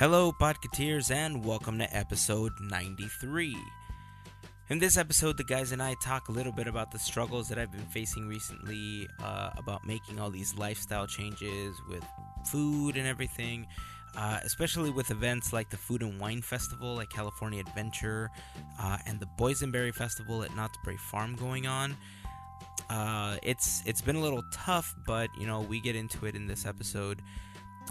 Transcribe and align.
Hello, 0.00 0.32
Podketeers, 0.32 1.10
and 1.10 1.44
welcome 1.44 1.78
to 1.78 1.94
episode 1.94 2.54
93. 2.58 3.54
In 4.70 4.78
this 4.78 4.96
episode, 4.96 5.36
the 5.36 5.44
guys 5.44 5.72
and 5.72 5.82
I 5.82 5.94
talk 6.02 6.30
a 6.30 6.32
little 6.32 6.52
bit 6.52 6.66
about 6.66 6.90
the 6.90 6.98
struggles 6.98 7.50
that 7.50 7.58
I've 7.58 7.70
been 7.70 7.84
facing 7.84 8.26
recently, 8.26 9.06
uh, 9.22 9.50
about 9.58 9.86
making 9.86 10.18
all 10.18 10.30
these 10.30 10.54
lifestyle 10.56 11.06
changes 11.06 11.76
with 11.86 12.02
food 12.46 12.96
and 12.96 13.06
everything, 13.06 13.66
uh, 14.16 14.40
especially 14.42 14.88
with 14.88 15.10
events 15.10 15.52
like 15.52 15.68
the 15.68 15.76
Food 15.76 16.00
and 16.00 16.18
Wine 16.18 16.40
Festival 16.40 16.98
at 17.02 17.10
California 17.10 17.60
Adventure 17.60 18.30
uh, 18.80 18.96
and 19.04 19.20
the 19.20 19.28
Boysenberry 19.38 19.94
Festival 19.94 20.42
at 20.42 20.56
Knott's 20.56 20.78
Berry 20.82 20.96
Farm 20.96 21.36
going 21.36 21.66
on. 21.66 21.94
Uh, 22.88 23.36
it's 23.42 23.82
it's 23.84 24.00
been 24.00 24.16
a 24.16 24.20
little 24.20 24.44
tough, 24.50 24.94
but 25.06 25.28
you 25.38 25.46
know 25.46 25.60
we 25.60 25.78
get 25.78 25.94
into 25.94 26.24
it 26.24 26.34
in 26.34 26.46
this 26.46 26.64
episode. 26.64 27.20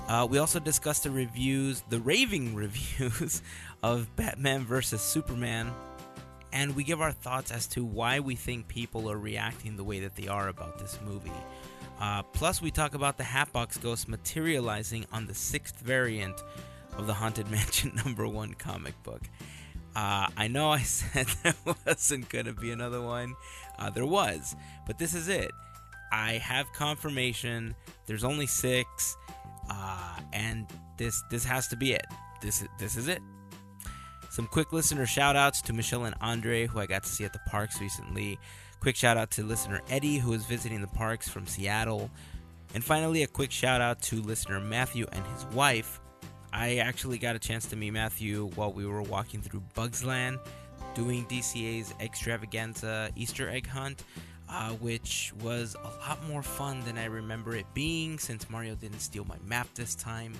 Uh, 0.07 0.27
we 0.29 0.37
also 0.37 0.59
discussed 0.59 1.03
the 1.03 1.11
reviews, 1.11 1.83
the 1.89 1.99
raving 1.99 2.55
reviews 2.63 3.41
of 3.83 4.15
Batman 4.15 4.65
vs 4.65 5.01
Superman, 5.01 5.71
and 6.51 6.75
we 6.75 6.83
give 6.83 7.01
our 7.01 7.11
thoughts 7.11 7.51
as 7.51 7.67
to 7.67 7.83
why 7.85 8.19
we 8.19 8.35
think 8.35 8.67
people 8.67 9.09
are 9.09 9.17
reacting 9.17 9.77
the 9.77 9.83
way 9.83 9.99
that 9.99 10.15
they 10.15 10.27
are 10.27 10.47
about 10.47 10.79
this 10.79 10.97
movie. 11.05 11.31
Uh, 11.99 12.23
plus, 12.23 12.61
we 12.61 12.71
talk 12.71 12.95
about 12.95 13.17
the 13.17 13.23
Hatbox 13.23 13.77
Ghost 13.77 14.07
materializing 14.07 15.05
on 15.11 15.27
the 15.27 15.35
sixth 15.35 15.79
variant 15.79 16.41
of 16.97 17.07
the 17.07 17.13
Haunted 17.13 17.49
Mansion 17.51 17.93
number 18.03 18.27
one 18.27 18.53
comic 18.53 19.01
book. 19.03 19.21
Uh, 19.95 20.27
I 20.37 20.47
know 20.47 20.71
I 20.71 20.79
said 20.83 21.27
there 21.43 21.53
wasn't 21.85 22.29
going 22.29 22.45
to 22.45 22.53
be 22.53 22.71
another 22.71 23.01
one. 23.01 23.35
Uh, 23.77 23.89
there 23.89 24.05
was, 24.05 24.55
but 24.87 24.97
this 24.97 25.13
is 25.13 25.27
it. 25.27 25.51
I 26.11 26.33
have 26.33 26.71
confirmation. 26.73 27.75
There's 28.07 28.23
only 28.23 28.47
six, 28.47 29.15
uh, 29.69 30.19
and 30.33 30.67
this 30.97 31.21
this 31.29 31.43
has 31.43 31.67
to 31.69 31.77
be 31.77 31.93
it. 31.93 32.05
This 32.41 32.63
this 32.79 32.95
is 32.95 33.07
it. 33.07 33.21
Some 34.29 34.47
quick 34.47 34.71
listener 34.71 35.05
shout 35.05 35.35
outs 35.35 35.61
to 35.63 35.73
Michelle 35.73 36.05
and 36.05 36.15
Andre, 36.21 36.67
who 36.67 36.79
I 36.79 36.85
got 36.85 37.03
to 37.03 37.09
see 37.09 37.25
at 37.25 37.33
the 37.33 37.39
parks 37.47 37.81
recently. 37.81 38.39
Quick 38.79 38.95
shout 38.95 39.17
out 39.17 39.31
to 39.31 39.43
listener 39.43 39.81
Eddie, 39.89 40.17
who 40.17 40.33
is 40.33 40.45
visiting 40.45 40.81
the 40.81 40.87
parks 40.87 41.27
from 41.27 41.47
Seattle. 41.47 42.09
And 42.73 42.83
finally, 42.83 43.23
a 43.23 43.27
quick 43.27 43.51
shout 43.51 43.81
out 43.81 44.01
to 44.03 44.21
listener 44.21 44.59
Matthew 44.59 45.07
and 45.11 45.25
his 45.33 45.45
wife. 45.47 45.99
I 46.53 46.77
actually 46.77 47.17
got 47.17 47.35
a 47.35 47.39
chance 47.39 47.65
to 47.67 47.75
meet 47.75 47.91
Matthew 47.91 48.49
while 48.55 48.71
we 48.71 48.85
were 48.85 49.01
walking 49.01 49.41
through 49.41 49.63
Bug's 49.73 50.03
Land 50.03 50.39
doing 50.93 51.25
DCA's 51.25 51.93
extravaganza 51.99 53.09
Easter 53.15 53.49
egg 53.49 53.67
hunt, 53.67 54.03
uh, 54.49 54.71
which 54.71 55.31
was 55.41 55.75
a 55.75 56.09
lot 56.09 56.23
more 56.27 56.41
fun 56.41 56.83
than 56.83 56.97
I 56.97 57.05
remember 57.05 57.55
it 57.55 57.65
being 57.73 58.17
since 58.17 58.49
Mario 58.49 58.75
didn't 58.75 58.99
steal 58.99 59.25
my 59.25 59.37
map 59.45 59.67
this 59.75 59.95
time. 59.95 60.33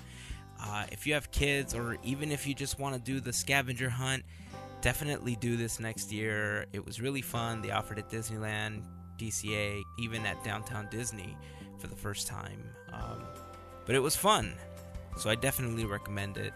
Uh, 0.62 0.84
if 0.90 1.06
you 1.06 1.14
have 1.14 1.30
kids, 1.30 1.74
or 1.74 1.96
even 2.02 2.32
if 2.32 2.46
you 2.46 2.54
just 2.54 2.78
want 2.78 2.94
to 2.94 3.00
do 3.00 3.20
the 3.20 3.32
scavenger 3.32 3.88
hunt, 3.88 4.24
definitely 4.82 5.36
do 5.36 5.56
this 5.56 5.80
next 5.80 6.12
year. 6.12 6.66
It 6.72 6.84
was 6.84 7.00
really 7.00 7.22
fun. 7.22 7.62
They 7.62 7.70
offered 7.70 7.98
it 7.98 8.06
at 8.06 8.10
Disneyland, 8.10 8.82
DCA, 9.16 9.82
even 9.98 10.26
at 10.26 10.42
Downtown 10.44 10.88
Disney 10.90 11.36
for 11.78 11.86
the 11.86 11.96
first 11.96 12.26
time. 12.26 12.62
Um, 12.92 13.22
but 13.86 13.94
it 13.94 14.00
was 14.00 14.16
fun, 14.16 14.54
so 15.16 15.30
I 15.30 15.34
definitely 15.34 15.84
recommend 15.84 16.36
it. 16.36 16.52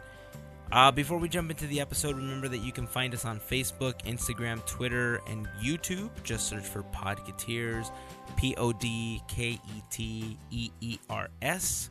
Uh, 0.72 0.90
before 0.90 1.18
we 1.18 1.28
jump 1.28 1.50
into 1.50 1.66
the 1.66 1.80
episode, 1.80 2.16
remember 2.16 2.48
that 2.48 2.58
you 2.58 2.72
can 2.72 2.86
find 2.86 3.14
us 3.14 3.24
on 3.24 3.38
Facebook, 3.38 4.02
Instagram, 4.04 4.64
Twitter, 4.66 5.20
and 5.28 5.46
YouTube. 5.62 6.10
Just 6.24 6.48
search 6.48 6.64
for 6.64 6.82
Podketeers, 6.84 7.92
P 8.36 8.54
O 8.56 8.72
D 8.72 9.22
K 9.28 9.50
E 9.52 9.82
T 9.90 10.36
E 10.50 10.70
E 10.80 10.98
R 11.08 11.28
S. 11.42 11.90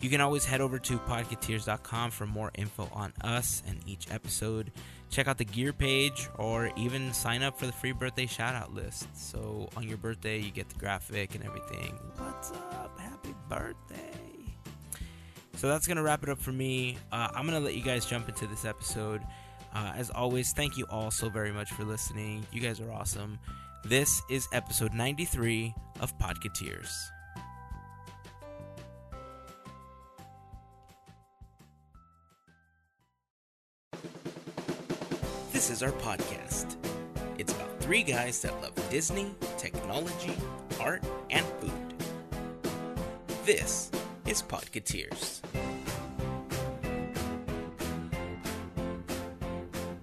You 0.00 0.10
can 0.10 0.20
always 0.20 0.44
head 0.44 0.60
over 0.60 0.78
to 0.78 0.98
podketeers.com 0.98 2.10
for 2.10 2.26
more 2.26 2.50
info 2.56 2.88
on 2.92 3.12
us 3.22 3.62
and 3.66 3.80
each 3.86 4.10
episode. 4.10 4.70
Check 5.10 5.28
out 5.28 5.38
the 5.38 5.44
gear 5.44 5.72
page 5.72 6.28
or 6.36 6.70
even 6.76 7.12
sign 7.12 7.42
up 7.42 7.58
for 7.58 7.66
the 7.66 7.72
free 7.72 7.92
birthday 7.92 8.26
shout 8.26 8.54
out 8.54 8.74
list. 8.74 9.06
So 9.16 9.68
on 9.76 9.88
your 9.88 9.96
birthday, 9.96 10.38
you 10.38 10.50
get 10.50 10.68
the 10.68 10.78
graphic 10.78 11.34
and 11.34 11.44
everything. 11.44 11.98
What's 12.16 12.50
up? 12.50 12.98
Happy 12.98 13.34
birthday! 13.48 14.23
So 15.64 15.68
that's 15.68 15.86
going 15.86 15.96
to 15.96 16.02
wrap 16.02 16.22
it 16.22 16.28
up 16.28 16.38
for 16.38 16.52
me. 16.52 16.98
Uh, 17.10 17.28
I'm 17.34 17.46
going 17.46 17.58
to 17.58 17.64
let 17.64 17.74
you 17.74 17.80
guys 17.80 18.04
jump 18.04 18.28
into 18.28 18.46
this 18.46 18.66
episode. 18.66 19.22
Uh, 19.74 19.94
as 19.96 20.10
always, 20.10 20.52
thank 20.52 20.76
you 20.76 20.84
all 20.90 21.10
so 21.10 21.30
very 21.30 21.52
much 21.52 21.70
for 21.70 21.84
listening. 21.84 22.46
You 22.52 22.60
guys 22.60 22.80
are 22.80 22.92
awesome. 22.92 23.38
This 23.82 24.20
is 24.28 24.46
episode 24.52 24.92
93 24.92 25.74
of 26.00 26.12
Podketeers. 26.18 26.92
This 35.50 35.70
is 35.70 35.82
our 35.82 35.92
podcast. 35.92 36.76
It's 37.38 37.54
about 37.54 37.80
three 37.80 38.02
guys 38.02 38.42
that 38.42 38.52
love 38.60 38.74
Disney, 38.90 39.34
technology, 39.56 40.36
art, 40.78 41.02
and 41.30 41.46
food. 41.58 41.94
This 43.46 43.90
is 44.26 44.42
Podketeers. 44.42 45.40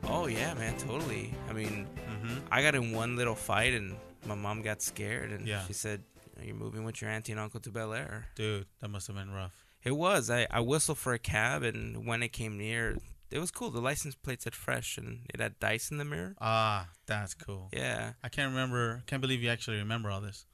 Oh 0.04 0.28
yeah, 0.28 0.54
man, 0.54 0.78
totally. 0.78 1.34
I 1.50 1.54
mean, 1.54 1.88
Mm-hmm. 2.12 2.38
I 2.52 2.62
got 2.62 2.76
in 2.76 2.92
one 2.92 3.16
little 3.16 3.34
fight, 3.34 3.74
and 3.74 3.96
my 4.28 4.36
mom 4.36 4.62
got 4.62 4.82
scared, 4.84 5.32
and 5.32 5.48
Yeah. 5.48 5.66
she 5.66 5.74
said, 5.74 6.04
"You're 6.44 6.54
moving 6.54 6.84
with 6.84 7.02
your 7.02 7.10
auntie 7.10 7.32
and 7.32 7.42
uncle 7.42 7.60
to 7.62 7.72
Bel 7.72 7.94
Air." 7.94 8.28
Dude, 8.36 8.68
that 8.80 8.90
must 8.90 9.08
have 9.08 9.16
been 9.16 9.32
rough. 9.32 9.54
It 9.84 9.94
was. 9.94 10.30
I, 10.30 10.46
I 10.52 10.60
whistled 10.60 11.00
for 11.00 11.14
a 11.14 11.20
cab, 11.20 11.64
and 11.64 12.06
when 12.06 12.22
it 12.22 12.30
came 12.32 12.58
near, 12.60 12.98
it 13.32 13.40
was 13.40 13.50
cool. 13.50 13.72
The 13.72 13.80
license 13.82 14.14
plate 14.14 14.44
said 14.44 14.54
fresh, 14.54 15.00
and 15.00 15.22
it 15.34 15.40
had 15.40 15.60
dice 15.60 15.90
in 15.90 15.98
the 15.98 16.06
mirror. 16.06 16.36
Ah, 16.40 16.90
that's 17.08 17.34
cool. 17.34 17.70
Yeah. 17.74 18.14
I 18.22 18.30
can't 18.30 18.52
remember. 18.52 19.02
Can't 19.08 19.22
believe 19.22 19.42
you 19.42 19.50
actually 19.50 19.78
remember 19.78 20.12
all 20.12 20.22
this. 20.22 20.46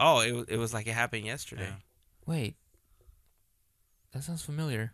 Oh, 0.00 0.20
it 0.20 0.46
it 0.48 0.56
was 0.56 0.74
like 0.74 0.88
it 0.88 0.94
happened 0.94 1.24
yesterday. 1.26 1.68
Yeah. 1.68 1.76
Wait. 2.26 2.56
That 4.12 4.22
sounds 4.24 4.42
familiar. 4.42 4.92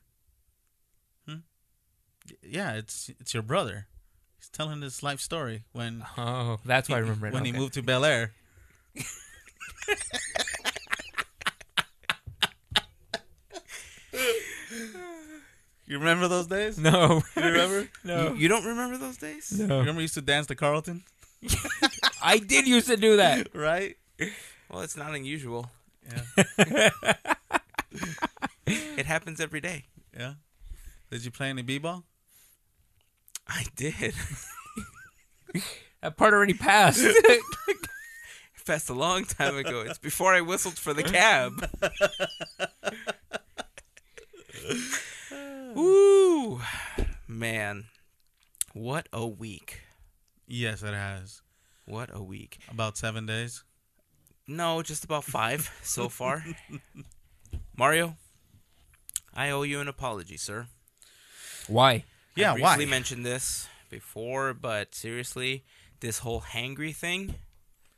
Hmm? 1.26 1.36
Yeah, 2.42 2.74
it's 2.74 3.10
it's 3.20 3.34
your 3.34 3.42
brother. 3.42 3.86
He's 4.38 4.48
telling 4.48 4.80
his 4.82 5.02
life 5.02 5.20
story 5.20 5.64
when 5.72 6.04
Oh, 6.16 6.58
that's 6.64 6.88
why 6.88 6.96
I 6.96 7.00
remember 7.00 7.26
it. 7.26 7.32
when 7.34 7.44
he 7.44 7.52
moved 7.52 7.74
to 7.74 7.82
Bel 7.82 8.04
Air. 8.04 8.32
you 15.86 15.98
remember 15.98 16.28
those 16.28 16.46
days? 16.46 16.78
No. 16.78 17.22
You 17.36 17.42
remember? 17.42 17.88
no. 18.04 18.28
You, 18.32 18.34
you 18.36 18.48
don't 18.48 18.64
remember 18.64 18.98
those 18.98 19.16
days? 19.16 19.52
No. 19.52 19.62
You 19.64 19.68
no. 19.68 19.78
remember 19.80 20.00
you 20.00 20.04
used 20.04 20.14
to 20.14 20.22
dance 20.22 20.46
to 20.48 20.54
Carlton, 20.54 21.04
I 22.22 22.38
did 22.38 22.66
used 22.66 22.88
to 22.88 22.96
do 22.96 23.16
that. 23.16 23.54
right? 23.54 23.96
Well, 24.70 24.82
it's 24.82 24.96
not 24.96 25.14
unusual. 25.14 25.70
Yeah. 26.58 26.90
It 28.72 29.06
happens 29.06 29.40
every 29.40 29.60
day. 29.60 29.84
Yeah. 30.16 30.34
Did 31.10 31.24
you 31.24 31.30
play 31.30 31.48
any 31.48 31.62
b-ball? 31.62 32.04
I 33.46 33.64
did. 33.76 34.14
That 36.00 36.16
part 36.16 36.32
already 36.32 36.54
passed. 36.54 37.04
Passed 38.66 38.90
a 38.90 38.94
long 38.94 39.24
time 39.24 39.56
ago. 39.56 39.80
It's 39.80 39.96
before 39.98 40.34
I 40.34 40.42
whistled 40.42 40.78
for 40.78 40.92
the 40.92 41.02
cab. 41.02 41.54
Woo, 45.74 46.60
man, 47.26 47.86
what 48.74 49.08
a 49.10 49.26
week! 49.26 49.80
Yes, 50.46 50.82
it 50.82 50.92
has. 50.92 51.40
What 51.86 52.10
a 52.12 52.22
week! 52.22 52.58
About 52.70 52.98
seven 52.98 53.24
days. 53.24 53.64
No, 54.46 54.82
just 54.82 55.02
about 55.02 55.24
five 55.24 55.74
so 55.82 56.10
far. 56.10 56.44
Mario, 57.74 58.16
I 59.34 59.50
owe 59.50 59.62
you 59.62 59.80
an 59.80 59.88
apology, 59.88 60.36
sir. 60.36 60.66
Why? 61.66 62.04
Yeah, 62.34 62.52
I 62.52 62.58
why? 62.58 62.76
briefly 62.76 62.90
mentioned 62.90 63.26
this 63.26 63.68
before, 63.90 64.54
but 64.54 64.94
seriously, 64.94 65.64
this 66.00 66.18
whole 66.20 66.40
hangry 66.40 66.94
thing, 66.94 67.34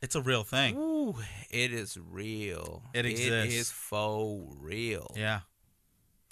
It's 0.01 0.15
a 0.15 0.21
real 0.21 0.43
thing. 0.43 0.75
ooh, 0.77 1.15
it 1.49 1.71
is 1.73 1.97
real. 1.97 2.83
It 2.93 3.05
It 3.05 3.11
exists. 3.11 3.55
is 3.55 3.71
faux 3.71 4.55
real. 4.59 5.13
Yeah. 5.15 5.41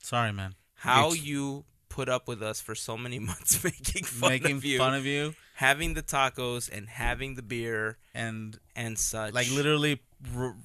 Sorry, 0.02 0.32
man. 0.32 0.56
How 0.76 1.10
It's- 1.10 1.24
you 1.24 1.66
put 1.90 2.08
up 2.10 2.28
with 2.28 2.42
us 2.42 2.62
for 2.62 2.76
so 2.76 2.98
many 2.98 3.20
months 3.30 3.64
making 3.64 4.04
fun 4.06 4.30
Making 4.30 4.58
of 4.58 4.66
you, 4.66 4.78
fun 4.78 4.94
of 4.94 5.06
you 5.06 5.36
having 5.56 5.94
the 5.94 6.04
tacos 6.04 6.70
and 6.72 6.88
having 6.88 7.36
the 7.36 7.42
beer 7.42 7.98
and 8.14 8.58
and 8.76 8.98
such. 8.98 9.34
like 9.34 9.50
literally 9.52 10.02
r- 10.36 10.56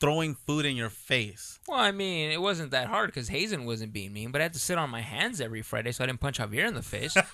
throwing 0.00 0.34
food 0.34 0.64
in 0.66 0.76
your 0.76 0.90
face. 0.90 1.58
Well, 1.66 1.78
I 1.80 1.90
mean, 1.90 2.30
it 2.30 2.40
wasn't 2.40 2.70
that 2.72 2.86
hard 2.88 3.08
because 3.08 3.28
Hazen 3.28 3.64
wasn't 3.64 3.92
being 3.92 4.12
mean, 4.12 4.30
but 4.30 4.40
I 4.40 4.44
had 4.44 4.52
to 4.54 4.58
sit 4.58 4.78
on 4.78 4.90
my 4.90 5.00
hands 5.00 5.40
every 5.40 5.62
Friday 5.62 5.92
so 5.92 6.04
I 6.04 6.06
didn't 6.06 6.20
punch 6.20 6.38
Javier 6.38 6.66
in 6.68 6.74
the 6.74 6.82
face. 6.82 7.16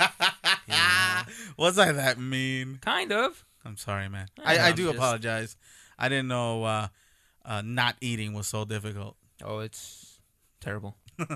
Yeah. 0.69 1.25
Was 1.57 1.77
I 1.79 1.91
that 1.93 2.19
mean? 2.19 2.79
kind 2.83 3.11
of. 3.13 3.45
I'm 3.65 3.77
sorry, 3.77 4.09
man. 4.09 4.29
Yeah, 4.39 4.45
I, 4.47 4.57
I 4.59 4.69
I'm 4.69 4.75
do 4.77 4.85
just- 4.85 4.97
apologize. 4.97 5.57
I 5.99 6.09
didn't 6.09 6.29
know 6.29 6.63
uh, 6.65 6.89
uh, 7.45 7.63
not 7.65 7.97
eating 8.01 8.33
was 8.33 8.47
so 8.47 8.65
difficult. 8.65 9.17
Oh, 9.45 9.59
it's 9.59 10.21
terrible. 10.61 10.97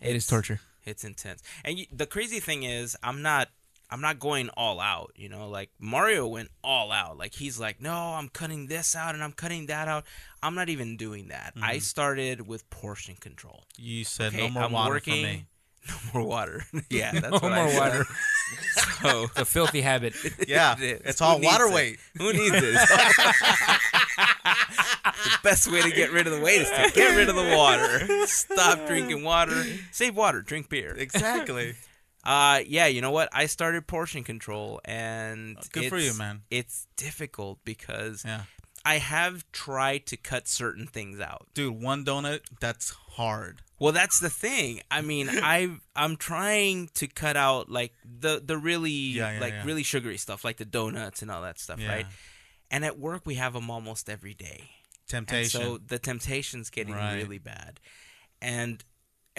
It 0.00 0.16
is 0.16 0.26
torture. 0.26 0.60
It's 0.84 1.04
intense. 1.04 1.42
And 1.64 1.78
you, 1.80 1.86
the 1.92 2.06
crazy 2.06 2.40
thing 2.40 2.62
is, 2.62 2.96
I'm 3.02 3.22
not. 3.22 3.48
I'm 3.90 4.00
not 4.00 4.20
going 4.20 4.48
all 4.50 4.78
out, 4.80 5.12
you 5.16 5.28
know. 5.28 5.48
Like 5.48 5.70
Mario 5.80 6.26
went 6.28 6.50
all 6.62 6.92
out. 6.92 7.18
Like 7.18 7.34
he's 7.34 7.58
like, 7.58 7.80
no, 7.80 7.92
I'm 7.92 8.28
cutting 8.28 8.68
this 8.68 8.94
out 8.94 9.14
and 9.14 9.24
I'm 9.24 9.32
cutting 9.32 9.66
that 9.66 9.88
out. 9.88 10.04
I'm 10.42 10.54
not 10.54 10.68
even 10.68 10.96
doing 10.96 11.28
that. 11.28 11.52
I 11.56 11.72
mm-hmm. 11.74 11.78
started 11.80 12.46
with 12.46 12.68
portion 12.70 13.16
control. 13.16 13.64
You 13.76 14.04
said 14.04 14.32
Okay, 14.32 14.46
no 14.46 14.52
more 14.52 14.62
I'm 14.64 14.72
water 14.72 14.94
working. 14.94 15.24
for 15.24 15.30
me. 15.32 15.46
No 15.88 15.94
more 16.20 16.28
water. 16.28 16.62
yeah, 16.90 17.10
that's 17.12 17.24
right. 17.24 17.42
No 17.42 17.48
what 17.48 17.52
I 17.52 17.62
more 17.62 17.70
said. 17.70 17.78
water. 17.80 18.04
So 19.02 19.22
It's 19.24 19.38
a 19.38 19.44
filthy 19.46 19.80
habit. 19.80 20.14
Yeah, 20.46 20.74
It 20.76 20.82
is. 20.82 21.00
it's 21.06 21.20
all 21.22 21.38
needs 21.38 21.50
water 21.50 21.64
it? 21.68 21.72
weight. 21.72 21.98
Who 22.18 22.32
needs 22.34 22.52
this? 22.52 22.86
the 22.86 22.94
best 25.42 25.72
way 25.72 25.80
to 25.82 25.90
get 25.90 26.12
rid 26.12 26.26
of 26.26 26.34
the 26.34 26.40
weight 26.40 26.60
is 26.62 26.68
to 26.68 26.90
get 26.94 27.16
rid 27.16 27.28
of 27.30 27.34
the 27.34 27.56
water. 27.56 28.26
Stop 28.26 28.86
drinking 28.86 29.24
water. 29.24 29.64
Save 29.90 30.14
water. 30.16 30.42
Drink 30.42 30.68
beer. 30.68 30.94
Exactly. 30.96 31.74
Uh, 32.24 32.60
yeah. 32.66 32.86
You 32.86 33.00
know 33.00 33.10
what? 33.10 33.28
I 33.32 33.46
started 33.46 33.86
portion 33.86 34.24
control, 34.24 34.80
and 34.84 35.56
Oh, 35.58 35.62
good 35.72 35.88
for 35.88 35.98
you, 35.98 36.12
man. 36.14 36.42
It's 36.50 36.86
difficult 36.96 37.58
because 37.64 38.24
yeah, 38.26 38.42
I 38.84 38.98
have 38.98 39.44
tried 39.52 40.06
to 40.06 40.16
cut 40.16 40.46
certain 40.48 40.86
things 40.86 41.20
out. 41.20 41.46
dude, 41.54 41.80
one 41.80 42.04
donut 42.04 42.40
that's 42.60 42.90
hard. 42.90 43.62
Well, 43.78 43.92
that's 43.92 44.20
the 44.20 44.28
thing. 44.28 44.82
I 44.90 45.00
mean, 45.00 45.28
I 45.32 45.74
I'm 45.96 46.16
trying 46.16 46.90
to 46.94 47.06
cut 47.06 47.36
out 47.36 47.70
like 47.70 47.94
the 48.04 48.42
the 48.44 48.58
really 48.58 48.90
Yeah, 48.90 49.32
yeah, 49.34 49.40
like 49.40 49.52
yeah. 49.54 49.64
really 49.64 49.82
sugary 49.82 50.18
stuff, 50.18 50.44
like 50.44 50.58
the 50.58 50.66
donuts 50.66 51.22
and 51.22 51.30
all 51.30 51.42
that 51.42 51.58
stuff, 51.58 51.80
right? 51.86 52.06
And 52.70 52.84
at 52.84 52.98
work 52.98 53.22
we 53.24 53.36
have 53.36 53.54
them 53.54 53.70
almost 53.70 54.08
every 54.10 54.34
day. 54.34 54.70
And 55.12 55.26
Temptation. 55.26 55.60
so 55.60 55.78
the 55.78 55.98
temptation's 55.98 56.70
getting 56.70 56.94
Right. 56.94 57.16
really 57.16 57.38
bad. 57.38 57.80
And 58.40 58.84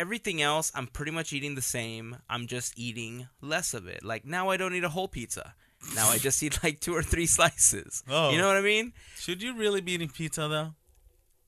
everything 0.02 0.42
else, 0.42 0.72
I'm 0.76 0.88
pretty 0.88 1.12
much 1.12 1.32
eating 1.32 1.56
the 1.56 1.62
same. 1.62 2.18
I'm 2.30 2.48
just 2.48 2.78
eating 2.78 3.28
less 3.40 3.74
of 3.74 3.88
it. 3.88 4.04
Like 4.04 4.26
now 4.26 4.50
I 4.50 4.58
don't 4.58 4.74
eat 4.76 4.84
a 4.84 4.90
whole 4.90 5.08
pizza. 5.08 5.54
Now 5.96 6.10
I 6.10 6.18
just 6.18 6.42
eat 6.46 6.64
like 6.64 6.80
two 6.80 6.96
or 6.96 7.04
three 7.04 7.28
slices. 7.28 8.04
Oh. 8.10 8.32
You 8.32 8.38
know 8.40 8.48
what 8.48 8.58
I 8.58 8.62
mean? 8.62 8.94
Should 9.18 9.42
you 9.42 9.56
really 9.56 9.82
be 9.82 9.94
eating 9.94 10.10
pizza 10.10 10.48
though? 10.48 10.74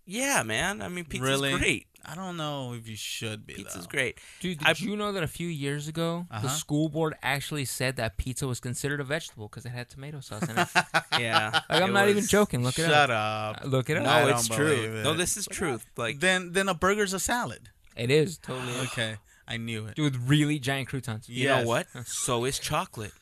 Yeah, 0.06 0.44
man. 0.44 0.82
I 0.82 0.90
mean, 0.90 1.06
pizza's 1.06 1.28
Really? 1.30 1.58
great. 1.58 1.88
I 2.06 2.16
don't 2.16 2.36
know 2.36 2.74
if 2.74 2.90
you 2.90 2.98
should 2.98 3.48
be. 3.48 3.54
Pizza's 3.54 3.86
though. 3.86 3.90
great. 3.92 4.20
Dude, 4.42 4.58
did 4.60 4.68
I- 4.68 4.74
you 4.78 4.98
know 4.98 5.14
that 5.14 5.24
a 5.24 5.28
few 5.28 5.48
years 5.48 5.88
ago, 5.88 6.28
Uh-huh. 6.30 6.42
the 6.42 6.50
school 6.50 6.90
board 6.90 7.16
actually 7.24 7.64
said 7.64 7.96
that 7.96 8.18
pizza 8.18 8.46
was 8.46 8.60
considered 8.60 9.00
a 9.00 9.06
vegetable 9.06 9.48
because 9.48 9.66
it 9.66 9.70
had 9.70 9.90
tomato 9.90 10.20
sauce 10.20 10.44
in 10.50 10.58
it? 10.60 10.68
Yeah. 11.18 11.52
Like, 11.70 11.82
I'm 11.82 11.92
it 11.92 11.94
not 11.94 12.10
even 12.10 12.26
joking. 12.28 12.62
Look 12.64 12.78
it 12.78 12.88
Shut 12.88 13.10
up. 13.10 13.62
up. 13.62 13.66
Look 13.66 13.90
it 13.90 13.96
up. 13.98 14.04
No, 14.04 14.10
I 14.10 14.32
it's 14.32 14.50
true. 14.50 14.76
believe 14.88 15.04
No, 15.06 15.14
this 15.14 15.38
is 15.38 15.46
truth. 15.50 15.86
Like 15.96 16.20
Then 16.20 16.52
then 16.52 16.68
a 16.68 16.74
burger's 16.74 17.14
a 17.14 17.20
salad. 17.20 17.70
It 17.95 18.12
is 18.12 18.38
totally. 18.38 18.72
is. 18.74 18.81
Okay, 18.88 19.16
I 19.48 19.57
knew 19.57 19.86
it. 19.88 19.95
Dude, 19.95 20.13
with 20.16 20.30
really 20.30 20.60
giant 20.60 20.88
croutons. 20.90 21.28
you 21.30 21.44
Yes. 21.44 21.63
know 21.63 21.68
what? 21.68 21.88
So 22.06 22.45
is 22.45 22.60
chocolate. 22.60 23.13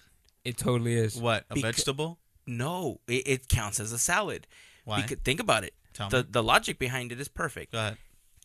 It 0.43 0.57
totally 0.57 0.93
is. 0.95 1.15
What 1.17 1.45
a 1.49 1.55
Beca- 1.55 1.61
vegetable? 1.61 2.19
No, 2.47 2.99
it, 3.07 3.27
it 3.27 3.47
counts 3.47 3.79
as 3.79 3.91
a 3.91 3.99
salad. 3.99 4.47
Why? 4.85 5.01
Beca- 5.01 5.23
think 5.23 5.39
about 5.39 5.63
it. 5.63 5.73
Tell 5.93 6.09
The 6.09 6.23
me. 6.23 6.29
the 6.31 6.43
logic 6.43 6.79
behind 6.79 7.11
it 7.11 7.19
is 7.19 7.27
perfect. 7.27 7.73
Go 7.73 7.77
ahead. 7.79 7.97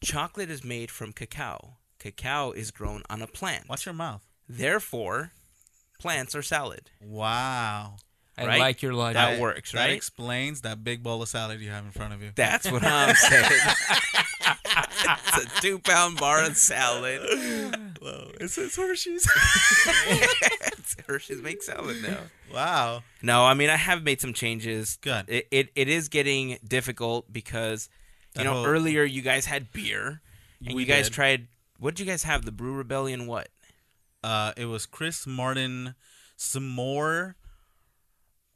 Chocolate 0.02 0.50
is 0.50 0.62
made 0.64 0.90
from 0.90 1.12
cacao. 1.12 1.78
Cacao 1.98 2.50
is 2.52 2.70
grown 2.70 3.02
on 3.08 3.22
a 3.22 3.26
plant. 3.26 3.68
Watch 3.68 3.86
your 3.86 3.94
mouth. 3.94 4.26
Therefore, 4.48 5.32
plants 5.98 6.34
are 6.34 6.42
salad. 6.42 6.90
Wow. 7.02 7.96
I 8.36 8.46
right? 8.46 8.60
like 8.60 8.82
your 8.82 8.92
logic. 8.92 9.14
That 9.14 9.40
works, 9.40 9.72
That 9.72 9.86
right? 9.86 9.90
explains 9.94 10.60
that 10.60 10.84
big 10.84 11.02
bowl 11.02 11.22
of 11.22 11.28
salad 11.30 11.58
you 11.60 11.70
have 11.70 11.86
in 11.86 11.90
front 11.92 12.12
of 12.12 12.22
you. 12.22 12.32
That's 12.36 12.70
what 12.70 12.84
I'm 12.84 13.14
saying. 13.14 13.44
it's 15.08 15.44
a 15.58 15.60
two 15.60 15.78
pound 15.78 16.18
bar 16.18 16.42
of 16.44 16.56
salad. 16.56 17.20
Whoa, 18.00 18.30
it's, 18.40 18.58
it's 18.58 18.76
Hershey's. 18.76 19.26
Hershey's 21.06 21.40
make 21.42 21.62
salad 21.62 22.02
now. 22.02 22.18
wow. 22.52 23.02
No, 23.22 23.44
I 23.44 23.54
mean 23.54 23.70
I 23.70 23.76
have 23.76 24.02
made 24.02 24.20
some 24.20 24.32
changes. 24.32 24.98
Good. 25.00 25.26
It 25.28 25.48
it, 25.50 25.68
it 25.74 25.88
is 25.88 26.08
getting 26.08 26.58
difficult 26.66 27.32
because 27.32 27.88
you 28.34 28.38
That 28.40 28.44
know 28.44 28.54
whole- 28.54 28.66
earlier 28.66 29.04
you 29.04 29.22
guys 29.22 29.46
had 29.46 29.72
beer 29.72 30.20
and 30.64 30.74
We 30.74 30.82
you 30.82 30.86
guys 30.86 31.06
did. 31.06 31.14
tried. 31.14 31.48
What 31.78 31.94
did 31.94 32.04
you 32.06 32.10
guys 32.10 32.22
have? 32.24 32.44
The 32.44 32.52
Brew 32.52 32.74
Rebellion. 32.74 33.26
What? 33.26 33.48
Uh, 34.24 34.52
it 34.56 34.64
was 34.64 34.86
Chris 34.86 35.26
Martin, 35.26 35.94
some 36.36 36.68
more, 36.68 37.36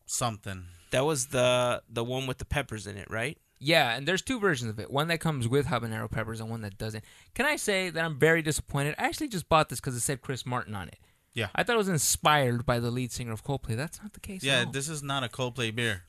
something. 0.06 0.64
That 0.91 1.05
was 1.05 1.26
the 1.26 1.82
the 1.88 2.03
one 2.05 2.26
with 2.26 2.38
the 2.38 2.44
peppers 2.44 2.87
in 2.87 2.96
it, 2.96 3.08
right? 3.11 3.38
Yeah, 3.60 3.94
and 3.94 4.08
there's 4.08 4.22
two 4.22 4.40
versions 4.40 4.70
of 4.70 4.80
it. 4.80 4.90
One 4.90 5.08
that 5.08 5.20
comes 5.20 5.46
with 5.46 5.66
habanero 5.66 6.10
peppers 6.10 6.40
and 6.40 6.48
one 6.48 6.62
that 6.62 6.78
doesn't. 6.78 7.04
Can 7.34 7.44
I 7.44 7.56
say 7.56 7.90
that 7.90 8.02
I'm 8.02 8.18
very 8.18 8.40
disappointed? 8.40 8.94
I 8.98 9.04
actually 9.04 9.28
just 9.28 9.48
bought 9.50 9.68
this 9.68 9.80
because 9.80 9.94
it 9.94 10.00
said 10.00 10.22
Chris 10.22 10.46
Martin 10.46 10.74
on 10.74 10.88
it. 10.88 10.96
Yeah. 11.34 11.48
I 11.54 11.62
thought 11.62 11.74
it 11.74 11.78
was 11.78 11.88
inspired 11.88 12.64
by 12.64 12.80
the 12.80 12.90
lead 12.90 13.12
singer 13.12 13.32
of 13.32 13.44
Coldplay. 13.44 13.76
That's 13.76 14.00
not 14.02 14.14
the 14.14 14.20
case. 14.20 14.42
Yeah, 14.42 14.60
at 14.60 14.66
all. 14.66 14.72
this 14.72 14.88
is 14.88 15.02
not 15.02 15.22
a 15.24 15.28
Coldplay 15.28 15.74
beer. 15.74 16.04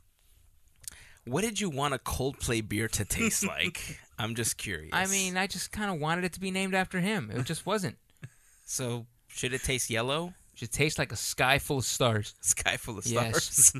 What 1.26 1.42
did 1.42 1.60
you 1.60 1.70
want 1.70 1.94
a 1.94 2.00
Coldplay 2.00 2.68
beer 2.68 2.88
to 2.88 3.06
taste 3.06 3.46
like? 3.48 4.00
I'm 4.18 4.34
just 4.34 4.58
curious. 4.58 4.92
I 4.94 5.06
mean, 5.08 5.38
I 5.38 5.48
just 5.48 5.72
kind 5.72 5.92
of 5.92 6.00
wanted 6.00 6.24
it 6.24 6.34
to 6.34 6.40
be 6.40 6.52
named 6.52 6.74
after 6.74 7.00
him. 7.00 7.30
It 7.34 7.44
just 7.46 7.66
wasn't. 7.66 7.98
so 8.66 9.06
should 9.28 9.54
it 9.54 9.62
taste 9.64 9.90
yellow? 9.90 10.34
It 10.54 10.60
should 10.60 10.72
taste 10.72 10.98
like 10.98 11.12
a 11.12 11.18
sky 11.18 11.60
full 11.60 11.80
of 11.80 11.86
stars. 11.86 12.34
Sky 12.42 12.78
full 12.78 12.98
of 12.98 13.04
stars. 13.04 13.34
Yes. 13.34 13.74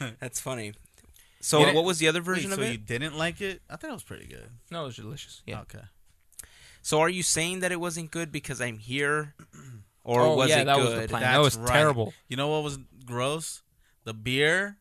stars. 0.00 0.16
That's 0.20 0.40
funny. 0.40 0.72
So 1.46 1.72
what 1.72 1.84
was 1.84 1.98
the 2.00 2.08
other 2.08 2.18
Wait, 2.20 2.24
version 2.26 2.50
so 2.50 2.56
of 2.56 2.62
it? 2.64 2.72
you 2.72 2.78
didn't 2.78 3.16
like 3.16 3.40
it? 3.40 3.62
I 3.70 3.76
thought 3.76 3.90
it 3.90 3.92
was 3.92 4.02
pretty 4.02 4.26
good. 4.26 4.48
No, 4.72 4.82
it 4.82 4.86
was 4.86 4.96
delicious. 4.96 5.42
Yeah. 5.46 5.60
Okay. 5.60 5.84
So 6.82 6.98
are 6.98 7.08
you 7.08 7.22
saying 7.22 7.60
that 7.60 7.70
it 7.70 7.78
wasn't 7.78 8.10
good 8.10 8.32
because 8.32 8.60
I'm 8.60 8.78
here, 8.78 9.34
or 10.04 10.22
oh 10.22 10.34
was 10.34 10.50
yeah, 10.50 10.62
it 10.62 10.64
that 10.64 10.76
good? 10.76 10.84
was 10.84 11.02
the 11.02 11.08
plan. 11.08 11.22
That's 11.22 11.36
that 11.36 11.42
was 11.42 11.56
right. 11.56 11.72
terrible. 11.72 12.12
You 12.28 12.36
know 12.36 12.48
what 12.48 12.64
was 12.64 12.78
gross? 13.04 13.62
The 14.02 14.12
beer 14.12 14.76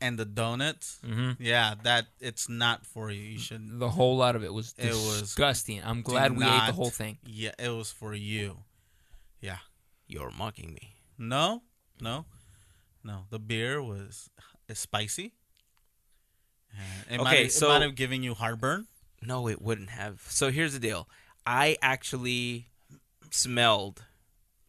and 0.00 0.16
the 0.16 0.24
donuts. 0.24 1.00
hmm 1.04 1.32
Yeah, 1.40 1.74
that 1.82 2.06
it's 2.20 2.48
not 2.48 2.86
for 2.86 3.10
you. 3.10 3.20
You 3.22 3.38
should. 3.40 3.80
The 3.80 3.88
whole 3.90 4.16
lot 4.16 4.36
of 4.36 4.44
it 4.44 4.54
was 4.54 4.74
It 4.78 4.92
was- 4.92 5.20
disgusting. 5.22 5.80
I'm 5.84 6.02
glad 6.02 6.36
we 6.36 6.44
ate 6.44 6.66
the 6.66 6.72
whole 6.74 6.90
thing. 6.90 7.18
Yeah, 7.26 7.52
it 7.58 7.70
was 7.70 7.90
for 7.90 8.14
you. 8.14 8.58
Yeah. 9.40 9.58
You're 10.06 10.30
mocking 10.30 10.72
me. 10.72 10.94
No, 11.18 11.62
no, 12.00 12.24
no. 13.02 13.24
The 13.30 13.40
beer 13.40 13.82
was 13.82 14.30
is 14.68 14.78
spicy. 14.78 15.34
And 17.08 17.20
It 17.20 17.24
Okay, 17.24 17.42
might, 17.44 17.52
so- 17.52 17.66
it 17.66 17.70
might 17.70 17.82
have 17.82 17.94
given 17.94 18.22
you 18.22 18.34
heartburn. 18.34 18.86
No, 19.22 19.48
it 19.48 19.60
wouldn't 19.60 19.90
have. 19.90 20.22
So 20.28 20.50
here's 20.50 20.72
the 20.74 20.78
deal. 20.78 21.08
I 21.44 21.76
actually 21.82 22.68
smelled 23.30 24.04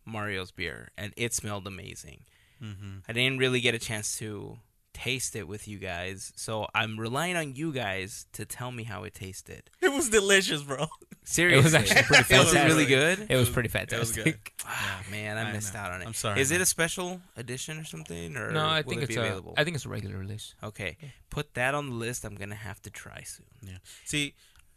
Mario's 0.05 0.51
beer, 0.51 0.89
and 0.97 1.13
it 1.15 1.33
smelled 1.33 1.67
amazing. 1.67 2.23
Mm-hmm. 2.61 2.99
I 3.07 3.13
didn't 3.13 3.37
really 3.39 3.61
get 3.61 3.75
a 3.75 3.79
chance 3.79 4.17
to 4.19 4.57
taste 5.03 5.35
it 5.35 5.47
with 5.47 5.67
you 5.67 5.77
guys, 5.77 6.33
so 6.35 6.67
I'm 6.75 6.99
relying 6.99 7.35
on 7.37 7.55
you 7.55 7.71
guys 7.71 8.25
to 8.33 8.45
tell 8.45 8.71
me 8.71 8.83
how 8.83 9.03
it 9.03 9.13
tasted. 9.13 9.63
It 9.81 9.91
was 9.93 10.09
delicious, 10.09 10.61
bro. 10.63 10.87
Seriously, 11.23 11.59
It 11.59 11.63
was 11.63 11.73
actually 11.75 12.03
pretty 12.03 12.21
Was 12.37 12.53
it 12.53 12.57
fantastic. 12.57 12.63
really 12.71 12.85
good? 12.85 13.27
It 13.29 13.35
was 13.35 13.49
pretty 13.49 13.67
It 13.67 13.73
was 13.73 14.11
fantastic. 14.11 14.23
good. 14.25 14.65
Ah, 14.65 15.01
man, 15.11 15.37
I, 15.37 15.49
I 15.49 15.51
missed 15.53 15.73
know. 15.73 15.79
out 15.79 15.91
on 15.91 16.01
it. 16.01 16.05
I'm 16.07 16.13
sorry, 16.13 16.39
Is 16.41 16.51
it 16.51 16.61
a 16.61 16.65
special 16.65 17.21
edition 17.37 17.77
or 17.79 17.83
something, 17.85 18.35
or 18.37 18.51
No, 18.51 18.67
I 18.67 18.81
think 18.81 19.01
it 19.01 19.05
it's 19.05 19.15
be 19.15 19.21
a. 19.21 19.23
available? 19.25 19.53
I 19.57 19.63
think 19.63 19.75
it's 19.75 19.85
a 19.85 19.89
regular 19.89 20.17
release. 20.17 20.53
okay, 20.63 20.97
put 21.29 21.53
that 21.55 21.73
on 21.75 21.89
the 21.89 21.95
list. 21.95 22.23
I'm 22.25 22.35
gonna 22.35 22.55
have 22.69 22.81
to 22.83 22.89
try 22.89 23.21
soon. 23.25 23.45
Yeah. 23.61 23.77
See, 24.05 24.33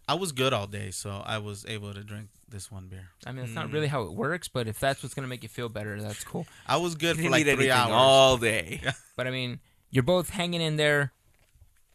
I 0.08 0.14
was 0.14 0.32
good 0.32 0.52
all 0.52 0.66
day, 0.66 0.90
so 0.90 1.22
I 1.24 1.38
was 1.38 1.64
able 1.66 1.92
to 1.94 2.02
drink 2.02 2.28
this 2.48 2.70
one 2.72 2.86
beer. 2.88 3.08
I 3.26 3.32
mean, 3.32 3.44
it's 3.44 3.54
not 3.54 3.68
Mm. 3.68 3.72
really 3.74 3.86
how 3.88 4.02
it 4.02 4.12
works, 4.12 4.48
but 4.48 4.66
if 4.68 4.78
that's 4.80 5.02
what's 5.02 5.14
gonna 5.14 5.28
make 5.28 5.42
you 5.42 5.48
feel 5.48 5.68
better, 5.68 6.00
that's 6.00 6.24
cool. 6.24 6.46
I 6.66 6.76
was 6.78 6.94
good 6.96 7.16
You 7.16 7.24
for 7.24 7.30
like 7.30 7.46
three 7.46 7.70
hours. 7.70 7.92
all 7.92 8.36
day. 8.36 8.80
But 9.16 9.26
I 9.26 9.30
mean, 9.30 9.60
you're 9.92 10.02
both 10.02 10.30
hanging 10.30 10.62
in 10.62 10.76
there. 10.76 11.12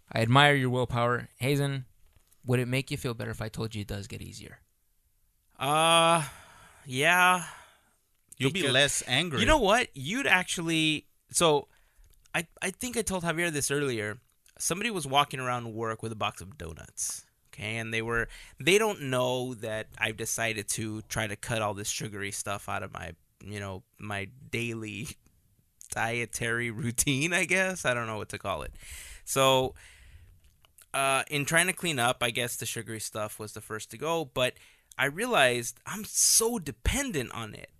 I 0.09 0.21
admire 0.21 0.55
your 0.55 0.69
willpower, 0.69 1.27
Hazen. 1.39 1.85
Would 2.45 2.59
it 2.59 2.67
make 2.67 2.91
you 2.91 2.95
feel 2.95 3.13
better 3.13 3.31
if 3.31 3.41
I 3.41 3.49
told 3.49 3.75
you 3.75 3.81
it 3.81 3.87
does 3.87 4.07
get 4.07 4.21
easier? 4.21 4.59
Uh, 5.59 6.23
yeah. 6.85 7.43
You'll 8.37 8.51
be 8.51 8.67
less 8.69 9.03
angry. 9.07 9.41
You 9.41 9.47
know 9.47 9.57
what? 9.57 9.87
You'd 9.93 10.27
actually. 10.27 11.07
So, 11.31 11.67
I 12.33 12.47
I 12.61 12.69
think 12.69 12.95
I 12.95 13.01
told 13.01 13.23
Javier 13.23 13.51
this 13.51 13.71
earlier. 13.71 14.19
Somebody 14.59 14.91
was 14.91 15.05
walking 15.07 15.39
around 15.39 15.73
work 15.73 16.03
with 16.03 16.11
a 16.11 16.15
box 16.15 16.39
of 16.39 16.57
donuts. 16.57 17.25
Okay, 17.51 17.77
and 17.77 17.91
they 17.91 18.03
were. 18.03 18.29
They 18.59 18.77
don't 18.77 19.01
know 19.03 19.55
that 19.55 19.87
I've 19.97 20.17
decided 20.17 20.69
to 20.69 21.01
try 21.09 21.25
to 21.25 21.35
cut 21.35 21.63
all 21.63 21.73
this 21.73 21.89
sugary 21.89 22.31
stuff 22.31 22.69
out 22.69 22.83
of 22.83 22.93
my, 22.93 23.13
you 23.43 23.59
know, 23.59 23.81
my 23.97 24.29
daily 24.51 25.07
dietary 25.97 26.69
routine. 26.83 27.33
I 27.33 27.45
guess 27.45 27.85
I 27.85 27.93
don't 27.95 28.07
know 28.07 28.17
what 28.17 28.29
to 28.29 28.37
call 28.37 28.61
it. 28.61 28.73
So, 29.25 29.73
uh, 30.93 31.23
in 31.29 31.45
trying 31.45 31.67
to 31.67 31.73
clean 31.73 31.99
up, 31.99 32.17
I 32.21 32.29
guess 32.31 32.55
the 32.55 32.65
sugary 32.65 32.99
stuff 32.99 33.39
was 33.39 33.53
the 33.53 33.61
first 33.61 33.91
to 33.91 33.97
go. 33.97 34.25
But 34.25 34.53
I 34.97 35.05
realized 35.05 35.79
I'm 35.85 36.03
so 36.05 36.59
dependent 36.59 37.31
on 37.33 37.53
it. 37.53 37.71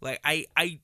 Like 0.00 0.20
I 0.24 0.46
I 0.56 0.80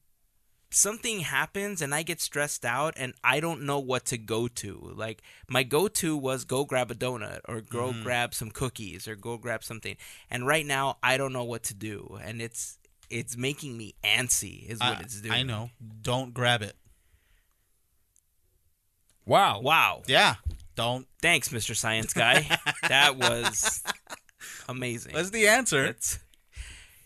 something 0.71 1.21
happens 1.21 1.81
and 1.81 1.95
I 1.95 2.03
get 2.03 2.21
stressed 2.21 2.65
out 2.65 2.95
and 2.97 3.15
I 3.23 3.41
don't 3.41 3.63
know 3.63 3.79
what 3.79 4.05
to 4.07 4.19
go 4.19 4.49
to. 4.49 4.93
Like 4.95 5.23
my 5.49 5.63
go 5.63 5.89
to 5.89 6.17
was 6.17 6.45
go 6.45 6.65
grab 6.65 6.91
a 6.91 6.95
donut 6.95 7.41
or 7.49 7.61
go 7.63 7.91
Mm-hmm. 7.91 8.03
grab 8.03 8.35
some 8.35 8.51
cookies 8.51 9.09
or 9.09 9.17
go 9.17 9.39
grab 9.39 9.63
something. 9.65 9.97
And 10.31 10.47
right 10.47 10.67
now 10.67 10.99
I 11.03 11.17
don't 11.17 11.33
know 11.33 11.45
what 11.45 11.63
to 11.65 11.75
do 11.75 12.19
and 12.23 12.43
it's 12.43 12.79
it's 13.11 13.37
making 13.37 13.77
me 13.77 13.95
antsy 14.05 14.69
is 14.69 14.81
what 14.81 14.99
I, 14.99 15.01
it's 15.01 15.21
doing. 15.21 15.33
I 15.35 15.43
know. 15.43 15.71
Don't 16.03 16.33
grab 16.35 16.63
it. 16.63 16.75
Wow. 19.25 19.61
Wow. 19.61 20.03
Yeah. 20.07 20.37
Don't. 20.75 21.07
Thanks, 21.21 21.49
Mr. 21.49 21.75
Science 21.75 22.13
Guy. 22.13 22.49
that 22.89 23.17
was 23.17 23.83
amazing. 24.69 25.15
That's 25.15 25.31
the 25.31 25.49
answer. 25.49 25.85
That's 25.85 26.19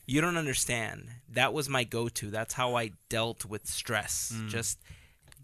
you 0.06 0.20
don't 0.20 0.36
understand. 0.36 1.08
That 1.28 1.52
was 1.52 1.68
my 1.68 1.84
go-to. 1.84 2.30
That's 2.30 2.54
how 2.54 2.74
I 2.74 2.92
dealt 3.08 3.44
with 3.44 3.66
stress. 3.66 4.32
Mm. 4.34 4.48
Just 4.48 4.80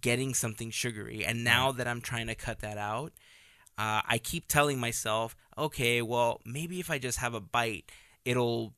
getting 0.00 0.34
something 0.34 0.70
sugary. 0.70 1.24
And 1.24 1.44
now 1.44 1.70
that 1.72 1.86
I'm 1.86 2.00
trying 2.00 2.26
to 2.26 2.34
cut 2.34 2.60
that 2.60 2.76
out, 2.76 3.12
uh, 3.78 4.02
I 4.06 4.18
keep 4.22 4.48
telling 4.48 4.80
myself, 4.80 5.36
okay, 5.56 6.02
well, 6.02 6.40
maybe 6.44 6.80
if 6.80 6.90
I 6.90 6.98
just 6.98 7.18
have 7.18 7.34
a 7.34 7.40
bite, 7.40 7.90
it'll 8.24 8.64
r- 8.64 8.72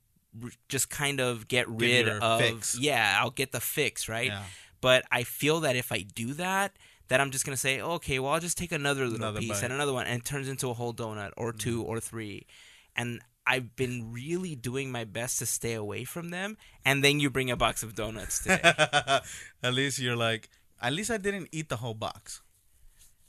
just 0.69 0.91
kind 0.91 1.21
of 1.21 1.49
get 1.49 1.69
rid 1.69 2.09
of. 2.09 2.41
fix. 2.41 2.79
Yeah, 2.79 3.19
I'll 3.21 3.31
get 3.31 3.53
the 3.53 3.61
fix, 3.61 4.09
right? 4.09 4.27
Yeah. 4.29 4.43
But 4.81 5.05
I 5.11 5.25
feel 5.25 5.61
that 5.61 5.77
if 5.77 5.91
I 5.91 6.03
do 6.03 6.35
that, 6.35 6.77
that 7.09 7.21
I'm 7.21 7.31
just 7.31 7.45
gonna 7.45 7.57
say, 7.57 7.81
okay, 7.81 8.19
well, 8.19 8.33
I'll 8.33 8.41
just 8.41 8.59
take 8.59 8.73
another 8.73 9.05
little 9.05 9.17
Another 9.17 9.41
piece 9.41 9.49
bite. 9.49 9.55
Mm-hmm. 9.57 9.65
and 9.65 9.73
another 9.75 9.93
one, 9.93 10.07
and 10.07 10.21
it 10.21 10.25
turns 10.25 10.49
into 10.49 10.71
a 10.71 10.75
whole 10.75 10.95
donut 10.95 11.33
or 11.37 11.53
two 11.53 11.83
or 11.83 12.01
three, 12.01 12.47
and 12.95 13.21
I've 13.47 13.75
been 13.77 14.13
really 14.13 14.55
doing 14.55 14.93
my 14.93 15.05
best 15.05 15.39
to 15.39 15.47
stay 15.47 15.73
away 15.73 16.05
from 16.05 16.29
them. 16.29 16.59
And 16.85 17.03
then 17.03 17.19
you 17.19 17.31
bring 17.31 17.51
a 17.51 17.57
box 17.57 17.83
of 17.83 17.95
donuts 17.95 18.43
today. 18.43 18.61
at 19.63 19.73
least 19.73 19.99
you're 19.99 20.17
like. 20.17 20.51
At 20.81 20.93
least 20.93 21.11
I 21.11 21.17
didn't 21.17 21.49
eat 21.51 21.71
the 21.71 21.77
whole 21.77 21.95
box. 21.95 22.43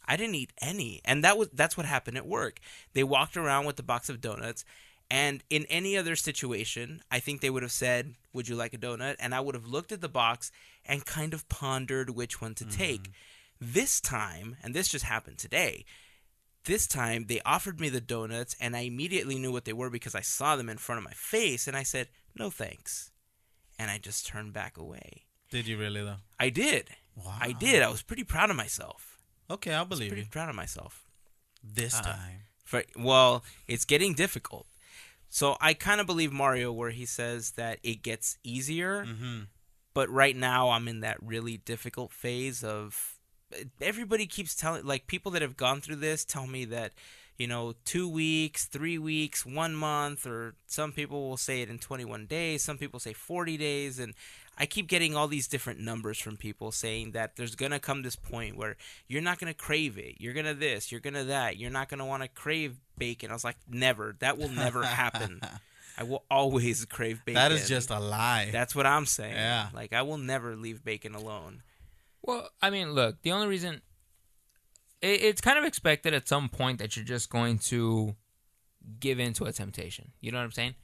I 0.05 0.17
didn't 0.17 0.35
eat 0.35 0.51
any, 0.59 1.01
and 1.05 1.23
that 1.23 1.37
was 1.37 1.49
that's 1.53 1.77
what 1.77 1.85
happened 1.85 2.17
at 2.17 2.27
work. 2.27 2.59
They 2.93 3.03
walked 3.03 3.37
around 3.37 3.65
with 3.65 3.75
the 3.75 3.83
box 3.83 4.09
of 4.09 4.19
donuts, 4.19 4.65
and 5.09 5.43
in 5.49 5.65
any 5.69 5.97
other 5.97 6.15
situation, 6.15 7.01
I 7.09 7.19
think 7.19 7.41
they 7.41 7.49
would 7.49 7.63
have 7.63 7.71
said, 7.71 8.15
"Would 8.33 8.47
you 8.47 8.55
like 8.55 8.73
a 8.73 8.77
donut?" 8.77 9.15
And 9.19 9.33
I 9.33 9.39
would 9.39 9.55
have 9.55 9.65
looked 9.65 9.91
at 9.91 10.01
the 10.01 10.09
box 10.09 10.51
and 10.85 11.05
kind 11.05 11.33
of 11.33 11.47
pondered 11.49 12.11
which 12.11 12.41
one 12.41 12.55
to 12.55 12.65
take. 12.65 13.09
This 13.59 13.99
time, 13.99 14.55
and 14.63 14.73
this 14.73 14.87
just 14.87 15.05
happened 15.05 15.37
today. 15.37 15.85
This 16.65 16.87
time, 16.87 17.25
they 17.27 17.41
offered 17.45 17.79
me 17.79 17.89
the 17.89 18.01
donuts, 18.01 18.55
and 18.59 18.75
I 18.75 18.81
immediately 18.81 19.37
knew 19.39 19.51
what 19.51 19.65
they 19.65 19.73
were 19.73 19.89
because 19.89 20.15
I 20.15 20.21
saw 20.21 20.55
them 20.55 20.69
in 20.69 20.77
front 20.77 20.99
of 20.99 21.03
my 21.05 21.13
face, 21.13 21.67
and 21.67 21.75
I 21.75 21.83
said, 21.83 22.09
"No 22.35 22.49
thanks," 22.49 23.11
and 23.77 23.89
I 23.91 23.97
just 23.97 24.25
turned 24.27 24.53
back 24.53 24.77
away. 24.77 25.25
Did 25.49 25.67
you 25.67 25.77
really 25.77 26.01
though? 26.03 26.17
I 26.39 26.49
did. 26.49 26.91
Wow. 27.15 27.37
I 27.39 27.51
did. 27.53 27.81
I 27.81 27.89
was 27.89 28.01
pretty 28.03 28.23
proud 28.23 28.49
of 28.49 28.55
myself. 28.55 29.17
Okay, 29.49 29.73
I'll 29.73 29.83
I 29.85 29.87
was 29.87 29.99
pretty 29.99 30.21
you. 30.21 30.27
proud 30.29 30.47
of 30.49 30.55
myself. 30.55 31.05
This 31.63 31.95
Uh, 31.95 32.03
time. 32.03 32.41
For, 32.63 32.83
well, 32.95 33.43
it's 33.67 33.83
getting 33.83 34.13
difficult. 34.13 34.67
So 35.29 35.55
I 35.61 35.73
kind 35.73 36.01
of 36.01 36.07
believe 36.07 36.31
Mario 36.33 36.71
where 36.71 36.89
he 36.89 37.05
says 37.05 37.51
that 37.51 37.79
it 37.83 38.01
gets 38.01 38.37
easier, 38.43 39.05
Mm-hmm. 39.05 39.39
but 39.93 40.09
right 40.09 40.35
now 40.35 40.69
I'm 40.71 40.87
in 40.87 41.01
that 41.01 41.17
really 41.21 41.57
difficult 41.57 42.11
phase 42.11 42.63
of 42.63 43.15
everybody 43.81 44.25
keeps 44.27 44.55
telling 44.55 44.85
like 44.85 45.07
people 45.07 45.31
that 45.31 45.41
have 45.41 45.57
gone 45.57 45.81
through 45.81 45.95
this 45.97 46.23
tell 46.25 46.45
me 46.47 46.65
that 46.65 46.91
you 47.37 47.47
know 47.47 47.73
2 47.85 48.07
weeks, 48.09 48.65
3 48.65 48.97
weeks, 48.97 49.45
1 49.45 49.73
month 49.75 50.25
or 50.27 50.55
some 50.67 50.91
people 50.91 51.29
will 51.29 51.37
say 51.37 51.61
it 51.61 51.69
in 51.69 51.79
21 51.79 52.25
days, 52.25 52.63
some 52.63 52.77
people 52.77 52.99
say 52.99 53.13
40 53.13 53.57
days 53.57 53.97
and 53.99 54.13
I 54.59 54.65
keep 54.65 54.87
getting 54.87 55.15
all 55.15 55.27
these 55.27 55.47
different 55.47 55.79
numbers 55.79 56.19
from 56.19 56.35
people 56.35 56.71
saying 56.71 57.11
that 57.11 57.37
there's 57.37 57.55
going 57.55 57.71
to 57.71 57.79
come 57.79 58.01
this 58.01 58.17
point 58.17 58.57
where 58.57 58.75
you're 59.07 59.21
not 59.21 59.39
going 59.39 59.51
to 59.51 59.57
crave 59.57 59.97
it. 59.97 60.15
You're 60.19 60.33
going 60.33 60.45
to 60.45 60.53
this, 60.53 60.91
you're 60.91 60.99
going 60.99 61.13
to 61.13 61.23
that. 61.25 61.57
You're 61.57 61.71
not 61.71 61.87
going 61.87 61.99
to 61.99 62.05
want 62.05 62.23
to 62.23 62.29
crave 62.29 62.77
bacon. 62.97 63.31
I 63.31 63.33
was 63.33 63.45
like, 63.45 63.57
"Never. 63.69 64.15
That 64.19 64.37
will 64.37 64.49
never 64.49 64.83
happen. 64.83 65.41
I 65.97 66.03
will 66.03 66.25
always 66.29 66.83
crave 66.85 67.23
bacon." 67.25 67.35
That 67.35 67.51
is 67.53 67.67
just 67.67 67.89
a 67.89 67.99
lie. 67.99 68.49
That's 68.51 68.75
what 68.75 68.85
I'm 68.85 69.05
saying. 69.05 69.33
Yeah. 69.33 69.69
Like 69.73 69.93
I 69.93 70.01
will 70.01 70.17
never 70.17 70.55
leave 70.55 70.83
bacon 70.83 71.15
alone. 71.15 71.63
Well, 72.21 72.49
I 72.61 72.69
mean, 72.69 72.91
look, 72.91 73.21
the 73.21 73.31
only 73.31 73.47
reason 73.47 73.81
it, 75.01 75.21
it's 75.23 75.41
kind 75.41 75.57
of 75.57 75.63
expected 75.63 76.13
at 76.13 76.27
some 76.27 76.49
point 76.49 76.79
that 76.79 76.95
you're 76.95 77.05
just 77.05 77.29
going 77.29 77.59
to 77.59 78.15
give 78.99 79.19
in 79.19 79.33
to 79.33 79.45
a 79.45 79.51
temptation. 79.51 80.11
You 80.21 80.31
know 80.31 80.37
what 80.39 80.45
I'm 80.45 80.51
saying? 80.51 80.75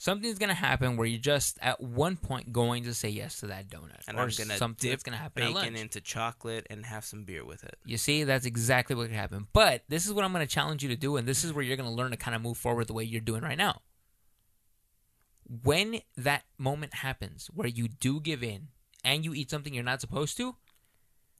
Something's 0.00 0.38
gonna 0.38 0.54
happen 0.54 0.96
where 0.96 1.06
you're 1.06 1.20
just 1.20 1.58
at 1.60 1.78
one 1.78 2.16
point 2.16 2.54
going 2.54 2.84
to 2.84 2.94
say 2.94 3.10
yes 3.10 3.40
to 3.40 3.48
that 3.48 3.68
donut, 3.68 4.00
And 4.08 4.16
or 4.16 4.22
I'm 4.22 4.30
gonna 4.30 4.56
something 4.56 4.88
dip 4.88 4.92
that's 4.92 5.02
gonna 5.02 5.18
happen 5.18 5.52
bacon 5.52 5.76
into 5.76 6.00
chocolate 6.00 6.66
and 6.70 6.86
have 6.86 7.04
some 7.04 7.24
beer 7.24 7.44
with 7.44 7.64
it. 7.64 7.76
You 7.84 7.98
see, 7.98 8.24
that's 8.24 8.46
exactly 8.46 8.96
what 8.96 9.08
could 9.08 9.14
happen. 9.14 9.48
But 9.52 9.82
this 9.88 10.06
is 10.06 10.14
what 10.14 10.24
I'm 10.24 10.32
going 10.32 10.46
to 10.46 10.50
challenge 10.50 10.82
you 10.82 10.88
to 10.88 10.96
do, 10.96 11.18
and 11.18 11.28
this 11.28 11.44
is 11.44 11.52
where 11.52 11.62
you're 11.62 11.76
going 11.76 11.88
to 11.88 11.94
learn 11.94 12.12
to 12.12 12.16
kind 12.16 12.34
of 12.34 12.40
move 12.40 12.56
forward 12.56 12.86
the 12.86 12.94
way 12.94 13.04
you're 13.04 13.20
doing 13.20 13.42
right 13.42 13.58
now. 13.58 13.82
When 15.62 16.00
that 16.16 16.44
moment 16.56 16.94
happens 16.94 17.50
where 17.52 17.68
you 17.68 17.86
do 17.86 18.20
give 18.20 18.42
in 18.42 18.68
and 19.04 19.22
you 19.22 19.34
eat 19.34 19.50
something 19.50 19.74
you're 19.74 19.84
not 19.84 20.00
supposed 20.00 20.34
to, 20.38 20.56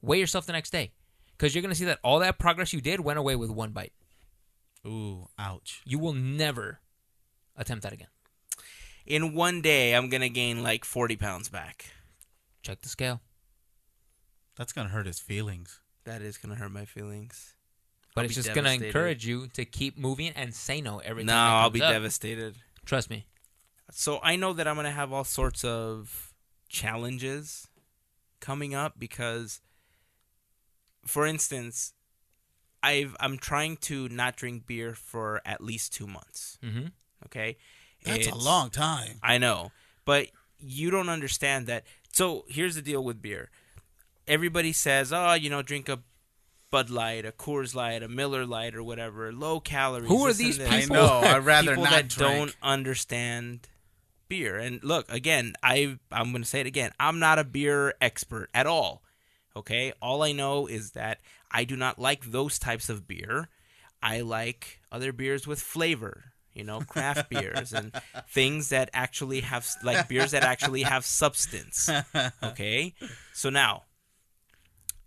weigh 0.03 0.19
yourself 0.19 0.45
the 0.45 0.53
next 0.53 0.69
day. 0.69 0.93
Because 1.33 1.55
you're 1.55 1.63
going 1.63 1.73
to 1.73 1.79
see 1.79 1.87
that 1.87 2.01
all 2.05 2.19
that 2.19 2.39
progress 2.39 2.75
you 2.75 2.83
did 2.83 3.01
went 3.01 3.19
away 3.19 3.37
with 3.37 3.49
one 3.49 3.71
bite. 3.71 3.95
Ooh, 4.87 5.29
ouch. 5.39 5.81
You 5.87 5.99
will 5.99 6.13
never 6.13 6.81
attempt 7.57 7.85
that 7.85 7.95
again. 7.95 8.09
In 9.11 9.35
one 9.35 9.61
day, 9.61 9.97
I'm 9.97 10.09
gonna 10.09 10.29
gain 10.29 10.63
like 10.63 10.85
40 10.85 11.17
pounds 11.17 11.49
back. 11.49 11.87
Check 12.63 12.81
the 12.83 12.89
scale. 12.89 13.21
That's 14.55 14.73
gonna 14.73 14.89
hurt 14.91 15.07
his 15.07 15.19
feelings. 15.19 15.81
That 16.05 16.23
is 16.23 16.39
gonna 16.39 16.55
hurt 16.55 16.71
my 16.71 16.85
feelings. 16.85 17.57
But 18.15 18.21
I'll 18.21 18.27
it's 18.27 18.35
just 18.37 18.55
going 18.55 18.65
to 18.65 18.87
encourage 18.87 19.27
you 19.27 19.49
to 19.49 19.65
keep 19.65 19.99
moving 19.99 20.33
and 20.37 20.55
say 20.55 20.81
no 20.81 20.99
every 20.99 21.25
No, 21.25 21.33
time. 21.33 21.45
that 21.47 21.57
I'll 21.57 21.71
be 21.71 21.83
up. 21.83 21.91
devastated. 21.93 22.57
Trust 22.85 23.11
me. 23.11 23.27
So 23.91 24.21
I 24.23 24.37
know 24.37 24.53
that 24.53 24.69
I'm 24.69 24.77
gonna 24.77 24.93
have 24.93 25.13
all 25.13 25.25
sorts 25.25 25.65
of 25.65 26.33
challenges 26.69 27.67
coming 28.39 28.77
up 28.77 28.95
because, 28.97 29.61
for 31.05 31.27
instance, 31.27 31.95
I've 32.81 33.17
I'm 33.19 33.39
trying 33.39 33.77
to 33.79 34.09
not 34.09 34.37
drink 34.37 34.67
beer 34.69 34.95
for 34.95 35.41
at 35.45 35.61
least 35.61 35.93
two 35.93 36.07
months. 36.07 36.59
hmm 36.63 36.87
Okay, 37.27 37.57
That's 38.05 38.29
a 38.29 38.35
long 38.35 38.71
time. 38.71 39.19
I 39.23 39.39
know, 39.39 39.73
but 40.05 40.29
you 40.59 40.91
don't 40.91 41.09
understand 41.09 41.67
that. 41.67 41.85
So 42.13 42.45
here's 42.49 42.75
the 42.75 42.83
deal 42.83 43.05
with 43.05 43.23
beer. 43.23 43.51
Everybody 44.27 44.73
says, 44.73 45.13
"Oh, 45.13 45.35
you 45.35 45.51
know, 45.51 45.63
drink 45.63 45.89
a 45.89 46.01
Bud 46.71 46.91
Light, 46.91 47.25
a 47.25 47.33
Coors 47.33 47.75
Light, 47.75 48.03
a 48.03 48.09
Miller 48.09 48.47
Light, 48.47 48.75
or 48.75 48.83
whatever, 48.83 49.33
low 49.33 49.61
calories." 49.61 50.09
Who 50.09 50.27
are 50.27 50.33
these 50.33 50.59
this." 50.59 50.69
I 50.69 50.81
people? 50.81 50.97
know. 50.97 51.21
I'd 51.21 51.45
rather 51.45 51.73
people 51.73 51.85
not 51.85 51.93
that 51.93 52.09
drink. 52.09 52.33
don't 52.33 52.57
understand 52.63 53.69
beer. 54.31 54.57
And 54.57 54.83
look, 54.83 55.13
again, 55.13 55.53
I 55.63 55.99
I'm 56.11 56.31
going 56.31 56.43
to 56.43 56.49
say 56.49 56.61
it 56.61 56.67
again. 56.67 56.93
I'm 56.99 57.19
not 57.19 57.39
a 57.39 57.45
beer 57.45 57.95
expert 58.01 58.49
at 58.55 58.67
all. 58.67 59.03
Okay? 59.55 59.93
All 60.01 60.23
I 60.23 60.33
know 60.33 60.67
is 60.67 60.93
that 60.93 61.21
I 61.51 61.65
do 61.65 61.77
not 61.77 61.99
like 61.99 62.31
those 62.31 62.59
types 62.59 62.89
of 62.89 63.07
beer. 63.07 63.49
I 64.03 64.23
like 64.23 64.81
other 64.91 65.13
beers 65.13 65.47
with 65.47 65.61
flavor, 65.61 66.33
you 66.55 66.65
know, 66.65 66.81
craft 66.81 67.31
beers 67.31 67.73
and 67.73 67.93
things 68.29 68.71
that 68.71 68.91
actually 68.93 69.41
have 69.41 69.69
like 69.85 70.09
beers 70.09 70.33
that 70.33 70.43
actually 70.45 70.83
have 70.83 71.05
substance. 71.05 71.89
Okay? 72.43 72.95
So 73.33 73.51
now, 73.51 73.85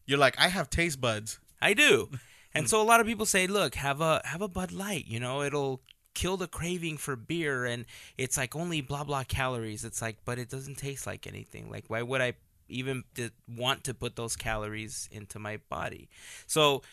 You're 0.06 0.18
like, 0.20 0.36
I 0.40 0.50
have 0.50 0.70
taste 0.70 1.00
buds. 1.00 1.40
I 1.62 1.74
do. 1.74 2.10
And 2.54 2.70
so 2.70 2.82
a 2.82 2.84
lot 2.84 3.00
of 3.00 3.08
people 3.08 3.26
say, 3.26 3.48
look, 3.48 3.76
have 3.76 4.02
a 4.02 4.22
have 4.26 4.42
a 4.42 4.48
Bud 4.48 4.72
Light, 4.72 5.06
you 5.08 5.20
know, 5.20 5.42
it'll 5.42 5.82
kill 6.14 6.38
the 6.38 6.48
craving 6.48 6.98
for 6.98 7.16
beer 7.16 7.66
and 7.66 7.86
it's 8.18 8.38
like 8.38 8.56
only 8.56 8.82
blah 8.82 9.04
blah 9.04 9.24
calories. 9.24 9.84
It's 9.84 10.02
like 10.02 10.18
but 10.26 10.38
it 10.40 10.50
doesn't 10.50 10.78
taste 10.78 11.08
like 11.08 11.26
anything. 11.26 11.70
Like 11.72 11.86
why 11.88 12.02
would 12.04 12.22
I 12.22 12.34
even 12.70 13.04
want 13.48 13.84
to 13.86 13.94
put 13.94 14.16
those 14.16 14.36
calories 14.36 15.10
into 15.12 15.40
my 15.40 15.58
body? 15.70 16.10
So 16.46 16.84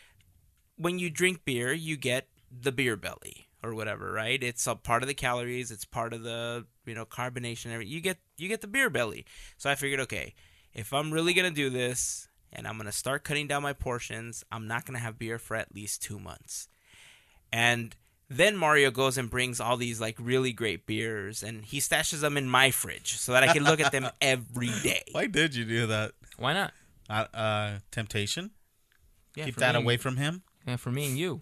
when 0.77 0.99
you 0.99 1.11
drink 1.11 1.45
beer, 1.45 1.73
you 1.73 1.97
get 1.97 2.29
the 2.51 2.73
beer 2.73 2.97
belly 2.97 3.49
or 3.63 3.75
whatever, 3.75 4.13
right? 4.13 4.43
It's 4.43 4.67
a 4.67 4.75
part 4.75 5.03
of 5.03 5.07
the 5.09 5.15
calories, 5.15 5.71
it's 5.71 5.85
part 5.85 6.13
of 6.13 6.23
the, 6.23 6.67
you 6.87 6.95
know, 6.95 7.05
carbonation 7.05 7.67
everything. 7.73 7.93
You 7.93 8.01
get 8.01 8.19
you 8.37 8.49
get 8.49 8.61
the 8.61 8.67
beer 8.67 8.91
belly. 8.91 9.25
So 9.59 9.69
I 9.71 9.75
figured, 9.75 10.01
okay, 10.01 10.35
if 10.73 10.93
I'm 10.93 11.13
really 11.13 11.35
going 11.35 11.49
to 11.49 11.55
do 11.55 11.71
this 11.71 12.29
and 12.53 12.67
I'm 12.67 12.75
going 12.77 12.87
to 12.87 12.93
start 12.93 13.23
cutting 13.25 13.47
down 13.47 13.63
my 13.63 13.73
portions, 13.73 14.45
I'm 14.51 14.67
not 14.67 14.85
going 14.87 14.95
to 14.97 15.03
have 15.03 15.19
beer 15.19 15.39
for 15.39 15.57
at 15.57 15.75
least 15.75 16.03
2 16.03 16.19
months. 16.19 16.69
And 17.53 17.95
then 18.29 18.57
Mario 18.57 18.91
goes 18.91 19.19
and 19.19 19.29
brings 19.29 19.61
all 19.61 19.77
these 19.77 20.01
like 20.01 20.17
really 20.21 20.53
great 20.53 20.87
beers 20.87 21.43
and 21.43 21.65
he 21.65 21.79
stashes 21.81 22.21
them 22.21 22.37
in 22.37 22.49
my 22.49 22.71
fridge 22.71 23.17
so 23.19 23.33
that 23.33 23.43
I 23.43 23.53
can 23.53 23.65
look 23.65 23.81
at 23.81 23.91
them 23.93 24.09
every 24.21 24.71
day. 24.83 25.03
Why 25.13 25.27
did 25.27 25.55
you 25.55 25.65
do 25.65 25.87
that? 25.89 26.13
Why 26.39 26.53
not? 26.55 26.73
Uh, 27.09 27.25
uh, 27.35 27.79
temptation. 27.91 28.53
Yeah, 29.35 29.47
Keep 29.47 29.57
that 29.57 29.73
me 29.73 29.79
and- 29.79 29.85
away 29.85 29.97
from 29.97 30.17
him. 30.17 30.43
Yeah, 30.67 30.77
for 30.77 30.93
me 30.93 31.07
and 31.09 31.19
you. 31.19 31.41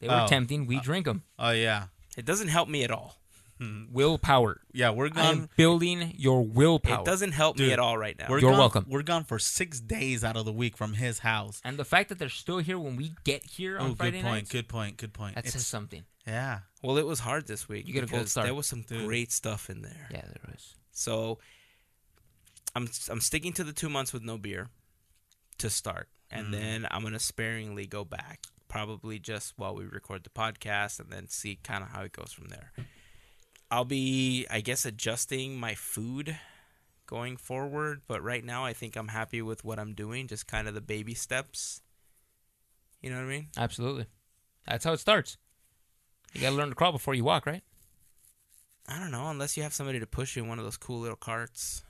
They 0.00 0.08
were 0.08 0.22
Oh. 0.22 0.26
tempting. 0.26 0.66
We 0.66 0.80
drink 0.80 1.04
them. 1.06 1.22
Oh 1.38 1.50
yeah. 1.50 1.86
It 2.16 2.24
doesn't 2.24 2.48
help 2.48 2.68
me 2.68 2.82
at 2.84 2.90
all. 2.90 3.16
willpower. 3.92 4.62
Yeah, 4.72 4.88
we're 4.88 5.10
I'm 5.14 5.50
building 5.54 6.14
your 6.16 6.42
willpower. 6.46 7.00
It 7.00 7.04
doesn't 7.04 7.32
help 7.32 7.58
me 7.58 7.72
at 7.72 7.78
all 7.78 7.98
right 7.98 8.18
now. 8.18 8.26
We're 8.30 8.38
You're 8.38 8.52
gone, 8.52 8.58
welcome. 8.58 8.86
We're 8.88 9.02
gone 9.02 9.24
for 9.24 9.38
six 9.38 9.80
days 9.80 10.24
out 10.24 10.34
of 10.38 10.46
the 10.46 10.52
week 10.52 10.78
from 10.78 10.94
his 10.94 11.18
house. 11.18 11.60
and 11.62 11.76
the 11.78 11.84
fact 11.84 12.08
that 12.08 12.18
they're 12.18 12.30
still 12.30 12.56
here 12.58 12.78
when 12.78 12.96
we 12.96 13.12
get 13.24 13.44
here 13.44 13.78
on 13.78 13.90
Oh, 13.90 13.94
Friday 13.96 14.18
good 14.18 14.22
point. 14.24 14.34
nights, 14.34 14.50
Good 14.50 14.68
point. 14.68 14.96
Good 14.96 15.12
point. 15.12 15.34
that 15.34 15.46
says 15.46 15.66
something. 15.66 16.04
yeah. 16.26 16.60
Well, 16.82 16.96
it 16.96 17.04
was 17.04 17.20
hard 17.20 17.46
this 17.46 17.68
week. 17.68 17.86
You 17.86 17.92
get 17.92 18.04
a 18.04 18.06
gold 18.06 18.20
because 18.20 18.30
star. 18.30 18.44
There 18.44 18.54
was 18.54 18.66
some 18.66 18.80
Dude. 18.80 19.04
great 19.06 19.30
stuff 19.30 19.68
in 19.68 19.82
there. 19.82 20.08
Yeah, 20.10 20.22
there 20.22 20.40
was. 20.50 20.76
So 20.92 21.38
I'm 22.74 22.88
I'm 23.10 23.20
sticking 23.20 23.52
to 23.54 23.64
the 23.64 23.72
two 23.74 23.90
months 23.90 24.12
with 24.14 24.22
no 24.22 24.38
beer 24.38 24.68
to 25.58 25.68
start, 25.68 26.08
and 26.30 26.46
Mm. 26.46 26.50
then 26.52 26.86
I'm 26.90 27.02
gonna 27.02 27.18
sparingly 27.18 27.86
go 27.86 28.04
back, 28.04 28.46
probably 28.70 29.18
just 29.18 29.52
while 29.56 29.74
we 29.74 29.84
record 29.84 30.24
the 30.24 30.30
podcast, 30.30 30.98
and 30.98 31.10
then 31.10 31.28
see 31.28 31.58
kind 31.62 31.82
of 31.82 31.90
how 31.90 32.02
it 32.02 32.12
goes 32.12 32.32
from 32.32 32.48
there. 32.48 32.72
I'll 33.70 33.84
be, 33.84 34.46
I 34.50 34.60
guess, 34.60 34.86
adjusting 34.86 35.60
my 35.60 35.74
food 35.74 36.38
going 37.06 37.36
forward, 37.36 38.02
but 38.08 38.22
right 38.22 38.44
now 38.44 38.64
I 38.64 38.72
think 38.72 38.96
I'm 38.96 39.08
happy 39.08 39.42
with 39.42 39.64
what 39.64 39.78
I'm 39.78 39.92
doing, 39.92 40.28
just 40.28 40.46
kind 40.46 40.66
of 40.66 40.74
the 40.74 40.80
baby 40.80 41.12
steps. 41.12 41.82
You 43.02 43.10
know 43.10 43.16
what 43.16 43.24
I 43.24 43.28
mean? 43.28 43.48
Absolutely. 43.58 44.06
That's 44.66 44.84
how 44.84 44.92
it 44.92 45.00
starts. 45.00 45.36
You 46.32 46.40
gotta 46.40 46.54
learn 46.54 46.68
to 46.68 46.74
crawl 46.74 46.92
before 46.92 47.14
you 47.14 47.24
walk, 47.24 47.46
right? 47.46 47.62
I 48.88 48.98
don't 48.98 49.10
know, 49.10 49.28
unless 49.28 49.56
you 49.56 49.62
have 49.64 49.74
somebody 49.74 50.00
to 50.00 50.06
push 50.06 50.36
you 50.36 50.42
in 50.44 50.48
one 50.48 50.58
of 50.58 50.64
those 50.64 50.76
cool 50.76 51.00
little 51.00 51.16
carts. 51.16 51.82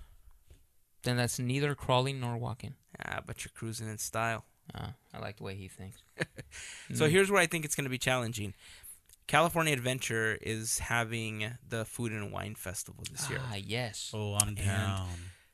Then 1.02 1.16
that's 1.16 1.38
neither 1.38 1.74
crawling 1.74 2.20
nor 2.20 2.36
walking. 2.36 2.74
Ah, 3.04 3.20
but 3.26 3.44
you're 3.44 3.52
cruising 3.54 3.88
in 3.88 3.98
style. 3.98 4.44
Uh, 4.74 4.88
I 5.14 5.18
like 5.18 5.36
the 5.38 5.44
way 5.44 5.54
he 5.56 5.68
thinks. 5.68 5.98
So 6.94 7.06
Mm. 7.06 7.10
here's 7.10 7.30
where 7.30 7.40
I 7.40 7.46
think 7.46 7.64
it's 7.64 7.74
going 7.76 7.84
to 7.84 7.90
be 7.90 7.98
challenging. 7.98 8.54
California 9.28 9.72
Adventure 9.72 10.36
is 10.42 10.80
having 10.80 11.52
the 11.68 11.84
Food 11.84 12.10
and 12.10 12.32
Wine 12.32 12.56
Festival 12.56 13.04
this 13.12 13.30
year. 13.30 13.40
Ah, 13.48 13.54
yes. 13.54 14.10
Oh, 14.12 14.34
I'm 14.34 14.54
down. 14.56 15.06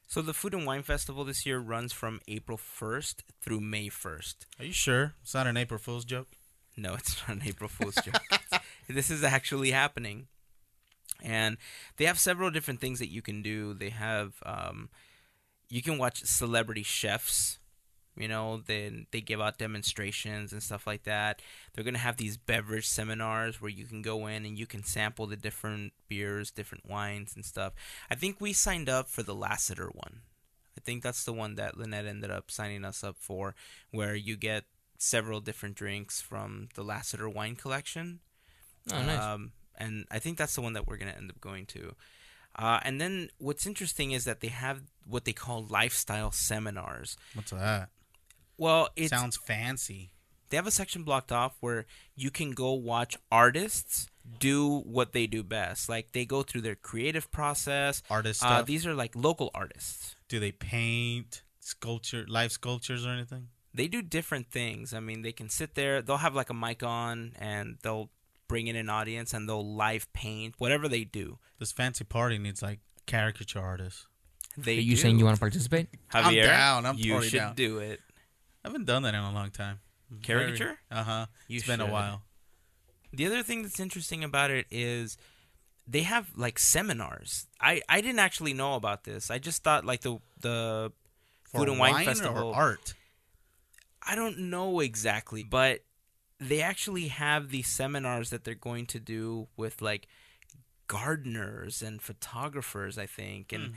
So 0.07 0.23
the 0.23 0.33
Food 0.33 0.55
and 0.55 0.65
Wine 0.65 0.83
Festival 0.83 1.25
this 1.25 1.45
year 1.45 1.59
runs 1.59 1.93
from 1.93 2.21
April 2.27 2.57
1st 2.57 3.17
through 3.43 3.61
May 3.61 3.89
1st. 3.91 4.35
Are 4.59 4.65
you 4.65 4.73
sure 4.73 5.15
it's 5.23 5.35
not 5.35 5.47
an 5.47 5.57
April 5.59 5.79
Fool's 5.79 6.07
joke? 6.07 6.29
No, 6.77 6.95
it's 6.95 7.17
not 7.29 7.37
an 7.37 7.43
April 7.47 7.69
Fool's 7.69 7.97
joke. 7.97 8.23
this 8.89 9.11
is 9.11 9.23
actually 9.23 9.73
happening. 9.73 10.29
And 11.23 11.57
they 11.99 12.05
have 12.07 12.19
several 12.19 12.51
different 12.51 12.81
things 12.81 12.99
that 13.01 13.09
you 13.11 13.21
can 13.21 13.43
do. 13.43 13.75
They 13.75 13.91
have, 13.91 14.35
um, 14.47 14.89
you 15.69 15.83
can 15.83 15.99
watch 15.99 16.25
celebrity 16.25 16.83
chefs. 16.83 17.59
You 18.17 18.29
know, 18.29 18.63
then 18.67 19.07
they 19.11 19.21
give 19.21 19.41
out 19.41 19.59
demonstrations 19.59 20.53
and 20.53 20.63
stuff 20.63 20.87
like 20.87 21.05
that. 21.05 21.43
They're 21.75 21.85
going 21.85 21.95
to 21.95 22.01
have 22.01 22.17
these 22.17 22.37
beverage 22.37 22.89
seminars 22.89 23.61
where 23.61 23.71
you 23.71 23.85
can 23.85 24.01
go 24.01 24.27
in 24.27 24.47
and 24.47 24.59
you 24.59 24.67
can 24.67 24.85
sample 24.85 25.27
the 25.27 25.37
different 25.37 25.93
beers, 26.09 26.51
different 26.51 26.89
wines, 26.89 27.35
and 27.35 27.45
stuff. 27.45 27.75
I 28.11 28.15
think 28.15 28.41
we 28.41 28.53
signed 28.53 28.89
up 28.89 29.09
for 29.09 29.23
the 29.23 29.35
Lasseter 29.35 29.95
one. 29.95 30.23
I 30.79 30.81
think 30.83 31.03
that's 31.03 31.25
the 31.25 31.33
one 31.33 31.57
that 31.57 31.77
Lynette 31.77 32.07
ended 32.07 32.31
up 32.31 32.51
signing 32.51 32.85
us 32.85 33.05
up 33.05 33.17
for, 33.19 33.55
where 33.91 34.15
you 34.15 34.37
get 34.37 34.65
several 34.99 35.41
different 35.41 35.75
drinks 35.75 36.21
from 36.21 36.69
the 36.75 36.83
Lasseter 36.83 37.33
wine 37.33 37.57
collection. 37.57 38.21
Oh, 38.93 39.03
nice. 39.03 39.21
Um, 39.21 39.53
and 39.77 40.07
I 40.11 40.19
think 40.19 40.39
that's 40.39 40.55
the 40.55 40.63
one 40.63 40.73
that 40.73 40.87
we're 40.87 40.97
going 40.97 41.13
to 41.13 41.19
end 41.19 41.31
up 41.31 41.41
going 41.41 41.67
to. 41.67 41.95
Uh, 42.59 42.81
and 42.83 43.01
then 43.01 43.29
what's 43.39 43.67
interesting 43.67 44.13
is 44.13 44.25
that 44.25 44.41
they 44.41 44.49
have 44.49 44.81
what 45.07 45.25
they 45.27 45.33
call 45.33 45.67
lifestyle 45.69 46.31
seminars. 46.31 47.17
What's 47.35 47.51
that? 47.51 47.91
Well, 48.59 48.89
it 48.97 49.09
Sounds 49.11 49.37
fancy. 49.37 50.11
they 50.51 50.57
have 50.57 50.67
a 50.67 50.71
section 50.71 51.03
blocked 51.03 51.33
off 51.33 51.57
where 51.61 51.87
you 52.15 52.31
can 52.31 52.53
go 52.53 52.73
watch 52.73 53.17
artists 53.31 54.09
do 54.39 54.81
what 54.81 55.13
they 55.13 55.27
do 55.27 55.43
best. 55.43 55.89
Like 55.89 56.13
they 56.13 56.25
go 56.25 56.43
through 56.43 56.63
their 56.63 56.75
creative 56.75 57.31
process. 57.31 58.03
Artists. 58.11 58.43
Uh, 58.45 58.63
these 58.63 58.87
are 58.87 58.95
like 58.95 59.15
local 59.15 59.51
artists. 59.55 60.17
Do 60.29 60.41
they 60.41 60.53
paint 60.53 61.43
sculpture, 61.61 62.25
live 62.29 62.53
sculptures 62.53 63.07
or 63.07 63.11
anything? 63.11 63.49
They 63.75 63.89
do 63.89 64.01
different 64.03 64.51
things. 64.51 64.95
I 64.95 65.01
mean, 65.01 65.23
they 65.23 65.33
can 65.33 65.49
sit 65.51 65.75
there. 65.75 66.01
They'll 66.01 66.17
have 66.17 66.35
like 66.35 66.49
a 66.51 66.55
mic 66.55 66.83
on, 66.83 67.33
and 67.39 67.77
they'll 67.83 68.09
bring 68.49 68.69
in 68.69 68.77
an 68.77 68.89
audience, 68.89 69.35
and 69.35 69.47
they'll 69.49 69.77
live 69.77 70.11
paint. 70.15 70.55
Whatever 70.59 70.89
they 70.89 71.05
do, 71.05 71.39
This 71.59 71.73
fancy 71.73 72.05
party 72.05 72.39
needs 72.39 72.63
like 72.63 72.79
caricature 73.07 73.61
artists. 73.61 74.07
they. 74.57 74.79
Are 74.79 74.81
you 74.81 74.97
do. 74.97 75.03
saying 75.03 75.19
you 75.19 75.25
want 75.27 75.37
to 75.37 75.41
participate? 75.41 75.89
I'm 76.13 76.35
down. 76.35 76.87
I'm 76.87 76.97
you 76.97 77.13
totally 77.13 77.29
should 77.29 77.39
down. 77.39 77.55
do 77.55 77.79
it. 77.79 78.01
I 78.67 78.69
haven't 78.69 78.87
done 78.87 79.05
that 79.05 79.15
in 79.15 79.21
a 79.21 79.33
long 79.33 79.51
time. 79.51 79.79
Caricature? 80.25 80.77
Uh 80.91 81.05
huh. 81.05 81.27
It's 81.49 81.65
been 81.67 81.81
a 81.81 81.87
while. 81.87 82.23
The 83.13 83.25
other 83.27 83.45
thing 83.45 83.63
that's 83.63 83.79
interesting 83.79 84.25
about 84.25 84.51
it 84.51 84.67
is 84.73 85.17
they 85.87 86.03
have 86.03 86.33
like 86.37 86.59
seminars. 86.59 87.47
I 87.61 87.81
I 87.89 88.01
didn't 88.01 88.19
actually 88.19 88.55
know 88.55 88.75
about 88.75 89.05
this. 89.05 89.31
I 89.31 89.39
just 89.39 89.63
thought 89.63 89.85
like 89.85 90.01
the 90.01 90.19
the 90.41 90.91
For 91.45 91.59
food 91.59 91.69
and 91.69 91.79
wine, 91.79 91.93
wine 91.95 92.05
festival. 92.07 92.49
or 92.49 92.57
art? 92.57 92.95
I 94.05 94.17
don't 94.17 94.37
know 94.51 94.81
exactly, 94.81 95.45
but 95.45 95.85
they 96.41 96.61
actually 96.61 97.07
have 97.07 97.51
these 97.51 97.69
seminars 97.69 98.31
that 98.31 98.43
they're 98.43 98.55
going 98.57 98.87
to 98.87 98.99
do 98.99 99.47
with 99.57 99.81
like 99.81 100.09
gardeners 100.89 101.83
and 101.83 102.03
photographers, 102.03 102.99
I 102.99 103.07
think. 103.07 103.53
And 103.53 103.75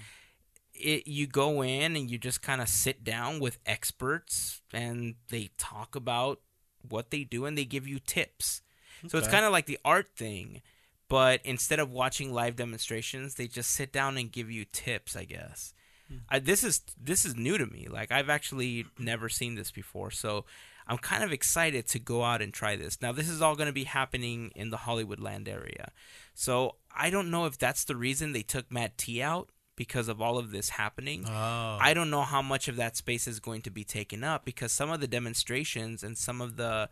it 0.80 1.08
you 1.08 1.28
go 1.28 1.64
in 1.64 1.96
and 1.96 2.10
you 2.10 2.18
just 2.18 2.42
kind 2.42 2.62
of 2.62 2.70
sit 2.70 3.04
down 3.04 3.40
with 3.40 3.60
experts 3.66 4.62
and 4.74 5.16
they 5.30 5.50
talk 5.58 5.96
about 5.96 6.40
what 6.88 7.12
they 7.12 7.24
do 7.24 7.46
and 7.46 7.58
they 7.58 7.66
give 7.66 7.88
you 7.88 8.00
tips. 8.00 8.62
So 9.08 9.18
it's 9.18 9.28
kind 9.28 9.46
of 9.46 9.52
like 9.52 9.66
the 9.66 9.80
art 9.86 10.10
thing, 10.16 10.62
but 11.08 11.40
instead 11.46 11.80
of 11.80 11.90
watching 11.90 12.34
live 12.34 12.56
demonstrations, 12.56 13.36
they 13.36 13.48
just 13.48 13.70
sit 13.72 13.94
down 13.94 14.18
and 14.18 14.32
give 14.32 14.52
you 14.52 14.66
tips, 14.66 15.16
I 15.16 15.24
guess. 15.24 15.74
Hmm. 16.10 16.18
I, 16.30 16.40
this 16.40 16.64
is 16.64 16.82
this 17.02 17.24
is 17.24 17.36
new 17.36 17.58
to 17.58 17.66
me. 17.66 17.88
Like 17.90 18.12
I've 18.12 18.30
actually 18.30 18.86
never 18.98 19.30
seen 19.30 19.56
this 19.56 19.72
before, 19.72 20.12
so 20.12 20.46
I'm 20.86 20.98
kind 20.98 21.24
of 21.24 21.32
excited 21.32 21.88
to 21.88 22.00
go 22.00 22.24
out 22.24 22.42
and 22.42 22.54
try 22.54 22.76
this. 22.76 23.02
Now 23.02 23.12
this 23.12 23.30
is 23.30 23.42
all 23.42 23.56
going 23.56 23.68
to 23.68 23.74
be 23.74 23.86
happening 23.86 24.52
in 24.56 24.70
the 24.70 24.78
Hollywood 24.78 25.20
land 25.20 25.48
area, 25.48 25.92
so 26.34 26.76
I 26.94 27.10
don't 27.10 27.32
know 27.32 27.46
if 27.46 27.58
that's 27.58 27.86
the 27.86 27.96
reason 27.96 28.34
they 28.34 28.42
took 28.42 28.72
Mad 28.72 28.98
T 28.98 29.22
out 29.22 29.50
because 29.80 30.10
of 30.10 30.22
all 30.22 30.38
of 30.38 30.52
this 30.52 30.68
happening. 30.68 31.24
Oh. 31.26 31.78
I 31.80 31.94
don't 31.94 32.10
know 32.10 32.24
how 32.24 32.42
much 32.42 32.68
of 32.68 32.76
that 32.76 32.98
space 32.98 33.30
is 33.30 33.40
going 33.40 33.62
to 33.62 33.72
be 33.72 33.86
taken 33.86 34.26
up 34.26 34.44
because 34.44 34.74
some 34.74 34.92
of 34.92 35.00
the 35.00 35.08
demonstrations 35.08 36.04
and 36.04 36.18
some 36.18 36.42
of 36.42 36.58
the 36.58 36.90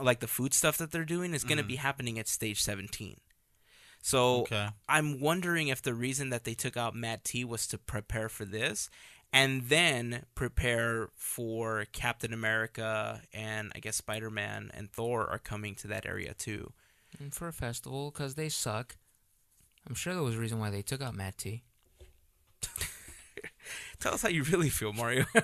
like 0.00 0.20
the 0.20 0.26
food 0.26 0.54
stuff 0.54 0.78
that 0.78 0.90
they're 0.90 1.04
doing 1.04 1.34
is 1.34 1.44
going 1.44 1.58
to 1.58 1.62
mm. 1.62 1.68
be 1.68 1.76
happening 1.76 2.18
at 2.18 2.26
stage 2.26 2.62
17. 2.62 3.18
So 4.00 4.40
Okay. 4.40 4.68
I'm 4.88 5.20
wondering 5.20 5.68
if 5.68 5.82
the 5.82 5.92
reason 5.92 6.30
that 6.30 6.44
they 6.44 6.54
took 6.54 6.78
out 6.78 6.94
Mad 6.94 7.24
T 7.24 7.44
was 7.44 7.66
to 7.66 7.76
prepare 7.76 8.30
for 8.30 8.46
this 8.46 8.88
and 9.30 9.68
then 9.68 10.24
prepare 10.34 11.10
for 11.14 11.84
Captain 11.92 12.32
America 12.32 13.20
and 13.34 13.70
I 13.76 13.80
guess 13.80 13.96
Spider-Man 13.96 14.70
and 14.72 14.90
Thor 14.90 15.28
are 15.28 15.38
coming 15.38 15.74
to 15.74 15.88
that 15.88 16.06
area 16.06 16.32
too. 16.32 16.72
And 17.20 17.34
for 17.34 17.48
a 17.48 17.52
festival, 17.52 18.10
because 18.10 18.34
they 18.34 18.48
suck. 18.48 18.96
I'm 19.86 19.94
sure 19.94 20.14
there 20.14 20.22
was 20.22 20.36
a 20.36 20.40
reason 20.40 20.58
why 20.58 20.70
they 20.70 20.80
took 20.80 21.02
out 21.02 21.14
Mad 21.14 21.36
T. 21.36 21.64
Tell 24.00 24.14
us 24.14 24.22
how 24.22 24.28
you 24.28 24.42
really 24.44 24.68
feel, 24.68 24.92
Mario. 24.92 25.24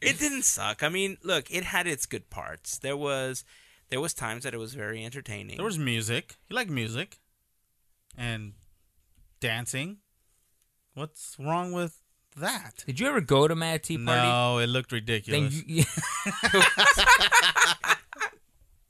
it 0.00 0.18
didn't 0.18 0.44
suck. 0.44 0.82
I 0.82 0.88
mean, 0.88 1.18
look, 1.22 1.50
it 1.50 1.64
had 1.64 1.86
its 1.86 2.06
good 2.06 2.30
parts. 2.30 2.78
There 2.78 2.96
was 2.96 3.44
there 3.90 4.00
was 4.00 4.14
times 4.14 4.44
that 4.44 4.54
it 4.54 4.58
was 4.58 4.74
very 4.74 5.04
entertaining. 5.04 5.56
There 5.56 5.64
was 5.66 5.78
music. 5.78 6.36
You 6.48 6.56
like 6.56 6.68
music 6.70 7.18
and 8.16 8.54
dancing. 9.40 9.98
What's 10.94 11.36
wrong 11.38 11.72
with 11.72 12.00
that? 12.36 12.84
Did 12.86 13.00
you 13.00 13.06
ever 13.06 13.20
go 13.20 13.46
to 13.48 13.54
Mad 13.54 13.82
T 13.82 13.98
party? 13.98 14.22
No, 14.28 14.58
it 14.58 14.68
looked 14.68 14.90
Then 14.90 14.96
ridiculous. 15.00 15.62
you, 15.66 15.84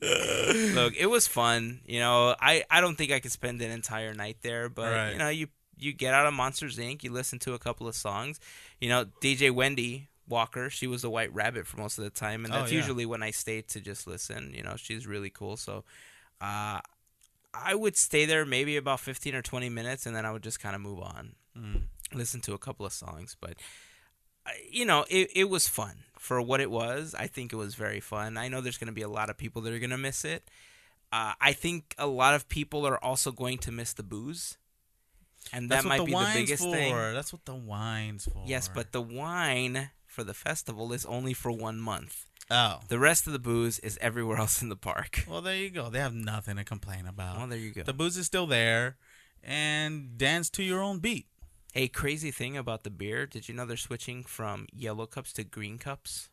look, 0.75 0.95
it 0.97 1.09
was 1.11 1.27
fun. 1.27 1.81
You 1.87 2.01
know, 2.01 2.35
I 2.41 2.65
I 2.71 2.81
don't 2.81 2.97
think 2.97 3.12
I 3.12 3.21
could 3.21 3.33
spend 3.33 3.61
an 3.62 3.71
entire 3.71 4.15
night 4.15 4.39
there, 4.43 4.69
but 4.69 4.93
Right. 4.93 5.12
you 5.12 5.19
know, 5.19 5.29
you 5.31 5.49
you 5.79 5.93
get 5.93 6.15
out 6.15 6.27
of 6.27 6.35
Monsters 6.35 6.79
Inc. 6.79 7.03
You 7.05 7.12
listen 7.12 7.39
to 7.41 7.55
a 7.55 7.59
couple 7.59 7.87
of 7.89 7.95
songs. 7.95 8.41
You 8.81 8.89
know, 8.89 9.05
DJ 9.23 9.51
Wendy 9.51 10.09
Walker, 10.29 10.69
she 10.71 10.87
was 10.87 11.03
the 11.03 11.11
White 11.11 11.33
Rabbit 11.35 11.67
for 11.67 11.77
most 11.79 11.99
of 11.99 12.05
the 12.05 12.11
time, 12.11 12.45
and 12.45 12.53
Oh, 12.55 12.59
that's 12.61 12.73
yeah. 12.73 12.79
usually 12.79 13.07
when 13.07 13.23
I 13.23 13.31
stay 13.31 13.62
to 13.62 13.81
just 13.81 14.07
listen. 14.07 14.53
You 14.55 14.62
know, 14.62 14.75
she's 14.77 15.07
really 15.07 15.31
cool. 15.31 15.57
So, 15.57 15.85
uh, 16.41 16.81
I 17.55 17.75
would 17.75 17.97
stay 17.97 18.27
there 18.27 18.45
maybe 18.45 18.77
about 18.77 19.01
fifteen 19.01 19.35
or 19.35 19.43
twenty 19.43 19.69
minutes, 19.69 20.05
and 20.07 20.15
then 20.17 20.27
I 20.27 20.33
would 20.33 20.43
just 20.43 20.61
kind 20.61 20.75
of 20.75 20.81
move 20.83 21.01
on, 21.01 21.35
Mm. 21.57 21.83
listen 22.12 22.41
to 22.43 22.55
a 22.55 22.59
couple 22.59 22.85
of 22.87 22.93
songs, 22.93 23.37
but. 23.41 23.55
You 24.71 24.85
know, 24.85 25.05
it, 25.11 25.31
it 25.35 25.51
was 25.51 25.67
fun 25.67 26.05
for 26.21 26.41
what 26.41 26.61
it 26.61 26.71
was. 26.71 27.17
I 27.19 27.27
think 27.27 27.53
it 27.53 27.57
was 27.57 27.75
very 27.75 27.99
fun. 27.99 28.37
I 28.37 28.47
know 28.47 28.61
there's 28.61 28.79
going 28.79 28.87
to 28.87 28.93
be 28.93 29.03
a 29.03 29.09
lot 29.09 29.29
of 29.29 29.37
people 29.37 29.61
that 29.62 29.73
are 29.73 29.81
going 29.81 29.91
to 29.91 29.99
miss 29.99 30.25
it. 30.25 30.49
Uh, 31.12 31.33
I 31.41 31.53
think 31.53 31.97
a 31.99 32.07
lot 32.07 32.35
of 32.35 32.49
people 32.49 32.87
are 32.87 33.03
also 33.03 33.33
going 33.33 33.59
to 33.59 33.73
miss 33.73 33.93
the 33.93 34.05
booze, 34.05 34.57
and 35.53 35.71
that 35.71 35.85
might 35.85 35.99
the 35.99 36.05
be 36.07 36.13
the 36.13 36.31
biggest 36.35 36.63
for. 36.65 36.73
thing. 36.73 36.95
That's 37.15 37.33
what 37.33 37.45
the 37.45 37.55
wine's 37.55 38.25
for. 38.27 38.43
Yes, 38.47 38.69
but 38.73 38.93
the 38.93 39.03
wine 39.03 39.91
for 40.07 40.25
the 40.25 40.35
festival 40.35 40.93
is 40.93 41.05
only 41.07 41.33
for 41.35 41.51
one 41.53 41.79
month. 41.79 42.27
Oh. 42.51 42.81
The 42.89 42.99
rest 42.99 43.27
of 43.27 43.33
the 43.33 43.39
booze 43.39 43.79
is 43.81 43.99
everywhere 44.01 44.37
else 44.45 44.63
in 44.63 44.69
the 44.69 44.77
park. 44.77 45.25
Well, 45.29 45.41
there 45.43 45.57
you 45.57 45.71
go. 45.71 45.91
They 45.91 45.99
have 45.99 46.15
nothing 46.15 46.57
to 46.57 46.65
complain 46.65 47.07
about. 47.07 47.37
Well, 47.39 47.47
there 47.49 47.59
you 47.59 47.73
go. 47.73 47.83
The 47.83 47.93
booze 47.93 48.17
is 48.17 48.27
still 48.27 48.47
there, 48.47 48.97
and 49.43 50.17
dance 50.19 50.49
to 50.51 50.63
your 50.63 50.81
own 50.83 50.99
beat. 51.01 51.27
A 51.75 51.89
crazy 51.89 52.31
thing 52.31 52.57
about 52.57 52.85
the 52.85 52.91
beer. 52.91 53.27
Did 53.27 53.49
you 53.49 53.55
know 53.55 53.67
they're 53.67 53.77
switching 53.77 54.25
from 54.25 54.67
yellow 54.73 55.07
cups 55.07 55.33
to 55.35 55.45
green 55.45 55.77
cups? 55.79 56.31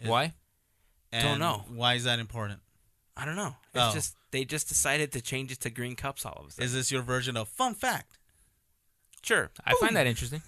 Is- 0.00 0.08
Why? 0.08 0.34
Don't 1.12 1.38
know. 1.38 1.64
Why 1.68 1.94
is 1.94 2.04
that 2.04 2.18
important? 2.18 2.60
I 3.16 3.24
don't 3.24 3.36
know. 3.36 3.56
It's 3.74 3.84
Oh. 3.84 3.92
just 3.94 4.14
they 4.30 4.44
just 4.44 4.68
decided 4.68 5.10
to 5.12 5.20
change 5.20 5.50
it 5.50 5.60
to 5.60 5.70
green 5.70 5.96
cups 5.96 6.24
all 6.24 6.34
of 6.40 6.48
a 6.48 6.50
sudden. 6.52 6.64
Is 6.64 6.74
this 6.74 6.92
your 6.92 7.02
version 7.02 7.36
of 7.36 7.48
fun 7.48 7.74
fact? 7.74 8.17
Sure. 9.22 9.50
I 9.64 9.74
find 9.80 9.96
that 9.96 10.06
interesting. 10.06 10.42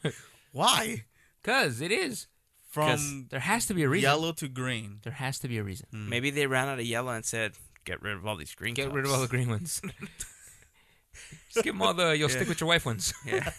Why? 0.52 1.04
Because 1.42 1.80
it 1.80 1.90
is. 1.92 2.26
From 2.70 3.26
There 3.30 3.40
has 3.40 3.66
to 3.66 3.74
be 3.74 3.82
a 3.82 3.88
reason. 3.88 4.04
yellow 4.04 4.32
to 4.32 4.48
green. 4.48 5.00
There 5.02 5.12
has 5.12 5.38
to 5.40 5.48
be 5.48 5.58
a 5.58 5.62
reason. 5.62 5.88
Hmm. 5.90 6.08
Maybe 6.08 6.30
they 6.30 6.46
ran 6.46 6.68
out 6.68 6.78
of 6.78 6.86
yellow 6.86 7.12
and 7.12 7.22
said, 7.24 7.52
"Get 7.84 8.00
rid 8.00 8.14
of 8.14 8.26
all 8.26 8.34
these 8.36 8.54
green 8.54 8.72
Get 8.72 8.84
cups." 8.86 8.94
rid 8.96 9.04
of 9.04 9.12
all 9.12 9.20
the 9.20 9.28
green 9.28 9.50
ones. 9.50 9.82
Just 11.52 11.64
give 11.64 11.74
them 11.74 11.82
all 11.82 11.92
the 11.92 12.16
you'll 12.16 12.30
stick 12.30 12.48
with 12.48 12.60
your 12.60 12.68
wife 12.68 12.86
ones. 12.86 13.12
Yeah. 13.26 13.50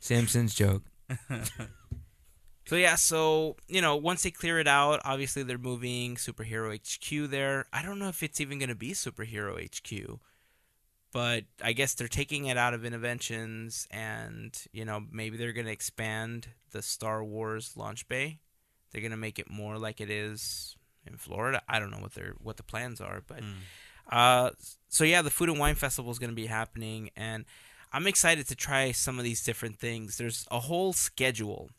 Simpsons 0.00 0.54
joke. 0.54 0.82
So 2.66 2.76
yeah, 2.76 2.94
so 2.94 3.56
you 3.68 3.80
know, 3.80 3.96
once 3.96 4.22
they 4.22 4.30
clear 4.30 4.58
it 4.58 4.68
out, 4.68 5.00
obviously 5.04 5.42
they're 5.42 5.58
moving 5.58 6.16
Superhero 6.16 6.74
HQ 6.78 7.30
there. 7.30 7.64
I 7.72 7.82
don't 7.82 7.98
know 7.98 8.08
if 8.08 8.22
it's 8.22 8.40
even 8.40 8.58
going 8.58 8.68
to 8.68 8.74
be 8.74 8.92
Superhero 8.92 9.58
HQ, 9.58 10.20
but 11.12 11.44
I 11.62 11.72
guess 11.72 11.94
they're 11.94 12.08
taking 12.08 12.46
it 12.46 12.56
out 12.56 12.74
of 12.74 12.82
Innoventions, 12.82 13.86
and 13.90 14.58
you 14.72 14.84
know, 14.84 15.04
maybe 15.12 15.36
they're 15.36 15.52
going 15.52 15.66
to 15.66 15.72
expand 15.72 16.48
the 16.70 16.82
Star 16.82 17.22
Wars 17.22 17.74
launch 17.76 18.08
bay. 18.08 18.40
They're 18.90 19.02
going 19.02 19.10
to 19.12 19.16
make 19.16 19.38
it 19.38 19.50
more 19.50 19.78
like 19.78 20.00
it 20.00 20.10
is 20.10 20.76
in 21.06 21.16
Florida. 21.16 21.62
I 21.68 21.78
don't 21.78 21.90
know 21.90 21.98
what 22.00 22.14
their 22.14 22.34
what 22.38 22.56
the 22.56 22.62
plans 22.62 23.00
are, 23.00 23.22
but 23.26 23.42
uh, 24.10 24.50
so 24.88 25.04
yeah, 25.04 25.22
the 25.22 25.30
Food 25.30 25.48
and 25.48 25.58
Wine 25.58 25.74
Festival 25.74 26.10
is 26.10 26.18
going 26.18 26.30
to 26.30 26.36
be 26.36 26.46
happening, 26.46 27.10
and 27.16 27.44
I'm 27.92 28.06
excited 28.06 28.48
to 28.48 28.56
try 28.56 28.92
some 28.92 29.18
of 29.18 29.24
these 29.24 29.44
different 29.44 29.78
things. 29.78 30.16
There's 30.16 30.46
a 30.50 30.60
whole 30.60 30.92
schedule 30.92 31.70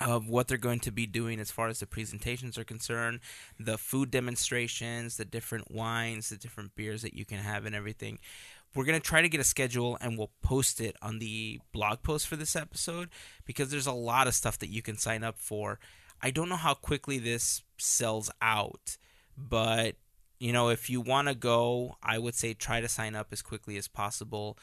of 0.00 0.28
what 0.28 0.48
they're 0.48 0.58
going 0.58 0.80
to 0.80 0.90
be 0.90 1.06
doing 1.06 1.38
as 1.38 1.50
far 1.50 1.68
as 1.68 1.80
the 1.80 1.86
presentations 1.86 2.56
are 2.56 2.64
concerned, 2.64 3.20
the 3.58 3.78
food 3.78 4.10
demonstrations, 4.10 5.16
the 5.16 5.24
different 5.24 5.70
wines, 5.70 6.30
the 6.30 6.36
different 6.36 6.74
beers 6.74 7.02
that 7.02 7.14
you 7.14 7.24
can 7.24 7.38
have, 7.38 7.66
and 7.66 7.74
everything. 7.74 8.18
We're 8.74 8.86
going 8.86 9.00
to 9.00 9.06
try 9.06 9.20
to 9.20 9.28
get 9.28 9.40
a 9.40 9.44
schedule 9.44 9.98
and 10.00 10.16
we'll 10.16 10.30
post 10.42 10.80
it 10.80 10.96
on 11.02 11.18
the 11.18 11.60
blog 11.72 12.02
post 12.02 12.26
for 12.26 12.36
this 12.36 12.56
episode 12.56 13.10
because 13.44 13.70
there's 13.70 13.86
a 13.86 13.92
lot 13.92 14.26
of 14.26 14.34
stuff 14.34 14.58
that 14.60 14.70
you 14.70 14.80
can 14.80 14.96
sign 14.96 15.22
up 15.22 15.38
for. 15.38 15.78
I 16.22 16.30
don't 16.30 16.48
know 16.48 16.56
how 16.56 16.72
quickly 16.72 17.18
this 17.18 17.62
sells 17.76 18.30
out, 18.40 18.96
but 19.36 19.96
you 20.38 20.52
know, 20.52 20.70
if 20.70 20.88
you 20.88 21.00
want 21.00 21.28
to 21.28 21.34
go, 21.34 21.96
I 22.02 22.18
would 22.18 22.34
say 22.34 22.54
try 22.54 22.80
to 22.80 22.88
sign 22.88 23.14
up 23.14 23.28
as 23.30 23.42
quickly 23.42 23.76
as 23.76 23.88
possible 23.88 24.58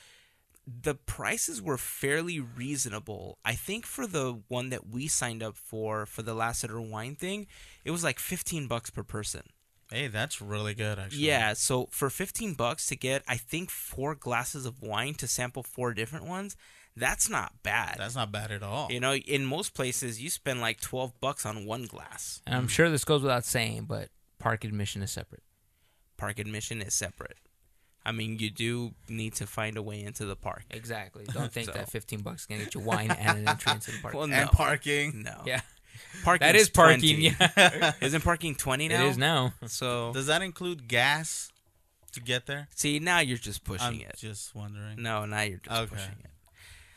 the 0.82 0.96
prices 0.96 1.62
were 1.62 1.78
fairly 1.78 2.40
reasonable. 2.40 3.38
I 3.44 3.54
think 3.56 3.86
for 3.86 4.06
the 4.06 4.42
one 4.48 4.70
that 4.70 4.88
we 4.88 5.08
signed 5.08 5.42
up 5.44 5.58
for 5.58 6.06
for 6.06 6.22
the 6.22 6.36
Lasseter 6.36 6.88
wine 6.88 7.16
thing, 7.16 7.48
it 7.86 7.92
was 7.92 8.04
like 8.04 8.20
15 8.20 8.68
bucks 8.68 8.90
per 8.90 9.04
person. 9.04 9.44
Hey, 9.92 10.08
that's 10.08 10.40
really 10.42 10.76
good, 10.76 11.00
actually. 11.00 11.24
Yeah, 11.24 11.54
so 11.54 11.88
for 11.92 12.10
15 12.12 12.54
bucks 12.54 12.86
to 12.88 12.96
get 12.96 13.24
I 13.28 13.38
think 13.38 13.70
4 13.72 14.16
glasses 14.16 14.66
of 14.66 14.82
wine 14.82 15.16
to 15.16 15.28
sample 15.28 15.64
four 15.64 15.94
different 15.94 16.26
ones, 16.26 16.56
that's 16.96 17.30
not 17.30 17.64
bad. 17.64 17.96
That's 17.98 18.16
not 18.16 18.32
bad 18.32 18.52
at 18.52 18.62
all. 18.62 18.92
you 18.92 19.00
know, 19.00 19.16
in 19.16 19.46
most 19.46 19.74
places 19.74 20.22
you 20.22 20.30
spend 20.30 20.62
like 20.62 20.80
12 20.82 21.20
bucks 21.22 21.46
on 21.46 21.66
one 21.66 21.86
glass. 21.86 22.42
And 22.46 22.56
I'm 22.56 22.68
sure 22.68 22.90
this 22.90 23.06
goes 23.06 23.22
without 23.22 23.46
saying, 23.46 23.86
but 23.86 24.10
park 24.38 24.64
admission 24.64 25.02
is 25.02 25.12
separate. 25.12 25.44
Park 26.18 26.38
admission 26.38 26.82
is 26.82 26.94
separate. 26.94 27.38
I 28.06 28.12
mean, 28.12 28.40
you 28.40 28.50
do 28.50 28.94
need 29.08 29.36
to 29.36 29.46
find 29.48 29.78
a 29.78 29.82
way 29.82 30.02
into 30.04 30.26
the 30.26 30.36
park. 30.36 30.64
Exactly. 30.72 31.26
Don't 31.26 31.52
think 31.52 31.68
So- 31.68 31.74
that 31.74 31.90
15 31.92 32.22
bucks 32.22 32.42
is 32.42 32.46
gonna 32.48 32.64
get 32.64 32.74
you 32.76 32.82
wine 32.82 33.12
and 33.12 33.40
an 33.40 33.48
entry 33.48 33.72
into 33.74 33.92
the 33.92 33.98
park. 34.02 34.14
Well, 34.14 34.24
and 34.24 34.32
no. 34.32 34.48
parking. 34.48 35.24
No. 35.24 35.42
yeah, 35.46 35.62
Parking 36.24 36.46
that 36.48 36.56
is 36.56 36.70
parking. 36.70 37.20
Yeah, 37.22 37.94
Isn't 38.02 38.24
parking 38.24 38.56
20 38.56 38.88
now? 38.88 39.06
it 39.06 39.10
is 39.10 39.18
now. 39.18 39.54
So 39.68 40.12
Does 40.14 40.28
that 40.28 40.42
include 40.42 40.88
gas 40.88 41.50
to 42.14 42.22
get 42.22 42.46
there? 42.48 42.68
See, 42.76 43.00
now 43.00 43.20
you're 43.20 43.38
just 43.38 43.64
pushing 43.64 43.86
I'm 43.88 44.02
it. 44.02 44.16
just 44.18 44.56
wondering. 44.56 45.02
No, 45.02 45.26
now 45.26 45.42
you're 45.42 45.60
just 45.60 45.76
Okay. 45.82 45.96
pushing 45.96 46.16
it. 46.24 46.32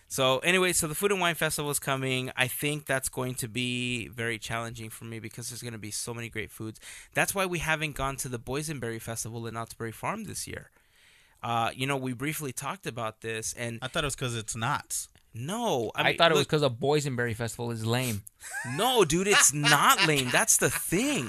So 0.09 0.38
anyway, 0.41 0.73
so 0.75 0.87
the 0.87 0.95
Food 0.95 1.11
and 1.11 1.21
Wine 1.23 1.35
Festival 1.35 1.71
is 1.71 1.79
coming. 1.79 2.31
I 2.37 2.47
think 2.47 2.85
that's 2.85 3.09
going 3.09 3.35
to 3.37 3.49
be 3.49 4.09
very 4.09 4.38
challenging 4.38 4.91
for 4.91 5.07
me 5.07 5.19
because 5.21 5.49
there's 5.49 5.62
going 5.62 5.73
to 5.73 5.79
be 5.79 5.91
so 5.91 6.12
many 6.12 6.29
great 6.29 6.51
foods. 6.51 6.79
That's 7.15 7.35
why 7.35 7.47
we 7.47 7.61
haven't 7.61 7.95
gone 7.97 8.17
to 8.17 8.29
the 8.29 8.38
Boysenberry 8.38 9.01
Festival 9.01 9.47
in 9.47 9.55
Knott's 9.55 9.73
Berry 9.73 9.91
Farm 9.91 10.25
this 10.25 10.47
year. 10.47 10.71
Uh, 11.42 11.70
you 11.74 11.87
know, 11.87 11.96
we 11.96 12.12
briefly 12.12 12.52
talked 12.52 12.87
about 12.87 13.20
this, 13.20 13.52
and 13.55 13.78
I 13.83 13.88
thought 13.88 14.05
it 14.05 14.07
was 14.07 14.14
because 14.14 14.37
it's 14.37 14.55
not. 14.55 15.07
no, 15.35 15.90
I, 15.94 16.00
I, 16.00 16.05
mean, 16.05 16.18
thought 16.18 16.31
it 16.31 16.35
was 16.35 16.40
look, 16.42 16.48
because 16.48 16.62
a 16.62 16.70
boysenberry 16.70 17.35
festival 17.35 17.70
is 17.70 17.85
lame. 17.85 18.22
no, 18.76 19.05
dude, 19.05 19.26
it's 19.26 19.52
not 19.52 20.07
lame. 20.07 20.28
That's 20.31 20.59
the 20.59 20.70
thing. 20.70 21.28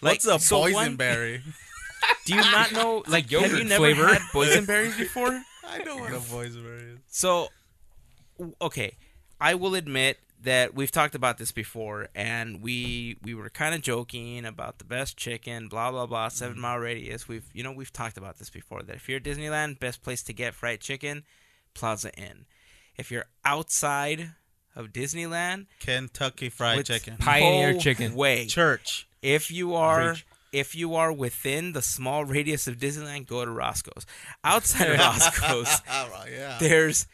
Like, 0.00 0.24
What's 0.24 0.26
a 0.26 0.38
so 0.38 0.60
one- 0.70 0.96
Do 2.24 2.34
you 2.34 2.40
not 2.40 2.72
know? 2.72 3.02
Like, 3.06 3.30
have 3.30 3.42
you 3.42 3.58
yogurt 3.58 3.66
never 3.66 3.94
flavor. 3.94 4.06
had 4.06 4.22
boysenberries 4.32 4.98
before? 4.98 5.42
I 5.64 5.78
know 5.84 5.98
what 5.98 6.12
a 6.12 6.16
boysenberry 6.16 6.94
is. 6.94 6.98
So, 7.08 7.48
okay, 8.60 8.96
I 9.40 9.54
will 9.54 9.74
admit 9.74 10.18
that 10.42 10.74
we've 10.74 10.90
talked 10.90 11.14
about 11.14 11.38
this 11.38 11.52
before, 11.52 12.08
and 12.14 12.62
we 12.62 13.16
we 13.22 13.34
were 13.34 13.48
kind 13.50 13.74
of 13.74 13.80
joking 13.80 14.44
about 14.44 14.78
the 14.78 14.84
best 14.84 15.16
chicken, 15.16 15.68
blah 15.68 15.90
blah 15.90 16.06
blah, 16.06 16.28
seven 16.28 16.54
mm-hmm. 16.54 16.62
mile 16.62 16.78
radius. 16.78 17.28
We've 17.28 17.48
you 17.52 17.62
know 17.62 17.72
we've 17.72 17.92
talked 17.92 18.16
about 18.16 18.38
this 18.38 18.50
before. 18.50 18.82
That 18.82 18.96
if 18.96 19.08
you're 19.08 19.18
at 19.18 19.24
Disneyland, 19.24 19.78
best 19.78 20.02
place 20.02 20.22
to 20.24 20.32
get 20.32 20.54
fried 20.54 20.80
chicken, 20.80 21.24
Plaza 21.74 22.12
Inn. 22.14 22.46
If 22.96 23.10
you're 23.10 23.26
outside 23.44 24.32
of 24.74 24.88
Disneyland, 24.88 25.66
Kentucky 25.80 26.48
Fried 26.48 26.86
Chicken. 26.86 27.16
Pioneer 27.18 27.78
chicken. 27.78 28.14
way. 28.14 28.46
Church. 28.46 29.06
If 29.22 29.50
you 29.50 29.74
are 29.74 30.16
if 30.52 30.74
you 30.74 30.94
are 30.94 31.12
within 31.12 31.72
the 31.72 31.82
small 31.82 32.24
radius 32.24 32.66
of 32.66 32.76
Disneyland, 32.76 33.26
go 33.26 33.44
to 33.44 33.50
Roscoe's. 33.50 34.06
Outside 34.44 34.90
of 34.90 34.98
Roscoe's, 34.98 35.80
yeah. 36.30 36.58
there's 36.60 37.06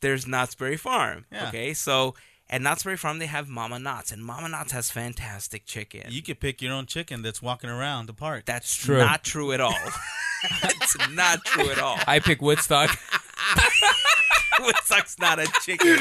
there's 0.00 0.26
Knott's 0.26 0.54
Berry 0.54 0.76
Farm. 0.76 1.26
Yeah. 1.30 1.48
Okay, 1.48 1.74
so 1.74 2.14
at 2.48 2.62
Knott's 2.62 2.84
Berry 2.84 2.96
Farm 2.96 3.18
they 3.18 3.26
have 3.26 3.48
Mama 3.48 3.78
Knott's, 3.78 4.12
and 4.12 4.22
Mama 4.24 4.48
Knott's 4.48 4.72
has 4.72 4.90
fantastic 4.90 5.66
chicken. 5.66 6.02
You 6.08 6.22
could 6.22 6.40
pick 6.40 6.62
your 6.62 6.72
own 6.72 6.86
chicken 6.86 7.22
that's 7.22 7.42
walking 7.42 7.70
around 7.70 8.06
the 8.06 8.12
park. 8.12 8.44
That's 8.44 8.74
True. 8.74 8.98
not 8.98 9.24
true 9.24 9.52
at 9.52 9.60
all. 9.60 9.74
That's 10.62 10.96
not 11.10 11.44
true 11.44 11.70
at 11.70 11.78
all. 11.78 11.98
I 12.06 12.20
pick 12.20 12.40
Woodstock. 12.40 12.90
Woodstock's 14.60 15.18
not 15.18 15.40
a 15.40 15.46
chicken. 15.62 15.98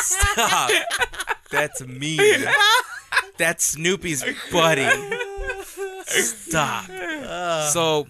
Stop. 0.00 0.70
That's 1.50 1.84
mean. 1.84 2.44
That's 3.38 3.64
Snoopy's 3.64 4.22
buddy. 4.52 4.86
Stop. 6.04 6.84
Ah. 6.90 7.70
So, 7.72 8.06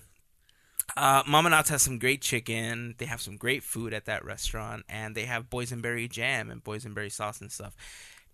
uh, 0.96 1.22
Mama 1.26 1.50
Knott's 1.50 1.70
has 1.70 1.82
some 1.82 1.98
great 1.98 2.22
chicken. 2.22 2.94
They 2.98 3.06
have 3.06 3.20
some 3.20 3.36
great 3.36 3.62
food 3.62 3.92
at 3.92 4.04
that 4.06 4.24
restaurant, 4.24 4.84
and 4.88 5.14
they 5.14 5.24
have 5.24 5.50
boysenberry 5.50 6.08
jam 6.10 6.50
and 6.50 6.62
boysenberry 6.62 7.10
sauce 7.10 7.40
and 7.40 7.50
stuff. 7.50 7.74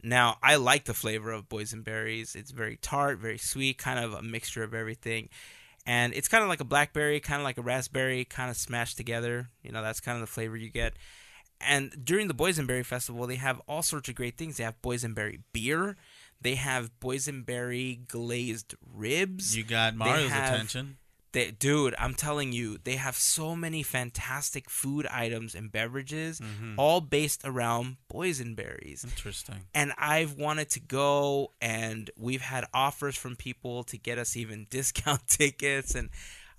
Now, 0.03 0.39
I 0.43 0.57
like 0.57 0.85
the 0.85 0.95
flavor 0.95 1.31
of 1.31 1.49
boysenberries. 1.49 2.35
It's 2.35 2.51
very 2.51 2.77
tart, 2.77 3.19
very 3.19 3.39
sweet, 3.39 3.79
kind 3.79 3.99
of 4.03 4.15
a 4.15 4.23
mixture 4.23 4.63
of 4.63 4.75
everything. 4.75 5.29
And 5.87 6.15
it's 6.15 6.29
kind 6.29 6.43
of 6.43 6.49
like 6.49 6.61
a 6.61 6.65
blackberry, 6.65 7.21
kind 7.21 7.41
of 7.41 7.45
like 7.45 7.59
a 7.59 7.63
raspberry, 7.63 8.25
kind 8.25 8.51
of 8.51 8.57
smashed 8.57 8.97
together. 8.97 9.49
You 9.63 9.73
know, 9.73 9.83
that's 9.83 10.01
kind 10.01 10.17
of 10.17 10.21
the 10.21 10.27
flavor 10.33 10.57
you 10.57 10.71
get. 10.71 10.95
And 11.61 11.93
during 12.05 12.29
the 12.29 12.35
Boysenberry 12.35 12.85
Festival, 12.85 13.27
they 13.27 13.37
have 13.37 13.61
all 13.69 13.83
sorts 13.83 14.09
of 14.09 14.15
great 14.15 14.39
things. 14.39 14.57
They 14.57 14.65
have 14.65 14.81
boysenberry 14.83 15.41
beer. 15.53 15.97
They 16.41 16.55
have 16.55 16.91
boysenberry 17.01 18.09
glazed 18.09 18.75
ribs. 18.95 19.57
you 19.57 19.65
got 19.65 19.95
Mario's 19.95 20.31
have- 20.31 20.55
attention. 20.55 20.97
They, 21.33 21.53
dude, 21.53 21.95
I'm 21.97 22.15
telling 22.15 22.53
you, 22.53 22.79
they 22.83 22.97
have 22.97 23.15
so 23.17 23.55
many 23.55 23.85
fantastic 23.85 24.69
food 24.69 25.07
items 25.07 25.55
and 25.55 25.71
beverages, 25.71 26.41
mm-hmm. 26.41 26.75
all 26.77 27.01
based 27.01 27.43
around 27.45 27.99
boysenberries. 28.13 29.05
Interesting. 29.05 29.67
And 29.73 29.93
I've 29.97 30.35
wanted 30.35 30.71
to 30.71 30.81
go, 30.81 31.53
and 31.61 32.11
we've 32.17 32.41
had 32.41 32.65
offers 32.75 33.17
from 33.17 33.37
people 33.37 33.85
to 33.85 33.97
get 33.97 34.19
us 34.19 34.37
even 34.37 34.67
discount 34.71 35.27
tickets. 35.29 35.95
And 35.95 36.11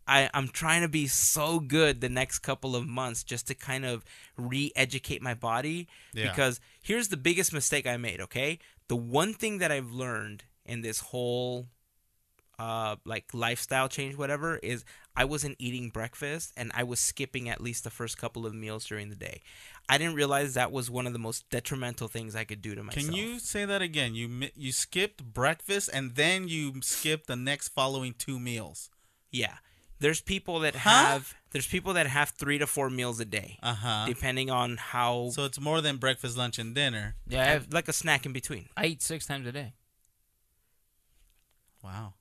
I, 0.08 0.30
I'm 0.34 0.48
trying 0.48 0.82
to 0.82 0.88
be 0.88 1.08
so 1.08 1.60
good 1.60 2.00
the 2.00 2.10
next 2.10 2.40
couple 2.40 2.76
of 2.76 2.88
months 2.88 3.24
just 3.24 3.48
to 3.48 3.56
kind 3.56 3.86
of 3.86 4.06
re 4.38 4.72
educate 4.76 5.22
my 5.22 5.34
body. 5.34 5.90
Yeah. 6.14 6.30
Because 6.30 6.62
here's 6.82 7.10
the 7.10 7.18
biggest 7.18 7.52
mistake 7.52 7.86
I 7.86 7.98
made, 7.98 8.22
okay? 8.22 8.60
The 8.88 8.96
one 8.96 9.34
thing 9.34 9.58
that 9.58 9.72
I've 9.72 9.92
learned 9.92 10.46
in 10.66 10.82
this 10.82 11.00
whole 11.00 11.68
uh, 12.62 12.96
like 13.06 13.26
lifestyle 13.34 13.88
change, 13.90 14.16
whatever, 14.16 14.58
is 14.72 14.86
I 15.16 15.26
wasn't 15.26 15.56
eating 15.60 15.90
breakfast 15.90 16.54
and 16.56 16.72
I 16.76 16.84
was 16.84 17.00
skipping 17.00 17.50
at 17.50 17.60
least 17.62 17.84
the 17.84 17.90
first 17.90 18.18
couple 18.18 18.46
of 18.46 18.54
meals 18.54 18.86
during 18.86 19.10
the 19.10 19.16
day. 19.16 19.42
I 19.90 19.98
didn't 19.98 20.16
realize 20.16 20.54
that 20.54 20.72
was 20.72 20.90
one 20.90 21.08
of 21.08 21.14
the 21.14 21.20
most 21.20 21.50
detrimental 21.50 22.08
things 22.08 22.36
I 22.36 22.44
could 22.44 22.62
do 22.62 22.76
to 22.76 22.84
myself. 22.84 23.06
Can 23.08 23.14
you 23.16 23.40
say 23.40 23.66
that 23.66 23.82
again? 23.82 24.14
You 24.16 24.28
you 24.56 24.72
skipped 24.72 25.24
breakfast 25.24 25.90
and 25.92 26.16
then 26.16 26.48
you 26.48 26.64
skipped 26.82 27.26
the 27.28 27.36
next 27.36 27.70
following 27.70 28.14
two 28.26 28.40
meals. 28.40 28.90
Yeah. 29.32 29.56
There's 30.00 30.22
people 30.22 30.60
that 30.66 30.76
Huh? 30.76 30.90
have 30.90 31.34
there's 31.52 31.68
people 31.68 31.94
that 31.94 32.08
have 32.08 32.30
three 32.30 32.58
to 32.60 32.68
four 32.68 32.90
meals 32.90 33.20
a 33.20 33.26
day, 33.26 33.58
Uh 33.62 33.74
huh. 33.86 34.04
depending 34.08 34.50
on 34.50 34.78
how 34.78 35.30
So 35.32 35.46
it's 35.46 35.60
more 35.60 35.82
than 35.82 35.98
breakfast, 35.98 36.38
lunch, 36.38 36.58
and 36.60 36.74
dinner. 36.74 37.16
Yeah, 37.28 37.42
I, 37.42 37.46
have, 37.58 37.74
like 37.74 37.88
a 37.90 37.94
snack 37.94 38.26
in 38.26 38.34
between. 38.34 38.70
I 38.78 38.86
eat 38.92 39.02
six 39.02 39.26
times 39.26 39.46
a 39.48 39.52
day. 39.52 39.74
Wow. 41.84 42.14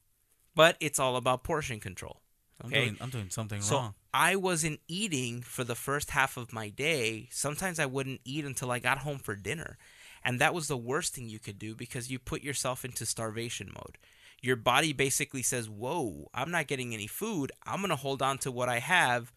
But 0.55 0.77
it's 0.81 0.99
all 0.99 1.17
about 1.17 1.45
portion 1.45 1.81
control. 1.81 2.21
I'm 2.63 2.71
doing 2.71 2.97
I'm 3.01 3.11
doing 3.11 3.31
something 3.31 3.61
So 3.63 3.77
wrong. 3.77 3.95
I 4.13 4.37
wasn't 4.37 4.81
eating 4.89 5.41
for 5.43 5.65
the 5.65 5.75
first 5.75 6.11
half 6.11 6.37
of 6.37 6.53
my 6.53 6.69
day. 6.69 7.29
Sometimes 7.31 7.79
I 7.79 7.87
wouldn't 7.87 8.21
eat 8.25 8.45
until 8.45 8.71
I 8.71 8.79
got 8.79 8.99
home 8.99 9.19
for 9.19 9.35
dinner. 9.35 9.79
And 10.23 10.41
that 10.41 10.53
was 10.53 10.69
the 10.69 10.77
worst 10.77 11.15
thing 11.15 11.29
you 11.29 11.39
could 11.39 11.59
do 11.59 11.75
because 11.75 12.11
you 12.11 12.19
put 12.19 12.43
yourself 12.43 12.85
into 12.85 13.07
starvation 13.07 13.73
mode. 13.75 13.97
Your 14.43 14.57
body 14.57 14.93
basically 14.93 15.43
says, 15.43 15.71
Whoa, 15.71 16.29
I'm 16.35 16.51
not 16.51 16.67
getting 16.67 16.93
any 16.93 17.07
food. 17.07 17.53
I'm 17.67 17.81
going 17.81 17.91
to 17.91 17.97
hold 17.97 18.21
on 18.21 18.39
to 18.39 18.51
what 18.51 18.69
I 18.69 18.79
have 18.79 19.33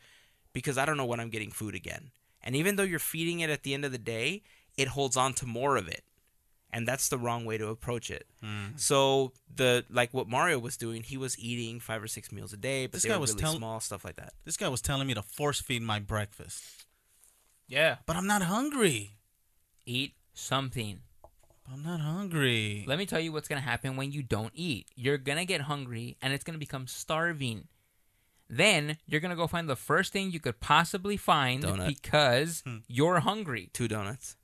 because 0.53 0.77
I 0.77 0.85
don't 0.85 0.97
know 0.97 1.05
when 1.05 1.19
I'm 1.19 1.29
getting 1.29 1.51
food 1.51 1.75
again. 1.75 2.11
And 2.41 2.55
even 2.55 2.75
though 2.75 2.83
you're 2.83 2.99
feeding 2.99 3.39
it 3.39 3.49
at 3.49 3.63
the 3.63 3.73
end 3.73 3.85
of 3.85 3.91
the 3.91 3.97
day, 3.97 4.43
it 4.77 4.89
holds 4.89 5.15
on 5.15 5.33
to 5.35 5.45
more 5.45 5.77
of 5.77 5.87
it. 5.87 6.03
And 6.75 6.87
that's 6.87 7.07
the 7.09 7.19
wrong 7.19 7.45
way 7.45 7.57
to 7.59 7.67
approach 7.67 8.09
it. 8.09 8.25
Mm. 8.43 8.79
So 8.79 9.31
the 9.55 9.85
like 9.91 10.11
what 10.11 10.27
Mario 10.27 10.57
was 10.57 10.75
doing, 10.75 11.03
he 11.03 11.17
was 11.17 11.37
eating 11.37 11.79
five 11.79 12.01
or 12.01 12.07
six 12.07 12.31
meals 12.31 12.51
a 12.51 12.57
day, 12.57 12.87
but 12.87 12.93
This 12.93 13.03
they 13.03 13.09
guy 13.09 13.15
were 13.15 13.21
was 13.21 13.31
really 13.31 13.41
tell- 13.43 13.55
small, 13.55 13.79
stuff 13.79 14.03
like 14.03 14.15
that. 14.15 14.33
This 14.43 14.57
guy 14.57 14.67
was 14.69 14.81
telling 14.81 15.05
me 15.07 15.13
to 15.13 15.21
force 15.21 15.61
feed 15.61 15.83
my 15.83 15.99
breakfast, 15.99 16.63
Yeah. 17.67 17.97
but 18.07 18.15
I'm 18.15 18.25
not 18.25 18.41
hungry. 18.41 19.17
Eat 19.85 20.15
something. 20.33 21.01
I'm 21.71 21.83
not 21.83 21.99
hungry. 22.01 22.83
Let 22.87 22.97
me 22.97 23.05
tell 23.05 23.19
you 23.19 23.31
what's 23.31 23.47
going 23.47 23.61
to 23.61 23.67
happen 23.67 23.95
when 23.95 24.11
you 24.11 24.23
don't 24.23 24.51
eat. 24.55 24.87
You're 24.95 25.17
going 25.19 25.37
to 25.37 25.45
get 25.45 25.61
hungry 25.61 26.17
and 26.21 26.33
it's 26.33 26.43
going 26.43 26.55
to 26.55 26.59
become 26.59 26.87
starving. 26.87 27.67
Then 28.49 28.97
you're 29.07 29.21
going 29.21 29.29
to 29.31 29.35
go 29.37 29.47
find 29.47 29.69
the 29.69 29.75
first 29.75 30.11
thing 30.11 30.31
you 30.31 30.39
could 30.39 30.59
possibly 30.59 31.17
find 31.17 31.63
Donut. 31.63 31.87
because 31.87 32.63
Hmm. 32.65 32.77
you're 32.87 33.19
hungry. 33.21 33.69
Two 33.73 33.87
donuts. 33.87 34.35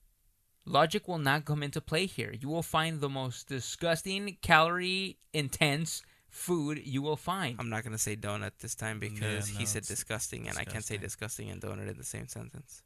Logic 0.69 1.08
will 1.08 1.17
not 1.17 1.45
come 1.45 1.63
into 1.63 1.82
play 1.82 2.05
here. 2.05 2.34
You 2.39 2.47
will 2.47 2.63
find 2.63 3.01
the 3.01 3.10
most 3.10 3.47
disgusting, 3.47 4.38
calorie 4.41 5.17
intense 5.34 6.03
food 6.29 6.79
you 6.86 7.01
will 7.01 7.17
find. 7.17 7.55
I'm 7.60 7.69
not 7.69 7.84
gonna 7.84 7.97
say 7.97 8.15
donut 8.15 8.51
this 8.60 8.75
time 8.75 8.99
because 8.99 9.51
Yeah, 9.51 9.60
he 9.60 9.65
said 9.65 9.79
it's 9.79 9.88
disgusting, 9.88 10.47
and 10.47 10.58
I 10.58 10.63
can't 10.63 10.86
say 10.86 10.97
disgusting 10.97 11.49
and 11.49 11.60
donut 11.60 11.89
in 11.89 11.97
the 11.97 12.03
same 12.03 12.27
sentence. 12.27 12.84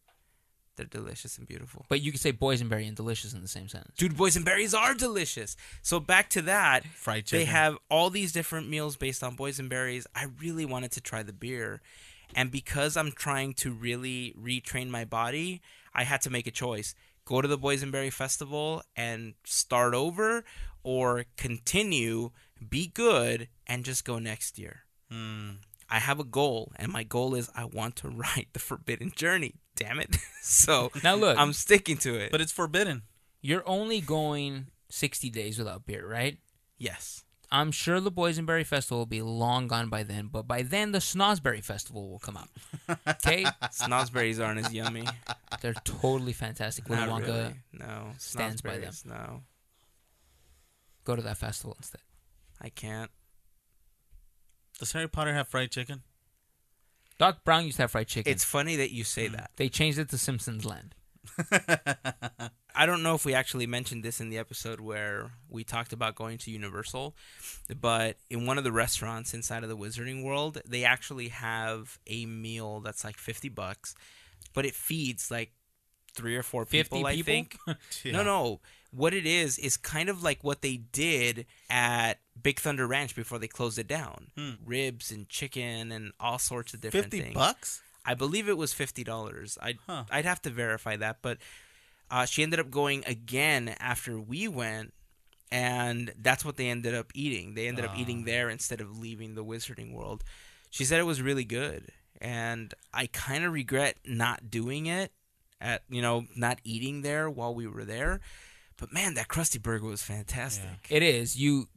They're 0.76 0.86
delicious 0.86 1.38
and 1.38 1.48
beautiful. 1.48 1.86
But 1.90 2.02
you 2.02 2.12
could 2.12 2.22
say 2.22 2.32
boysenberry 2.32 2.88
and 2.88 2.96
delicious 2.96 3.34
in 3.34 3.42
the 3.42 3.48
same 3.48 3.68
sentence. 3.68 3.96
Dude, 3.98 4.16
boysenberries 4.16 4.74
are 4.76 4.96
delicious. 4.96 5.56
So 5.84 6.00
back 6.00 6.30
to 6.32 6.42
that, 6.44 6.86
Fried 6.86 7.26
chicken. 7.26 7.40
they 7.40 7.46
have 7.52 7.78
all 7.92 8.10
these 8.10 8.32
different 8.32 8.70
meals 8.70 8.96
based 8.96 9.24
on 9.24 9.36
boysenberries. 9.36 10.06
I 10.16 10.28
really 10.42 10.66
wanted 10.66 10.92
to 10.94 11.02
try 11.02 11.22
the 11.22 11.34
beer, 11.34 11.82
and 12.34 12.50
because 12.50 12.98
I'm 12.98 13.12
trying 13.12 13.54
to 13.56 13.72
really 13.72 14.34
retrain 14.42 14.88
my 14.90 15.06
body, 15.06 15.62
I 15.94 16.06
had 16.06 16.22
to 16.22 16.32
make 16.32 16.48
a 16.48 16.52
choice: 16.52 16.96
go 17.26 17.42
to 17.42 17.48
the 17.48 17.58
boysenberry 17.58 18.12
festival 18.12 18.84
and 18.96 19.34
start 19.46 19.94
over, 19.94 20.44
or 20.84 21.26
continue, 21.38 22.32
be 22.70 22.88
good, 22.88 23.48
and 23.68 23.84
just 23.86 24.06
go 24.06 24.20
next 24.20 24.58
year. 24.60 24.82
Mm. 25.12 25.58
I 25.90 26.00
have 26.00 26.20
a 26.20 26.24
goal, 26.24 26.72
and 26.78 26.92
my 26.92 27.04
goal 27.04 27.36
is 27.36 27.50
I 27.56 27.66
want 27.66 27.96
to 27.98 28.10
write 28.10 28.48
the 28.54 28.60
Forbidden 28.60 29.12
Journey. 29.16 29.56
Damn 29.76 30.00
it! 30.00 30.18
so 30.42 30.92
Now 31.04 31.16
look, 31.16 31.38
I'm 31.38 31.54
sticking 31.54 31.98
to 31.98 32.16
it. 32.16 32.32
But 32.32 32.42
it's 32.42 32.52
forbidden. 32.52 33.04
you're 33.42 33.68
only 33.68 34.02
going 34.02 34.68
60 34.90 35.30
days 35.30 35.58
without 35.58 35.86
beer, 35.86 36.08
right? 36.08 36.38
yes, 36.78 37.24
I'm 37.54 37.72
sure 37.72 38.00
the 38.02 38.12
Boysenberry 38.12 38.66
Festival 38.66 38.98
will 38.98 39.06
be 39.06 39.22
long 39.22 39.68
gone 39.68 39.88
by 39.88 40.02
then, 40.04 40.28
but 40.32 40.48
by 40.48 40.64
then 40.64 40.92
the 40.92 40.98
Snozzberry 40.98 41.64
Festival 41.64 42.10
will 42.10 42.18
come 42.20 42.36
out. 42.36 42.50
Okay? 43.08 43.44
snozzberries 43.72 44.44
aren't 44.44 44.66
as 44.66 44.74
yummy. 44.74 45.06
They're 45.62 45.76
totally 45.86 46.34
fantastic. 46.34 46.90
Willy 46.90 47.06
Not 47.06 47.22
Wonka, 47.22 47.28
really. 47.28 47.54
No, 47.74 48.08
stands 48.18 48.62
by 48.64 48.80
them. 48.80 48.92
No, 49.06 49.44
go 51.06 51.16
to 51.16 51.22
that 51.22 51.38
festival 51.38 51.76
instead. 51.78 52.02
I 52.60 52.70
can't. 52.70 53.12
Does 54.80 54.92
Harry 54.94 55.08
Potter 55.08 55.34
have 55.36 55.48
fried 55.48 55.70
chicken? 55.70 56.02
Doc 57.20 57.44
Brown 57.44 57.66
used 57.66 57.78
to 57.78 57.84
have 57.84 57.92
fried 57.92 58.08
chicken. 58.08 58.32
It's 58.32 58.44
funny 58.44 58.76
that 58.78 58.92
you 58.92 59.04
Mm. 59.04 59.08
say 59.08 59.28
that. 59.28 59.52
they 59.58 59.70
changed 59.70 60.00
it 60.00 60.10
to 60.10 60.18
Simpsons 60.18 60.66
Land. 60.66 60.96
I 62.76 62.86
don't 62.86 63.04
know 63.04 63.14
if 63.16 63.26
we 63.26 63.34
actually 63.34 63.68
mentioned 63.68 64.04
this 64.04 64.20
in 64.20 64.30
the 64.30 64.38
episode 64.38 64.80
where 64.80 65.32
we 65.50 65.64
talked 65.64 65.94
about 65.94 66.16
going 66.16 66.38
to 66.40 66.52
Universal, 66.52 67.16
but 67.80 68.18
in 68.30 68.46
one 68.46 68.58
of 68.58 68.64
the 68.64 68.72
restaurants 68.72 69.34
inside 69.34 69.64
of 69.64 69.70
the 69.70 69.78
Wizarding 69.78 70.24
World, 70.24 70.60
they 70.68 70.84
actually 70.84 71.28
have 71.30 72.00
a 72.08 72.26
meal 72.26 72.80
that's 72.80 73.04
like 73.04 73.18
50 73.18 73.50
bucks, 73.50 73.94
but 74.54 74.66
it 74.66 74.74
feeds 74.74 75.30
like 75.30 75.52
three 76.16 76.36
or 76.36 76.44
four 76.44 76.66
50 76.66 76.78
people, 76.84 77.06
I 77.08 77.22
think. 77.22 77.58
Yeah. 78.04 78.12
No, 78.14 78.24
no. 78.24 78.60
What 78.92 79.14
it 79.14 79.26
is 79.26 79.58
is 79.58 79.76
kind 79.78 80.10
of 80.10 80.22
like 80.22 80.44
what 80.44 80.62
they 80.62 80.78
did 80.78 81.46
at 81.70 82.20
Big 82.42 82.60
Thunder 82.60 82.86
Ranch 82.86 83.16
before 83.16 83.40
they 83.40 83.48
closed 83.48 83.80
it 83.80 83.88
down. 83.88 84.28
Hmm. 84.38 84.52
Ribs 84.64 85.12
and 85.12 85.28
chicken 85.28 85.92
and 85.92 86.12
all 86.20 86.38
sorts 86.38 86.74
of 86.76 86.82
different 86.82 87.06
Fifty 87.06 87.22
things. 87.22 87.34
bucks? 87.34 87.82
I 88.06 88.14
believe 88.14 88.48
it 88.50 88.58
was 88.58 88.74
fifty 88.74 89.04
dollars. 89.04 89.58
I 89.62 89.76
Huh. 89.88 90.04
I'd 90.12 90.26
have 90.26 90.42
to 90.44 90.50
verify 90.52 90.96
that, 90.98 91.20
but 91.24 91.38
uh, 92.14 92.26
she 92.26 92.44
ended 92.44 92.60
up 92.60 92.70
going 92.70 93.04
again 93.08 93.76
after 93.80 94.20
we 94.20 94.48
went, 94.48 94.94
and 95.52 96.14
that's 96.22 96.46
what 96.46 96.58
they 96.58 96.70
ended 96.70 96.94
up 96.96 97.12
eating. 97.14 97.54
They 97.56 97.68
ended 97.68 97.86
up 97.86 97.98
eating 97.98 98.22
Ah. 98.22 98.26
there 98.26 98.50
instead 98.50 98.82
of 98.82 98.98
leaving 99.00 99.36
the 99.36 99.44
Wizarding 99.44 99.94
World. 99.94 100.24
She 100.70 100.86
said 100.86 101.00
it 101.00 101.04
was 101.06 101.22
really 101.22 101.44
good, 101.44 101.90
and 102.22 102.74
I 102.94 103.08
kind 103.08 103.44
of 103.44 103.52
regret 103.54 103.98
not 104.06 104.50
doing 104.50 104.86
it. 104.86 105.12
At 105.62 105.84
you 105.90 106.02
know, 106.02 106.26
not 106.36 106.60
eating 106.66 107.04
there 107.04 107.30
while 107.30 107.56
we 107.56 107.68
were 107.68 107.86
there, 107.86 108.20
but 108.76 108.92
man, 108.92 109.14
that 109.14 109.30
Krusty 109.30 109.62
Burger 109.62 109.86
was 109.88 110.04
fantastic. 110.04 110.90
Yeah. 110.90 110.98
It 110.98 111.04
is. 111.04 111.38
You 111.38 111.70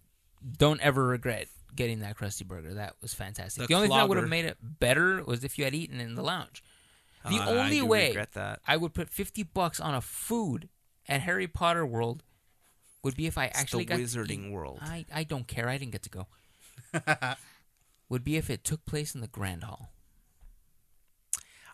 don't 0.58 0.80
ever 0.80 1.06
regret 1.06 1.46
getting 1.74 2.00
that 2.00 2.16
Krusty 2.16 2.44
Burger. 2.44 2.74
That 2.74 2.94
was 3.00 3.14
fantastic. 3.14 3.60
The 3.62 3.66
The, 3.68 3.74
only 3.74 3.88
thing 3.88 3.96
that 3.96 4.08
would 4.08 4.18
have 4.18 4.28
made 4.28 4.44
it 4.44 4.56
better 4.60 5.22
was 5.22 5.44
if 5.44 5.56
you 5.56 5.64
had 5.64 5.74
eaten 5.74 6.00
in 6.00 6.16
the 6.16 6.22
lounge. 6.22 6.64
The 7.28 7.38
Uh, 7.40 7.50
only 7.50 7.78
do 7.78 7.86
way 7.86 8.08
regret 8.08 8.32
that. 8.32 8.60
I 8.66 8.76
would 8.76 8.94
put 8.94 9.08
50 9.10 9.42
bucks 9.42 9.80
on 9.80 9.94
a 9.94 10.00
food 10.00 10.68
at 11.08 11.20
Harry 11.22 11.46
Potter 11.48 11.84
World 11.86 12.22
would 13.02 13.16
be 13.16 13.26
if 13.26 13.36
I 13.38 13.46
It's 13.46 13.58
actually 13.58 13.84
the 13.84 13.88
got 13.90 13.96
to 13.96 14.02
Wizarding 14.02 14.46
eat- 14.46 14.52
World. 14.52 14.78
I, 14.82 15.04
I 15.12 15.24
don't 15.24 15.46
care. 15.46 15.68
I 15.68 15.78
didn't 15.78 15.92
get 15.92 16.02
to 16.04 16.10
go. 16.10 16.26
would 18.08 18.24
be 18.24 18.36
if 18.36 18.50
it 18.50 18.64
took 18.64 18.84
place 18.86 19.14
in 19.14 19.20
the 19.20 19.26
Grand 19.28 19.64
Hall. 19.64 19.92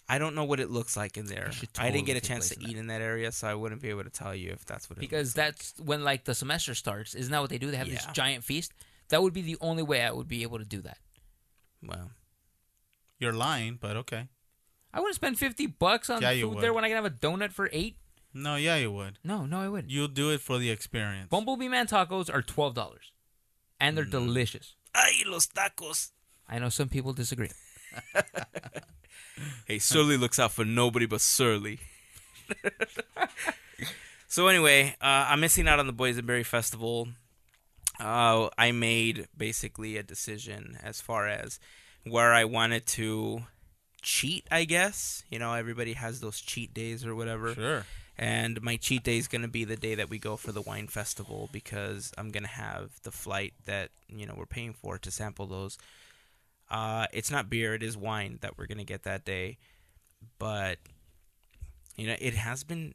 I 0.08 0.18
don't 0.18 0.34
know 0.34 0.44
what 0.44 0.60
it 0.60 0.68
looks 0.70 0.96
like 0.96 1.16
in 1.16 1.26
there. 1.26 1.46
It 1.46 1.54
should 1.54 1.68
I 1.78 1.90
didn't 1.90 2.06
get 2.06 2.16
a 2.16 2.20
chance 2.20 2.48
to 2.50 2.60
in 2.60 2.68
eat 2.70 2.76
in 2.76 2.88
that 2.88 3.00
area, 3.00 3.30
so 3.32 3.46
I 3.48 3.54
wouldn't 3.54 3.80
be 3.80 3.88
able 3.88 4.04
to 4.04 4.10
tell 4.10 4.34
you 4.34 4.50
if 4.50 4.64
that's 4.66 4.90
what 4.90 4.98
it 4.98 5.00
Because 5.00 5.28
looks 5.28 5.36
like. 5.38 5.56
that's 5.56 5.74
when 5.80 6.02
like 6.04 6.24
the 6.24 6.34
semester 6.34 6.74
starts. 6.74 7.14
Isn't 7.14 7.30
that 7.32 7.40
what 7.40 7.50
they 7.50 7.58
do? 7.58 7.70
They 7.70 7.76
have 7.76 7.88
this 7.88 8.04
giant 8.12 8.44
feast. 8.44 8.72
That 9.08 9.22
would 9.22 9.32
be 9.32 9.42
the 9.42 9.56
only 9.60 9.82
way 9.82 10.02
I 10.02 10.10
would 10.10 10.28
be 10.28 10.42
able 10.42 10.58
to 10.58 10.64
do 10.64 10.80
that. 10.82 10.98
well, 11.82 12.10
You're 13.18 13.32
lying, 13.32 13.76
but 13.80 13.96
okay. 13.98 14.28
I 14.92 15.00
wouldn't 15.00 15.14
spend 15.16 15.38
50 15.38 15.66
bucks 15.66 16.10
on 16.10 16.20
Yeah, 16.22 16.32
food 16.34 16.54
would. 16.56 16.60
there 16.62 16.72
when 16.74 16.84
I 16.84 16.88
can 16.88 16.96
have 16.96 17.04
a 17.06 17.10
donut 17.10 17.52
for 17.52 17.68
8. 17.72 17.96
No, 18.34 18.56
yeah, 18.56 18.76
you 18.76 18.90
would. 18.92 19.18
No, 19.24 19.46
no, 19.46 19.60
I 19.60 19.68
wouldn't. 19.68 19.90
You'll 19.90 20.08
do 20.08 20.30
it 20.30 20.40
for 20.40 20.58
the 20.58 20.70
experience. 20.70 21.28
Bumblebee 21.30 21.68
Man 21.68 21.86
tacos 21.86 22.32
are 22.32 22.42
$12 22.42 23.12
and 23.80 23.92
Mm. 23.92 23.96
they're 23.96 24.04
delicious. 24.04 24.74
ay 24.94 25.22
los 25.26 25.46
tacos. 25.46 26.10
I 26.48 26.58
know 26.58 26.68
some 26.68 26.88
people 26.88 27.12
disagree. 27.12 27.50
Hey, 29.66 29.78
Surly 29.78 30.16
looks 30.16 30.38
out 30.38 30.52
for 30.52 30.64
nobody 30.64 31.06
but 31.06 31.20
Surly. 31.20 31.80
so 34.28 34.46
anyway, 34.48 34.94
uh, 35.00 35.26
I'm 35.28 35.40
missing 35.40 35.68
out 35.68 35.78
on 35.78 35.86
the 35.86 35.92
Boysenberry 35.92 36.44
Festival. 36.44 37.08
Uh, 37.98 38.48
I 38.56 38.72
made 38.72 39.28
basically 39.36 39.96
a 39.96 40.02
decision 40.02 40.78
as 40.82 41.00
far 41.00 41.26
as 41.28 41.58
where 42.04 42.32
I 42.32 42.44
wanted 42.44 42.86
to 42.88 43.42
cheat. 44.02 44.46
I 44.50 44.64
guess 44.64 45.24
you 45.30 45.38
know 45.38 45.54
everybody 45.54 45.94
has 45.94 46.20
those 46.20 46.40
cheat 46.40 46.74
days 46.74 47.06
or 47.06 47.14
whatever. 47.14 47.54
Sure. 47.54 47.86
And 48.18 48.60
my 48.62 48.76
cheat 48.76 49.04
day 49.04 49.16
is 49.16 49.26
going 49.26 49.40
to 49.42 49.48
be 49.48 49.64
the 49.64 49.74
day 49.76 49.94
that 49.94 50.10
we 50.10 50.18
go 50.18 50.36
for 50.36 50.52
the 50.52 50.60
wine 50.60 50.86
festival 50.86 51.48
because 51.50 52.12
I'm 52.18 52.30
going 52.30 52.42
to 52.42 52.48
have 52.48 53.00
the 53.04 53.10
flight 53.10 53.54
that, 53.64 53.88
you 54.06 54.26
know, 54.26 54.34
we're 54.36 54.44
paying 54.44 54.74
for 54.74 54.98
to 54.98 55.10
sample 55.10 55.46
those. 55.46 55.78
Uh, 56.70 57.06
it's 57.14 57.30
not 57.30 57.48
beer, 57.48 57.74
it 57.74 57.82
is 57.82 57.96
wine 57.96 58.38
that 58.42 58.58
we're 58.58 58.66
going 58.66 58.78
to 58.78 58.84
get 58.84 59.04
that 59.04 59.24
day. 59.24 59.56
But, 60.38 60.78
you 61.96 62.06
know, 62.06 62.16
it 62.20 62.34
has 62.34 62.64
been 62.64 62.94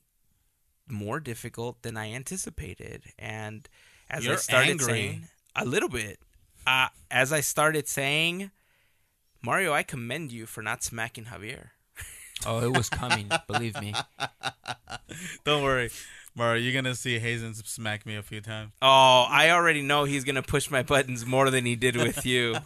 more 0.87 1.19
difficult 1.19 1.81
than 1.81 1.97
I 1.97 2.13
anticipated. 2.13 3.01
And 3.17 3.67
as 4.11 4.23
I 4.23 4.29
You're 4.29 4.37
started 4.37 4.69
angry. 4.69 4.85
saying, 4.85 5.27
a 5.55 5.65
little 5.65 5.89
bit. 5.89 6.19
uh, 6.67 6.89
as 7.09 7.33
I 7.33 7.41
started 7.41 7.87
saying, 7.87 8.51
Mario, 9.41 9.73
I 9.73 9.83
commend 9.83 10.31
you 10.31 10.45
for 10.45 10.61
not 10.61 10.83
smacking 10.83 11.25
Javier. 11.25 11.69
Oh, 12.45 12.59
it 12.63 12.71
was 12.75 12.89
coming. 12.89 13.29
believe 13.47 13.79
me. 13.81 13.93
Don't 15.43 15.63
worry, 15.63 15.89
Mario. 16.35 16.61
You're 16.61 16.73
gonna 16.73 16.95
see 16.95 17.17
Hazen 17.19 17.53
smack 17.55 18.05
me 18.05 18.15
a 18.15 18.21
few 18.23 18.41
times. 18.41 18.71
Oh, 18.81 19.25
I 19.29 19.49
already 19.49 19.81
know 19.81 20.03
he's 20.03 20.23
gonna 20.23 20.43
push 20.43 20.69
my 20.69 20.83
buttons 20.83 21.25
more 21.25 21.49
than 21.49 21.65
he 21.65 21.75
did 21.75 21.95
with 21.95 22.25
you. 22.25 22.55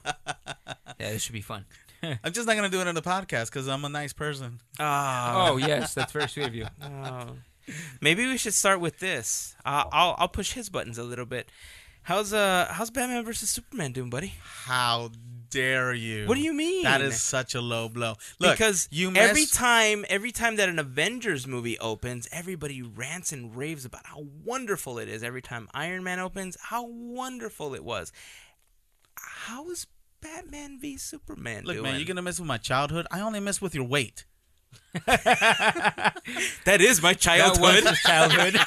Yeah, 1.00 1.14
this 1.14 1.24
should 1.24 1.34
be 1.34 1.42
fun. 1.42 1.66
I'm 2.04 2.32
just 2.32 2.46
not 2.46 2.56
gonna 2.56 2.70
do 2.70 2.80
it 2.80 2.88
on 2.88 2.94
the 2.94 3.02
podcast 3.02 3.46
because 3.46 3.68
I'm 3.68 3.84
a 3.86 3.90
nice 3.90 4.14
person. 4.14 4.60
Oh, 4.80 4.84
Oh 5.54 5.58
yes, 5.58 5.96
that's 5.96 6.12
very 6.12 6.28
sweet 6.30 6.46
of 6.46 6.54
you. 6.54 6.68
oh. 6.84 7.38
maybe 8.02 8.28
we 8.28 8.38
should 8.38 8.54
start 8.54 8.80
with 8.80 9.00
this. 9.00 9.56
Uh, 9.66 9.86
I'll 9.92 10.16
I'll 10.20 10.28
push 10.28 10.54
his 10.54 10.70
buttons 10.70 11.00
a 11.00 11.04
little 11.04 11.26
bit. 11.26 11.50
How's 12.04 12.34
uh 12.34 12.68
how's 12.72 12.92
Batman 12.92 13.26
versus 13.26 13.50
Superman 13.50 13.94
doing, 13.94 14.12
buddy? 14.12 14.36
How 14.44 15.10
dare 15.52 15.94
you? 15.94 16.26
What 16.28 16.36
do 16.36 16.42
you 16.42 16.54
mean? 16.54 16.84
That 16.84 17.02
is 17.02 17.22
such 17.22 17.54
a 17.54 17.62
low 17.62 17.88
blow. 17.90 18.16
Look, 18.40 18.58
because 18.58 18.88
you 18.92 19.12
every 19.16 19.46
time 19.46 20.06
every 20.10 20.32
time 20.32 20.56
that 20.56 20.70
an 20.70 20.80
Avengers 20.80 21.46
movie 21.46 21.78
opens, 21.78 22.28
everybody 22.32 22.82
rants 22.82 23.32
and 23.32 23.56
raves 23.56 23.86
about 23.86 24.06
how 24.08 24.26
wonderful 24.44 24.98
it 24.98 25.08
is. 25.08 25.22
Every 25.24 25.42
time 25.42 25.68
Iron 25.74 26.04
Man 26.04 26.20
opens, 26.20 26.58
how 26.60 26.88
wonderful 26.88 27.76
it 27.76 27.84
was. 27.84 28.12
How 29.16 29.70
is 29.70 29.86
Batman 30.22 30.80
v 30.80 30.98
Superman 30.98 31.66
Look, 31.66 31.76
doing? 31.76 31.84
man, 31.84 31.96
you're 32.00 32.08
gonna 32.08 32.22
mess 32.24 32.40
with 32.40 32.48
my 32.48 32.58
childhood. 32.58 33.06
I 33.12 33.20
only 33.22 33.40
mess 33.40 33.62
with 33.62 33.76
your 33.76 33.86
weight. 33.86 34.26
that 35.06 36.14
is 36.80 37.02
my 37.02 37.14
childhood. 37.14 37.84
childhood. 38.04 38.56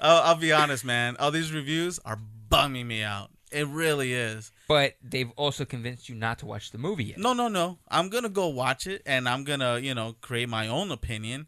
Oh, 0.00 0.20
I'll 0.22 0.34
be 0.36 0.52
honest, 0.52 0.84
man. 0.84 1.16
All 1.18 1.30
these 1.30 1.50
reviews 1.50 1.98
are 2.04 2.18
bumming 2.50 2.86
me 2.86 3.02
out. 3.02 3.30
It 3.54 3.68
really 3.68 4.12
is. 4.12 4.50
but 4.66 4.96
they've 5.02 5.30
also 5.36 5.64
convinced 5.64 6.08
you 6.08 6.14
not 6.14 6.40
to 6.40 6.46
watch 6.46 6.72
the 6.72 6.78
movie 6.78 7.04
yet. 7.04 7.18
No, 7.18 7.32
no, 7.32 7.48
no. 7.48 7.78
I'm 7.88 8.08
gonna 8.08 8.28
go 8.28 8.48
watch 8.48 8.86
it, 8.86 9.02
and 9.06 9.28
I'm 9.28 9.44
gonna, 9.44 9.78
you 9.78 9.94
know, 9.94 10.16
create 10.20 10.48
my 10.48 10.68
own 10.68 10.90
opinion. 10.90 11.46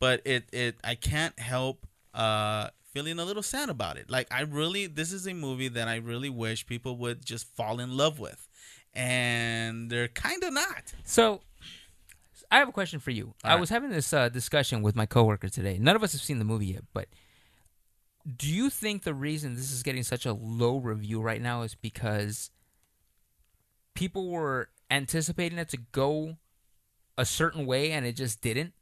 But 0.00 0.22
it, 0.24 0.48
it, 0.52 0.76
I 0.82 0.94
can't 0.94 1.38
help 1.38 1.86
uh 2.14 2.68
feeling 2.92 3.18
a 3.18 3.24
little 3.24 3.42
sad 3.42 3.68
about 3.68 3.96
it. 3.96 4.10
Like 4.10 4.28
I 4.30 4.42
really, 4.42 4.86
this 4.86 5.12
is 5.12 5.26
a 5.26 5.34
movie 5.34 5.68
that 5.68 5.88
I 5.88 5.96
really 5.96 6.30
wish 6.30 6.66
people 6.66 6.96
would 6.98 7.24
just 7.24 7.46
fall 7.56 7.80
in 7.80 7.96
love 7.96 8.18
with, 8.18 8.48
and 8.94 9.90
they're 9.90 10.08
kind 10.08 10.42
of 10.42 10.52
not. 10.52 10.92
So, 11.04 11.40
I 12.50 12.58
have 12.58 12.68
a 12.68 12.72
question 12.72 13.00
for 13.00 13.10
you. 13.10 13.34
I 13.42 13.50
right. 13.52 13.60
was 13.60 13.70
having 13.70 13.90
this 13.90 14.12
uh, 14.12 14.28
discussion 14.28 14.82
with 14.82 14.94
my 14.94 15.06
coworker 15.06 15.48
today. 15.48 15.78
None 15.78 15.96
of 15.96 16.02
us 16.02 16.12
have 16.12 16.20
seen 16.20 16.38
the 16.38 16.44
movie 16.44 16.66
yet, 16.66 16.84
but 16.92 17.08
do 18.36 18.48
you 18.48 18.70
think 18.70 19.02
the 19.02 19.14
reason 19.14 19.54
this 19.54 19.72
is 19.72 19.82
getting 19.82 20.02
such 20.02 20.26
a 20.26 20.32
low 20.32 20.76
review 20.78 21.20
right 21.20 21.40
now 21.42 21.62
is 21.62 21.74
because 21.74 22.50
people 23.94 24.28
were 24.30 24.68
anticipating 24.90 25.58
it 25.58 25.68
to 25.70 25.76
go 25.76 26.36
a 27.18 27.24
certain 27.24 27.66
way 27.66 27.90
and 27.92 28.06
it 28.06 28.16
just 28.16 28.40
didn't? 28.40 28.72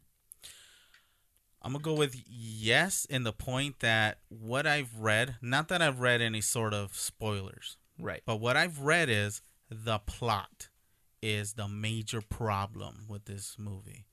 I'm 1.62 1.72
gonna 1.72 1.82
go 1.82 1.94
with 1.94 2.16
yes 2.26 3.04
in 3.04 3.24
the 3.24 3.32
point 3.32 3.80
that 3.80 4.18
what 4.28 4.66
I've 4.66 4.96
read, 4.98 5.36
not 5.42 5.68
that 5.68 5.82
I've 5.82 6.00
read 6.00 6.20
any 6.22 6.40
sort 6.40 6.72
of 6.72 6.94
spoilers, 6.96 7.76
Right. 7.98 8.22
but 8.24 8.36
what 8.36 8.56
I've 8.56 8.80
read 8.80 9.10
is 9.10 9.42
the 9.68 9.98
plot 9.98 10.68
is 11.22 11.52
the 11.54 11.68
major 11.68 12.22
problem 12.22 13.04
with 13.08 13.26
this 13.26 13.56
movie. 13.58 14.06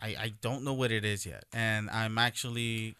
I, 0.00 0.06
I 0.08 0.32
don't 0.40 0.64
know 0.64 0.72
what 0.72 0.90
it 0.90 1.04
is 1.04 1.26
yet, 1.26 1.44
and 1.52 1.90
I'm 1.90 2.16
actually 2.16 2.96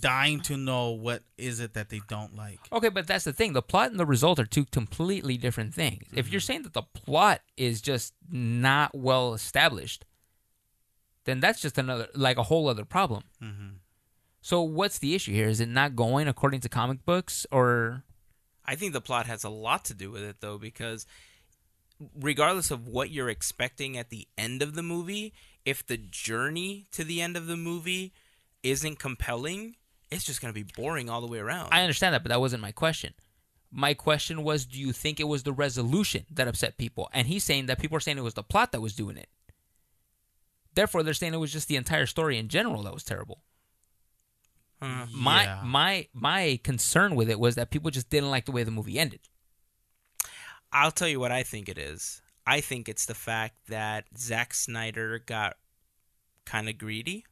dying 0.00 0.40
to 0.40 0.56
know 0.56 0.90
what 0.90 1.22
is 1.36 1.60
it 1.60 1.74
that 1.74 1.88
they 1.88 2.00
don't 2.08 2.36
like. 2.36 2.60
Okay, 2.72 2.88
but 2.88 3.06
that's 3.06 3.24
the 3.24 3.32
thing. 3.32 3.52
The 3.52 3.62
plot 3.62 3.90
and 3.90 3.98
the 3.98 4.06
result 4.06 4.38
are 4.38 4.46
two 4.46 4.64
completely 4.66 5.36
different 5.36 5.74
things. 5.74 6.04
If 6.14 6.30
you're 6.30 6.40
saying 6.40 6.62
that 6.62 6.72
the 6.72 6.82
plot 6.82 7.40
is 7.56 7.80
just 7.80 8.14
not 8.30 8.94
well 8.94 9.34
established, 9.34 10.04
then 11.24 11.40
that's 11.40 11.60
just 11.60 11.78
another, 11.78 12.08
like 12.14 12.36
a 12.36 12.44
whole 12.44 12.68
other 12.68 12.84
problem. 12.84 13.24
hmm 13.40 13.68
So 14.40 14.62
what's 14.62 14.98
the 14.98 15.14
issue 15.14 15.32
here? 15.32 15.48
Is 15.48 15.60
it 15.60 15.68
not 15.68 15.96
going 15.96 16.28
according 16.28 16.60
to 16.60 16.68
comic 16.68 17.04
books, 17.04 17.46
or 17.50 18.04
I 18.64 18.74
think 18.76 18.92
the 18.92 19.00
plot 19.00 19.26
has 19.26 19.44
a 19.44 19.48
lot 19.48 19.84
to 19.86 19.94
do 19.94 20.10
with 20.10 20.22
it 20.22 20.36
though, 20.40 20.58
because 20.58 21.06
regardless 22.20 22.70
of 22.70 22.88
what 22.88 23.10
you're 23.10 23.28
expecting 23.28 23.96
at 23.96 24.10
the 24.10 24.26
end 24.36 24.62
of 24.62 24.74
the 24.74 24.82
movie, 24.82 25.32
if 25.64 25.86
the 25.86 25.96
journey 25.96 26.86
to 26.92 27.04
the 27.04 27.20
end 27.20 27.36
of 27.36 27.46
the 27.46 27.56
movie 27.56 28.12
isn't 28.62 28.98
compelling, 28.98 29.76
it's 30.10 30.24
just 30.24 30.40
going 30.40 30.52
to 30.52 30.64
be 30.64 30.70
boring 30.76 31.08
all 31.08 31.20
the 31.20 31.26
way 31.26 31.38
around. 31.38 31.68
I 31.72 31.82
understand 31.82 32.14
that, 32.14 32.22
but 32.22 32.28
that 32.30 32.40
wasn't 32.40 32.62
my 32.62 32.72
question. 32.72 33.14
My 33.70 33.94
question 33.94 34.42
was, 34.44 34.66
do 34.66 34.78
you 34.78 34.92
think 34.92 35.18
it 35.18 35.24
was 35.28 35.44
the 35.44 35.52
resolution 35.52 36.26
that 36.30 36.46
upset 36.48 36.76
people? 36.76 37.08
And 37.12 37.26
he's 37.26 37.42
saying 37.44 37.66
that 37.66 37.78
people 37.80 37.96
are 37.96 38.00
saying 38.00 38.18
it 38.18 38.22
was 38.22 38.34
the 38.34 38.42
plot 38.42 38.72
that 38.72 38.82
was 38.82 38.94
doing 38.94 39.16
it. 39.16 39.28
Therefore, 40.74 41.02
they're 41.02 41.14
saying 41.14 41.34
it 41.34 41.38
was 41.38 41.52
just 41.52 41.68
the 41.68 41.76
entire 41.76 42.06
story 42.06 42.36
in 42.38 42.48
general 42.48 42.82
that 42.82 42.92
was 42.94 43.04
terrible. 43.04 43.42
Uh, 44.80 45.06
My 45.14 45.44
Yeah. 45.44 45.62
my 45.64 46.08
my 46.12 46.60
concern 46.64 47.14
with 47.14 47.30
it 47.30 47.38
was 47.38 47.54
that 47.54 47.70
people 47.70 47.90
just 47.90 48.10
didn't 48.10 48.30
like 48.30 48.46
the 48.46 48.52
way 48.52 48.62
the 48.64 48.70
movie 48.70 48.98
ended. 48.98 49.20
I'll 50.72 50.90
tell 50.90 51.08
you 51.08 51.20
what 51.20 51.30
I 51.30 51.42
think 51.42 51.68
it 51.68 51.78
is. 51.78 52.20
I 52.46 52.60
think 52.60 52.88
it's 52.88 53.06
the 53.06 53.14
fact 53.14 53.54
that 53.68 54.06
Zack 54.18 54.52
Snyder 54.54 55.18
got 55.20 55.56
kind 56.44 56.68
of 56.68 56.78
greedy 56.78 57.24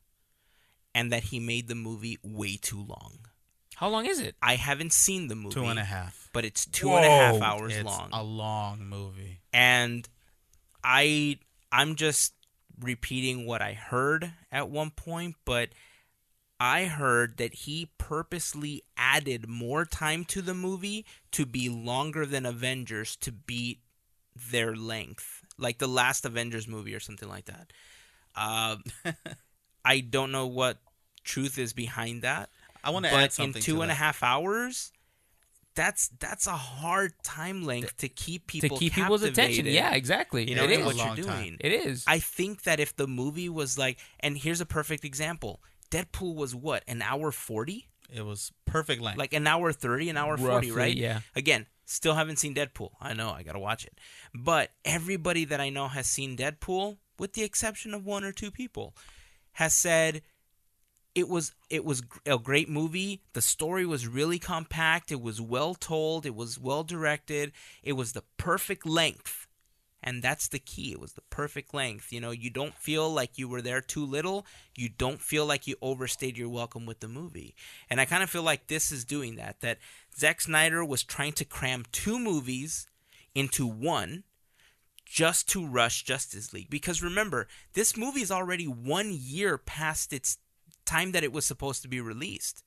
and 0.95 1.13
that 1.13 1.25
he 1.25 1.41
made 1.41 1.69
the 1.69 1.75
movie 1.75 2.19
way 2.23 2.57
too 2.61 2.83
long. 2.83 3.19
How 3.77 3.89
long 3.89 4.07
is 4.07 4.19
it? 4.21 4.35
I 4.43 4.57
haven't 4.57 4.93
seen 4.93 5.29
the 5.29 5.35
movie. 5.35 5.55
Two 5.55 5.65
and 5.67 5.79
a 5.79 5.85
half. 5.85 6.29
But 6.33 6.45
it's 6.45 6.67
two 6.67 6.91
and 6.91 7.05
a 7.05 7.09
half 7.09 7.37
Whoa. 7.37 7.43
hours 7.43 7.75
it's 7.77 7.85
long. 7.85 8.11
a 8.13 8.23
long 8.23 8.85
movie. 8.85 9.41
and 9.53 10.09
I 10.85 11.39
I'm 11.73 11.95
just 11.97 12.35
repeating 12.81 13.47
what 13.47 13.63
I 13.63 13.73
heard 13.75 14.33
at 14.51 14.69
one 14.71 14.91
point, 14.91 15.37
but 15.45 15.71
I 16.59 16.85
heard 16.85 17.39
that 17.39 17.55
he 17.55 17.91
purposely 17.97 18.83
added 18.97 19.49
more 19.49 19.85
time 19.87 20.25
to 20.27 20.43
the 20.43 20.55
movie 20.55 21.07
to 21.33 21.47
be 21.47 21.69
longer 21.71 22.27
than 22.27 22.45
Avengers 22.45 23.17
to 23.17 23.33
beat 23.33 23.81
their 24.51 24.75
length, 24.77 25.43
like 25.59 25.79
the 25.79 25.89
last 25.89 26.25
Avengers 26.27 26.69
movie 26.69 26.95
or 26.95 27.01
something 27.01 27.29
like 27.29 27.47
that. 27.47 27.73
Uh, 28.37 28.77
I 29.85 30.01
don't 30.01 30.33
know 30.33 30.47
what 30.47 30.79
truth 31.25 31.59
is 31.59 31.73
behind 31.73 32.23
that, 32.23 32.51
I 32.83 32.91
want 32.91 33.05
to 33.07 33.11
add 33.11 33.15
but 33.17 33.25
in 33.25 33.31
something 33.31 33.63
two 33.63 33.77
to 33.77 33.83
and 33.83 33.91
a 33.91 33.95
half 33.95 34.23
hours, 34.23 34.93
that's 35.75 36.09
that's 36.19 36.47
a 36.47 36.53
hard 36.57 37.13
time 37.23 37.65
length 37.65 37.97
to 37.99 38.09
keep 38.09 38.47
people 38.47 38.71
to 38.77 38.81
keep 38.81 38.95
people's 38.95 39.23
attention. 39.23 39.67
Yeah, 39.67 39.95
exactly. 39.95 40.49
You 40.49 40.57
know 40.57 40.65
it 40.65 40.71
in 40.73 40.81
is. 40.81 40.87
what 40.87 40.95
A 40.95 40.99
you're 40.99 41.07
long 41.07 41.17
time. 41.17 41.43
doing. 41.45 41.57
It 41.61 41.73
is. 41.73 42.05
I 42.07 42.19
think 42.19 42.63
that 42.65 42.81
if 42.81 42.97
the 42.97 43.07
movie 43.07 43.49
was 43.49 43.79
like, 43.79 43.99
and 44.21 44.37
here's 44.37 44.61
a 44.61 44.67
perfect 44.67 45.05
example: 45.05 45.61
Deadpool 45.91 46.35
was 46.35 46.55
what 46.55 46.83
an 46.89 47.03
hour 47.03 47.31
forty, 47.31 47.89
It 48.13 48.23
was 48.25 48.53
perfect 48.67 49.01
length. 49.01 49.19
like 49.19 49.33
an 49.33 49.47
hour 49.47 49.73
thirty, 49.73 50.09
an 50.11 50.17
hour 50.17 50.37
forty, 50.37 50.73
right? 50.73 50.97
yeah. 50.97 51.21
Again, 51.37 51.67
still 51.87 52.15
haven't 52.15 52.39
seen 52.39 52.55
Deadpool. 52.55 52.91
I 53.01 53.15
know 53.15 53.31
I 53.31 53.43
gotta 53.45 53.59
watch 53.61 53.85
it, 53.85 53.97
but 54.35 54.71
everybody 54.85 55.45
that 55.47 55.61
I 55.61 55.71
know 55.71 55.87
has 55.89 56.07
seen 56.09 56.37
Deadpool, 56.37 56.97
with 57.19 57.35
the 57.35 57.43
exception 57.45 57.95
of 57.95 58.05
one 58.05 58.25
or 58.25 58.33
two 58.33 58.51
people, 58.51 58.95
has 59.53 59.75
said 59.75 60.23
it 61.15 61.29
was 61.29 61.53
it 61.69 61.85
was 61.85 62.03
a 62.25 62.39
great 62.39 62.69
movie. 62.69 63.23
The 63.33 63.43
story 63.43 63.85
was 63.85 64.07
really 64.07 64.39
compact. 64.39 65.11
It 65.11 65.21
was 65.21 65.41
well 65.41 65.75
told. 65.75 66.25
It 66.25 66.35
was 66.35 66.59
well 66.59 66.85
directed. 66.85 67.53
It 67.83 67.95
was 67.95 68.13
the 68.13 68.25
perfect 68.37 68.87
length. 68.87 69.47
And 70.03 70.23
that's 70.23 70.49
the 70.49 70.59
key. 70.59 70.93
It 70.93 71.01
was 71.01 71.13
the 71.13 71.23
perfect 71.29 71.75
length. 71.75 72.11
You 72.11 72.21
know, 72.21 72.31
you 72.31 72.49
don't 72.49 72.75
feel 72.75 73.13
like 73.13 73.37
you 73.37 73.49
were 73.49 73.61
there 73.61 73.83
too 73.83 74.07
little. 74.07 74.47
You 74.75 74.89
don't 74.89 75.21
feel 75.21 75.45
like 75.45 75.67
you 75.67 75.77
overstayed 75.83 76.39
your 76.39 76.49
welcome 76.49 76.87
with 76.87 77.01
the 77.01 77.09
movie. 77.09 77.55
And 77.91 78.01
I 78.01 78.07
kind 78.07 78.23
of 78.23 78.31
feel 78.31 78.43
like 78.43 78.67
this 78.67 78.91
is 78.91 79.05
doing 79.05 79.37
that. 79.37 79.61
That 79.61 79.79
Zack 80.17 80.41
Snyder 80.41 80.83
was 80.83 81.03
trying 81.03 81.33
to 81.33 81.45
cram 81.45 81.85
two 81.93 82.19
movies 82.19 82.87
into 83.35 83.67
one 83.67 84.25
just 85.11 85.49
to 85.49 85.67
rush 85.67 86.05
Justice 86.05 86.53
League. 86.53 86.71
Because 86.71 87.03
remember, 87.03 87.49
this 87.73 87.97
movie 87.97 88.23
is 88.23 88.31
already 88.31 88.67
one 88.67 89.11
year 89.13 89.59
past 89.59 90.13
its 90.13 90.39
time 90.87 91.11
that 91.11 91.25
it 91.25 91.33
was 91.33 91.45
supposed 91.45 91.83
to 91.83 91.89
be 91.89 92.01
released. 92.01 92.63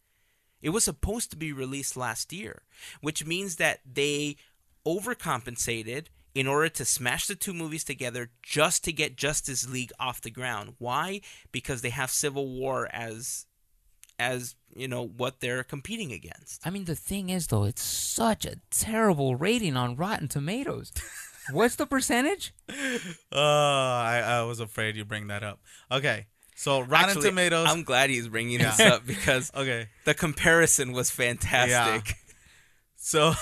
It 0.62 0.70
was 0.70 0.84
supposed 0.84 1.32
to 1.32 1.38
be 1.38 1.54
released 1.54 1.96
last 1.96 2.34
year, 2.34 2.64
which 3.00 3.26
means 3.26 3.56
that 3.56 3.80
they 3.90 4.36
overcompensated 4.86 6.08
in 6.36 6.46
order 6.46 6.68
to 6.68 6.84
smash 6.84 7.28
the 7.28 7.36
two 7.36 7.54
movies 7.54 7.86
together 7.86 8.30
just 8.42 8.84
to 8.84 8.92
get 8.92 9.16
Justice 9.16 9.70
League 9.70 9.92
off 9.98 10.20
the 10.20 10.30
ground. 10.30 10.74
Why? 10.80 11.22
Because 11.54 11.82
they 11.82 11.92
have 11.92 12.12
Civil 12.12 12.50
War 12.50 12.90
as 12.92 13.46
as, 14.20 14.56
you 14.76 14.88
know, 14.88 15.06
what 15.06 15.40
they're 15.40 15.64
competing 15.64 16.12
against. 16.12 16.66
I 16.66 16.70
mean, 16.70 16.86
the 16.86 16.96
thing 16.96 17.30
is, 17.30 17.48
though, 17.48 17.64
it's 17.64 17.82
such 17.82 18.46
a 18.46 18.58
terrible 18.70 19.36
rating 19.36 19.76
on 19.76 19.96
Rotten 19.96 20.28
Tomatoes. 20.28 20.92
What's 21.52 21.76
the 21.76 21.86
percentage? 21.86 22.54
Oh, 23.32 23.38
I, 23.38 24.22
I 24.26 24.42
was 24.44 24.60
afraid 24.60 24.96
you 24.96 25.06
bring 25.06 25.28
that 25.28 25.44
up. 25.44 25.60
Okay, 25.92 26.28
so 26.56 26.82
Rotten 26.82 27.10
Actually, 27.10 27.30
Tomatoes. 27.30 27.68
I'm 27.70 27.84
glad 27.84 28.10
he's 28.10 28.28
bringing 28.28 28.60
this 28.60 28.80
up 28.80 29.06
because 29.06 29.52
okay, 29.56 29.90
the 30.06 30.14
comparison 30.14 30.94
was 30.94 31.10
fantastic. 31.10 32.16
So, 32.96 33.34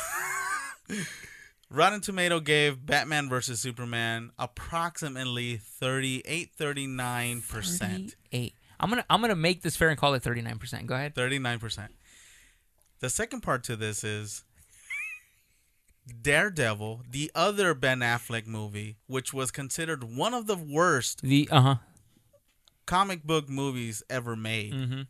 Rotten 1.69 2.01
Tomato 2.01 2.39
gave 2.39 2.83
Batman 2.83 3.29
versus 3.29 3.59
Superman 3.59 4.31
approximately 4.39 5.57
38, 5.57 6.51
39 6.55 7.41
percent. 7.47 8.15
38. 8.31 8.53
I'm 8.79 8.89
gonna 8.89 9.05
I'm 9.09 9.21
gonna 9.21 9.35
make 9.35 9.61
this 9.61 9.75
fair 9.75 9.89
and 9.89 9.97
call 9.99 10.13
it 10.15 10.23
39 10.23 10.57
percent. 10.57 10.87
Go 10.87 10.95
ahead. 10.95 11.13
39%. 11.13 11.89
The 12.99 13.09
second 13.09 13.41
part 13.41 13.63
to 13.65 13.75
this 13.75 14.03
is 14.03 14.43
Daredevil, 16.11 17.03
the 17.09 17.31
other 17.35 17.73
Ben 17.73 17.99
Affleck 17.99 18.47
movie, 18.47 18.97
which 19.07 19.33
was 19.33 19.51
considered 19.51 20.03
one 20.03 20.33
of 20.33 20.47
the 20.47 20.55
worst 20.57 21.21
The 21.21 21.47
uh 21.51 21.61
huh. 21.61 21.75
comic 22.85 23.23
book 23.23 23.49
movies 23.49 24.03
ever 24.09 24.35
made, 24.35 24.73
Mhm. 24.73 25.07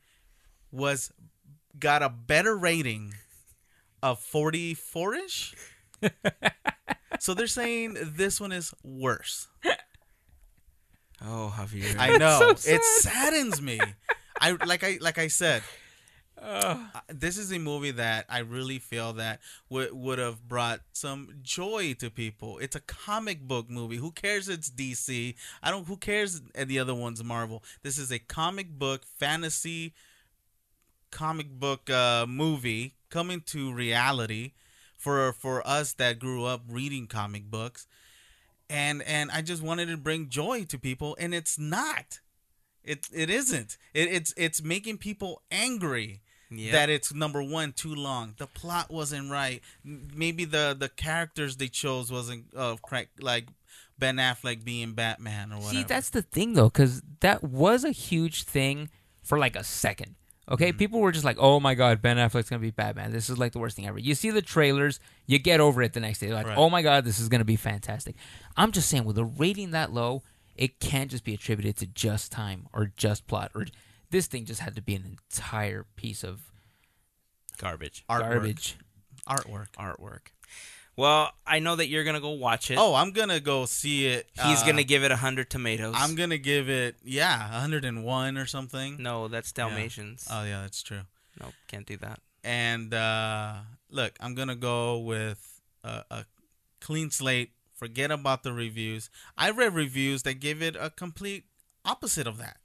was 0.71 1.11
got 1.79 2.01
a 2.03 2.09
better 2.09 2.55
rating 2.57 3.13
of 4.03 4.19
44ish. 4.19 5.53
so 7.19 7.33
they're 7.33 7.47
saying 7.47 7.97
this 8.15 8.39
one 8.41 8.51
is 8.51 8.73
worse. 8.83 9.47
Oh, 11.23 11.53
Javier. 11.55 11.95
I 11.99 12.17
know. 12.17 12.55
so 12.55 12.71
it 12.71 12.83
saddens 12.83 13.61
me. 13.61 13.79
I 14.39 14.51
like 14.65 14.83
I 14.83 14.97
like 15.01 15.19
I 15.19 15.27
said. 15.27 15.61
Uh, 16.41 16.77
this 17.07 17.37
is 17.37 17.51
a 17.51 17.59
movie 17.59 17.91
that 17.91 18.25
I 18.29 18.39
really 18.39 18.79
feel 18.79 19.13
that 19.13 19.41
would 19.69 19.93
would 19.93 20.19
have 20.19 20.47
brought 20.47 20.81
some 20.93 21.29
joy 21.41 21.93
to 21.99 22.09
people. 22.09 22.57
It's 22.59 22.75
a 22.75 22.81
comic 22.81 23.41
book 23.47 23.69
movie. 23.69 23.97
Who 23.97 24.11
cares? 24.11 24.49
It's 24.49 24.69
DC. 24.69 25.35
I 25.61 25.71
don't. 25.71 25.87
Who 25.87 25.97
cares? 25.97 26.41
And 26.55 26.69
the 26.69 26.79
other 26.79 26.95
one's 26.95 27.23
Marvel. 27.23 27.63
This 27.83 27.97
is 27.97 28.11
a 28.11 28.19
comic 28.19 28.77
book 28.77 29.05
fantasy 29.05 29.93
comic 31.11 31.49
book 31.49 31.89
uh, 31.89 32.25
movie 32.25 32.95
coming 33.09 33.41
to 33.41 33.73
reality 33.73 34.53
for 34.97 35.33
for 35.33 35.65
us 35.67 35.93
that 35.93 36.19
grew 36.19 36.45
up 36.45 36.61
reading 36.69 37.05
comic 37.05 37.51
books 37.51 37.85
and 38.71 39.01
and 39.03 39.29
I 39.31 39.41
just 39.41 39.61
wanted 39.61 39.87
to 39.87 39.97
bring 39.97 40.29
joy 40.29 40.63
to 40.63 40.79
people, 40.79 41.15
and 41.19 41.35
it's 41.35 41.59
not. 41.59 42.21
It 42.83 43.07
it 43.13 43.29
isn't. 43.29 43.77
It, 43.93 44.07
it's 44.07 44.33
it's 44.37 44.63
making 44.63 44.97
people 44.97 45.41
angry 45.51 46.21
Yep. 46.53 46.71
that 46.73 46.89
it's 46.89 47.13
number 47.13 47.41
one 47.41 47.71
too 47.71 47.95
long. 47.95 48.33
The 48.37 48.47
plot 48.47 48.91
wasn't 48.91 49.31
right. 49.31 49.61
Maybe 49.83 50.43
the 50.45 50.75
the 50.77 50.89
characters 50.89 51.55
they 51.57 51.67
chose 51.69 52.11
wasn't 52.11 52.45
uh 52.55 52.75
correct. 52.85 53.23
Like 53.23 53.47
Ben 53.97 54.17
Affleck 54.17 54.63
being 54.63 54.93
Batman 54.93 55.51
or 55.53 55.57
whatever. 55.57 55.75
See, 55.75 55.83
that's 55.83 56.09
the 56.09 56.21
thing 56.23 56.53
though, 56.53 56.69
because 56.69 57.01
that 57.21 57.43
was 57.43 57.83
a 57.83 57.91
huge 57.91 58.43
thing 58.43 58.89
for 59.23 59.37
like 59.37 59.55
a 59.55 59.63
second. 59.63 60.15
Okay, 60.49 60.69
Mm-hmm. 60.69 60.77
people 60.79 60.99
were 60.99 61.11
just 61.13 61.23
like, 61.23 61.37
"Oh 61.39 61.59
my 61.61 61.75
god, 61.75 62.01
Ben 62.01 62.17
Affleck's 62.17 62.49
gonna 62.49 62.59
be 62.59 62.71
Batman. 62.71 63.11
This 63.11 63.29
is 63.29 63.37
like 63.37 63.53
the 63.53 63.59
worst 63.59 63.75
thing 63.77 63.87
ever." 63.87 63.99
You 63.99 64.15
see 64.15 64.31
the 64.31 64.41
trailers, 64.41 64.99
you 65.27 65.39
get 65.39 65.59
over 65.61 65.81
it 65.81 65.93
the 65.93 65.99
next 66.01 66.19
day. 66.19 66.27
You're 66.27 66.35
like, 66.35 66.47
Right. 66.47 66.57
"Oh 66.57 66.69
my 66.69 66.81
god, 66.81 67.05
this 67.05 67.19
is 67.19 67.29
gonna 67.29 67.45
be 67.45 67.55
fantastic." 67.55 68.15
I'm 68.57 68.71
just 68.73 68.89
saying, 68.89 69.05
with 69.05 69.17
a 69.17 69.23
rating 69.23 69.71
that 69.71 69.93
low, 69.93 70.23
it 70.57 70.79
can't 70.81 71.09
just 71.09 71.23
be 71.23 71.33
attributed 71.33 71.77
to 71.77 71.85
just 71.85 72.31
time 72.33 72.67
or 72.73 72.91
just 72.97 73.27
plot 73.27 73.51
or 73.55 73.67
this 74.11 74.27
thing 74.27 74.45
just 74.45 74.61
had 74.61 74.75
to 74.75 74.81
be 74.81 74.95
an 74.95 75.17
entire 75.33 75.85
piece 75.95 76.23
of 76.23 76.41
Garbage. 77.57 78.03
artwork. 78.09 78.19
garbage. 78.19 78.75
Artwork. 79.27 79.71
Artwork. 79.77 80.19
Well, 80.97 81.31
I 81.47 81.59
know 81.59 81.77
that 81.77 81.87
you're 81.87 82.03
gonna 82.03 82.21
go 82.21 82.31
watch 82.31 82.69
it. 82.69 82.77
Oh, 82.77 82.93
I'm 82.93 83.11
gonna 83.11 83.39
go 83.39 83.65
see 83.65 84.07
it. 84.07 84.27
he's 84.43 84.61
uh, 84.61 84.65
gonna 84.65 84.83
give 84.83 85.03
it 85.03 85.11
a 85.11 85.15
hundred 85.15 85.49
tomatoes. 85.49 85.95
I'm 85.97 86.15
gonna 86.15 86.37
give 86.37 86.69
it 86.69 86.97
yeah, 87.03 87.49
101 87.51 88.37
or 88.37 88.45
something. 88.45 88.97
no, 89.01 89.27
that's 89.27 89.51
Dalmatians. 89.51 90.27
Oh 90.29 90.43
yeah, 90.43 90.61
that's 90.61 90.83
true. 90.83 91.01
no, 91.39 91.47
can't 91.67 91.85
do 91.85 91.97
that. 91.97 92.19
And 92.43 92.93
uh, 92.93 93.55
look, 93.89 94.13
I'm 94.19 94.35
gonna 94.35 94.55
go 94.55 94.99
with 94.99 95.61
a, 95.83 96.03
a 96.11 96.25
clean 96.81 97.09
slate. 97.09 97.51
Forget 97.73 98.11
about 98.11 98.43
the 98.43 98.53
reviews. 98.53 99.09
I 99.37 99.49
read 99.49 99.73
reviews 99.73 100.23
that 100.23 100.35
give 100.35 100.61
it 100.61 100.75
a 100.75 100.91
complete 100.91 101.45
opposite 101.83 102.27
of 102.27 102.37
that. 102.37 102.57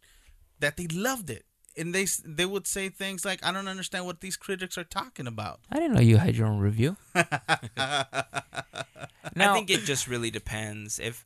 That 0.60 0.76
they 0.76 0.86
loved 0.86 1.30
it, 1.30 1.44
and 1.76 1.94
they 1.94 2.06
they 2.24 2.46
would 2.46 2.66
say 2.66 2.88
things 2.88 3.24
like, 3.24 3.44
"I 3.44 3.52
don't 3.52 3.68
understand 3.68 4.06
what 4.06 4.20
these 4.20 4.36
critics 4.36 4.78
are 4.78 4.84
talking 4.84 5.26
about." 5.26 5.60
I 5.70 5.76
didn't 5.76 5.94
know 5.94 6.00
you 6.00 6.16
had 6.16 6.36
your 6.36 6.46
own 6.46 6.58
review. 6.60 6.96
Now, 9.34 9.52
I 9.52 9.54
think 9.54 9.70
it 9.70 9.80
just 9.84 10.08
really 10.08 10.30
depends. 10.30 10.98
If 10.98 11.24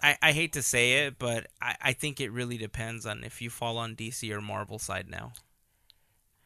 I, 0.00 0.16
I 0.22 0.32
hate 0.32 0.52
to 0.52 0.62
say 0.62 1.06
it, 1.06 1.18
but 1.18 1.48
I, 1.60 1.74
I 1.80 1.92
think 1.92 2.20
it 2.20 2.30
really 2.30 2.56
depends 2.56 3.04
on 3.04 3.24
if 3.24 3.42
you 3.42 3.50
fall 3.50 3.78
on 3.78 3.96
DC 3.96 4.30
or 4.30 4.40
Marvel 4.40 4.78
side 4.78 5.08
now. 5.10 5.32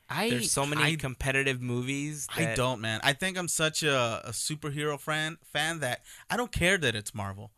I 0.09 0.31
There's 0.31 0.53
so 0.53 0.64
many 0.64 0.83
I- 0.83 0.97
competitive 0.97 1.61
movies. 1.61 2.29
I 2.35 2.55
don't, 2.55 2.81
man. 2.81 3.01
I 3.03 3.12
think 3.12 3.37
I'm 3.37 3.49
such 3.49 3.83
a, 3.83 4.23
a 4.25 4.31
superhero 4.31 4.99
fan 4.99 5.37
fan 5.43 5.81
that 5.81 6.03
I 6.31 6.37
don't 6.37 6.53
care 6.53 6.79
that 6.79 6.95
it's 6.95 7.14
Marvel. 7.14 7.51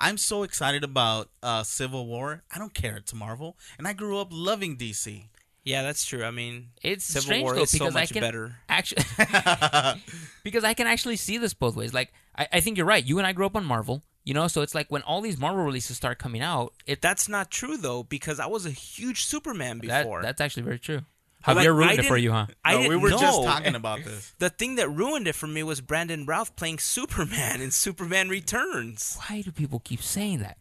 I'm 0.00 0.18
so 0.18 0.42
excited 0.42 0.84
about 0.84 1.30
uh, 1.42 1.62
Civil 1.62 2.06
War. 2.06 2.42
I 2.54 2.58
don't 2.58 2.74
care 2.74 2.96
it's 2.96 3.14
Marvel, 3.14 3.56
and 3.78 3.88
I 3.88 3.92
grew 3.92 4.18
up 4.18 4.28
loving 4.30 4.76
DC. 4.76 5.24
Yeah, 5.64 5.82
that's 5.82 6.04
true. 6.04 6.22
I 6.24 6.30
mean, 6.30 6.68
It's 6.82 7.04
Civil 7.04 7.22
strange 7.22 7.42
War 7.42 7.54
though 7.56 7.62
is 7.62 7.70
so 7.70 7.78
because 7.86 7.96
I 7.96 8.00
much 8.00 8.12
can 8.12 8.20
better. 8.20 8.56
actually 8.68 9.02
because 10.44 10.62
I 10.62 10.74
can 10.74 10.86
actually 10.86 11.16
see 11.16 11.38
this 11.38 11.54
both 11.54 11.74
ways. 11.76 11.92
Like 11.92 12.12
I, 12.36 12.46
I 12.52 12.60
think 12.60 12.76
you're 12.76 12.86
right. 12.86 13.04
You 13.04 13.18
and 13.18 13.26
I 13.26 13.32
grew 13.32 13.46
up 13.46 13.56
on 13.56 13.64
Marvel, 13.64 14.02
you 14.22 14.32
know, 14.32 14.46
so 14.46 14.62
it's 14.62 14.74
like 14.76 14.88
when 14.90 15.02
all 15.02 15.20
these 15.20 15.38
Marvel 15.38 15.64
releases 15.64 15.96
start 15.96 16.18
coming 16.18 16.40
out, 16.40 16.72
it 16.86 17.00
That's 17.02 17.28
not 17.28 17.50
true 17.50 17.76
though, 17.76 18.04
because 18.04 18.38
I 18.38 18.46
was 18.46 18.64
a 18.64 18.70
huge 18.70 19.24
Superman 19.24 19.80
that, 19.84 20.02
before. 20.04 20.22
that's 20.22 20.40
actually 20.40 20.62
very 20.62 20.78
true. 20.78 21.00
Like, 21.46 21.56
Javier 21.58 21.62
I 21.64 21.66
ruined 21.66 21.98
it 22.00 22.04
for 22.06 22.16
you, 22.16 22.32
huh? 22.32 22.46
I 22.64 22.74
No, 22.82 22.88
we 22.88 22.96
were 22.96 23.10
just 23.10 23.42
talking 23.42 23.74
about 23.74 24.02
this. 24.04 24.32
The 24.38 24.50
thing 24.50 24.76
that 24.76 24.88
ruined 24.90 25.28
it 25.28 25.34
for 25.34 25.46
me 25.46 25.62
was 25.62 25.80
Brandon 25.80 26.26
Routh 26.26 26.56
playing 26.56 26.78
Superman 26.78 27.60
in 27.60 27.70
Superman 27.70 28.28
Returns. 28.28 29.18
Why 29.28 29.42
do 29.42 29.52
people 29.52 29.78
keep 29.80 30.02
saying 30.02 30.40
that? 30.40 30.58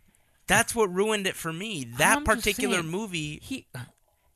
That's 0.47 0.75
what 0.75 0.93
ruined 0.93 1.25
it 1.27 1.35
for 1.35 1.51
me. 1.51 1.85
That 1.97 2.17
I'm 2.17 2.23
particular 2.23 2.75
saying. 2.81 2.87
movie. 2.87 3.39
He, 3.41 3.67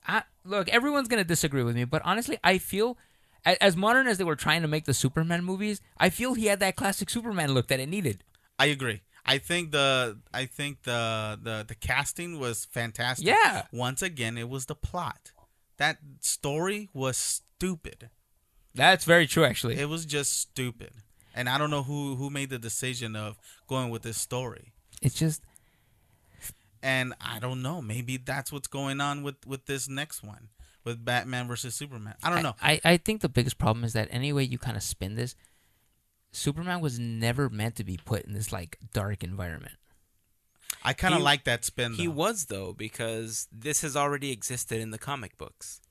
I, 0.08 0.24
look, 0.44 0.68
everyone's 0.70 1.08
gonna 1.08 1.24
disagree 1.24 1.62
with 1.64 1.76
me, 1.76 1.84
but 1.86 2.02
honestly, 2.04 2.38
I 2.44 2.58
feel. 2.58 2.98
a- 3.46 3.62
As 3.64 3.76
modern 3.78 4.08
as 4.08 4.18
they 4.18 4.24
were 4.24 4.36
trying 4.36 4.64
to 4.64 4.68
make 4.68 4.86
the 4.86 4.94
Superman 4.94 5.44
movies, 5.44 5.82
I 6.00 6.10
feel 6.10 6.34
he 6.34 6.48
had 6.48 6.60
that 6.62 6.76
classic 6.76 7.10
Superman 7.12 7.54
look 7.54 7.68
that 7.68 7.80
it 7.80 7.88
needed. 7.90 8.24
I 8.58 8.66
agree. 8.68 9.02
I 9.26 9.38
think 9.38 9.72
the 9.72 10.18
I 10.34 10.46
think 10.48 10.82
the 10.84 11.38
the 11.42 11.64
the 11.68 11.76
casting 11.76 12.40
was 12.40 12.66
fantastic. 12.66 13.28
Yeah. 13.28 13.66
Once 13.72 14.02
again, 14.02 14.36
it 14.38 14.50
was 14.50 14.66
the 14.66 14.74
plot. 14.76 15.32
That 15.80 15.98
story 16.20 16.90
was 16.94 17.18
stupid. 17.18 18.10
That's 18.76 19.06
very 19.06 19.26
true, 19.26 19.44
actually. 19.44 19.80
It 19.80 19.90
was 19.90 20.06
just 20.06 20.40
stupid. 20.40 20.92
And 21.34 21.50
I 21.50 21.58
don't 21.58 21.72
know 21.72 21.84
who 21.84 22.16
who 22.16 22.30
made 22.30 22.50
the 22.52 22.60
decision 22.60 23.16
of 23.16 23.38
going 23.68 23.90
with 23.90 24.04
this 24.04 24.22
story. 24.22 24.74
It's 25.02 25.16
just 25.16 25.42
And 26.84 27.14
I 27.20 27.40
don't 27.40 27.62
know. 27.62 27.82
Maybe 27.82 28.18
that's 28.18 28.52
what's 28.52 28.68
going 28.68 29.02
on 29.02 29.24
with 29.24 29.48
with 29.48 29.66
this 29.66 29.90
next 29.90 30.24
one 30.24 30.50
with 30.84 31.04
Batman 31.04 31.48
versus 31.48 31.76
Superman. 31.76 32.16
I 32.24 32.30
don't 32.30 32.44
know. 32.44 32.56
I, 32.62 32.80
I 32.84 32.98
think 32.98 33.22
the 33.22 33.30
biggest 33.30 33.58
problem 33.58 33.84
is 33.84 33.94
that 33.94 34.08
any 34.12 34.32
way 34.34 34.44
you 34.44 34.58
kind 34.58 34.78
of 34.78 34.84
spin 34.84 35.16
this, 35.16 35.36
Superman 36.32 36.80
was 36.80 37.00
never 37.00 37.50
meant 37.50 37.76
to 37.76 37.84
be 37.84 38.00
put 38.04 38.24
in 38.24 38.34
this 38.34 38.52
like 38.52 38.78
dark 38.94 39.24
environment. 39.24 39.76
I 40.84 40.94
kind 40.94 41.14
of 41.14 41.22
like 41.22 41.44
that 41.46 41.66
spin. 41.66 41.94
He 41.94 42.08
was 42.08 42.46
though 42.46 42.74
because 42.74 43.48
this 43.52 43.82
has 43.82 43.96
already 43.96 44.32
existed 44.32 44.80
in 44.80 44.92
the 44.92 44.98
comic 44.98 45.38
books. 45.38 45.82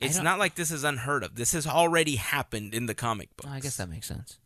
It's 0.00 0.18
don't- 0.18 0.38
like 0.38 0.54
this 0.54 0.70
is 0.70 0.84
unheard 0.84 1.24
of. 1.24 1.34
This 1.36 1.52
has 1.52 1.66
already 1.66 2.16
happened 2.16 2.74
in 2.74 2.86
the 2.86 2.94
comic 2.94 3.34
books. 3.36 3.50
I 3.50 3.60
guess 3.60 3.76
that 3.78 3.88
makes 3.88 4.06
sense. 4.06 4.38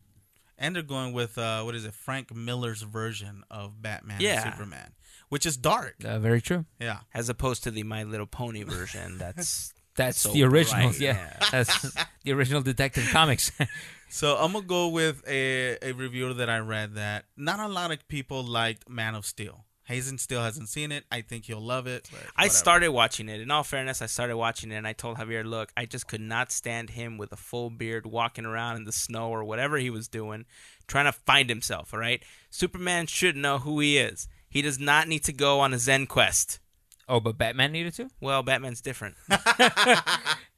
and 0.57 0.75
they're 0.75 0.83
going 0.83 1.11
with 1.13 1.37
uh, 1.37 1.61
what 1.63 1.75
is 1.75 1.85
it? 1.85 1.93
Frank 1.93 2.33
Miller's 2.33 2.81
version 2.83 3.43
of 3.51 3.81
Batman 3.81 4.21
Yeah. 4.21 4.43
and 4.43 4.53
Superman, 4.53 4.91
which 5.29 5.45
is 5.45 5.57
dark. 5.57 5.95
Uh, 6.05 6.19
very 6.19 6.41
true. 6.41 6.65
Yeah. 6.79 6.99
as 7.13 7.29
opposed 7.29 7.63
to 7.63 7.71
the 7.71 7.83
My 7.83 8.03
Little 8.03 8.27
Pony 8.27 8.63
version. 8.63 9.17
That's 9.17 9.73
That's 9.97 10.21
So 10.21 10.31
the 10.31 10.43
originals. 10.43 10.97
bright, 10.99 11.01
yeah, 11.01 11.17
yeah. 11.41 11.47
that's 11.51 11.81
the 12.23 12.31
original 12.31 12.61
Detective 12.61 13.09
Comics. 13.11 13.51
So 14.11 14.35
I'm 14.35 14.51
gonna 14.51 14.65
go 14.65 14.89
with 14.89 15.23
a 15.27 15.77
a 15.81 15.93
review 15.93 16.33
that 16.33 16.49
I 16.49 16.59
read 16.59 16.95
that 16.95 17.25
not 17.37 17.59
a 17.61 17.67
lot 17.67 17.91
of 17.91 18.05
people 18.09 18.43
liked 18.43 18.89
Man 18.89 19.15
of 19.15 19.25
Steel. 19.25 19.65
Hazen 19.85 20.17
still 20.17 20.41
hasn't 20.41 20.69
seen 20.69 20.91
it. 20.91 21.05
I 21.11 21.21
think 21.21 21.45
he'll 21.45 21.61
love 21.61 21.87
it. 21.87 22.09
I 22.35 22.47
started 22.49 22.89
watching 22.91 23.27
it. 23.29 23.41
In 23.41 23.49
all 23.51 23.63
fairness, 23.63 24.01
I 24.01 24.05
started 24.05 24.37
watching 24.37 24.71
it, 24.71 24.75
and 24.75 24.87
I 24.87 24.93
told 24.93 25.17
Javier, 25.17 25.43
"Look, 25.45 25.71
I 25.75 25.85
just 25.85 26.07
could 26.07 26.21
not 26.21 26.51
stand 26.51 26.91
him 26.91 27.17
with 27.17 27.31
a 27.31 27.37
full 27.37 27.69
beard 27.69 28.05
walking 28.05 28.45
around 28.45 28.77
in 28.77 28.83
the 28.83 28.91
snow 28.91 29.29
or 29.29 29.43
whatever 29.43 29.77
he 29.77 29.89
was 29.89 30.07
doing, 30.07 30.45
trying 30.87 31.05
to 31.05 31.11
find 31.13 31.49
himself." 31.49 31.93
All 31.93 31.99
right, 31.99 32.21
Superman 32.49 33.07
should 33.07 33.35
know 33.35 33.59
who 33.59 33.79
he 33.79 33.97
is. 33.97 34.27
He 34.49 34.61
does 34.61 34.77
not 34.79 35.07
need 35.07 35.23
to 35.23 35.33
go 35.33 35.61
on 35.61 35.73
a 35.73 35.79
Zen 35.79 36.05
quest. 36.05 36.59
oh, 37.07 37.19
but 37.21 37.37
Batman 37.37 37.71
needed 37.71 37.93
to. 37.95 38.09
Well, 38.19 38.43
Batman's 38.43 38.81
different. 38.81 39.15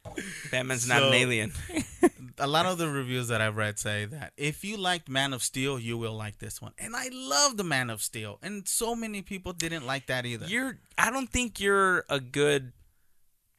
Batman's 0.52 0.88
not 0.88 1.04
an 1.04 1.14
alien. 1.14 1.54
a 2.38 2.48
lot 2.48 2.66
of 2.66 2.78
the 2.78 2.88
reviews 2.90 3.30
that 3.30 3.42
I've 3.42 3.56
read 3.56 3.80
say 3.80 4.06
that 4.06 4.34
if 4.38 4.64
you 4.64 4.78
liked 4.78 5.08
Man 5.10 5.34
of 5.34 5.42
Steel, 5.44 5.80
you 5.80 5.98
will 5.98 6.14
like 6.16 6.40
this 6.40 6.62
one. 6.62 6.74
And 6.78 6.96
I 6.96 7.10
love 7.12 7.58
the 7.58 7.64
Man 7.64 7.90
of 7.90 8.02
Steel, 8.02 8.40
and 8.44 8.68
so 8.68 8.96
many 8.96 9.22
people 9.22 9.54
didn't 9.54 9.86
like 9.86 10.08
that 10.08 10.26
either. 10.26 10.46
You're. 10.46 10.78
I 10.98 11.10
don't 11.10 11.30
think 11.30 11.60
you're 11.60 12.06
a 12.10 12.20
good. 12.20 12.74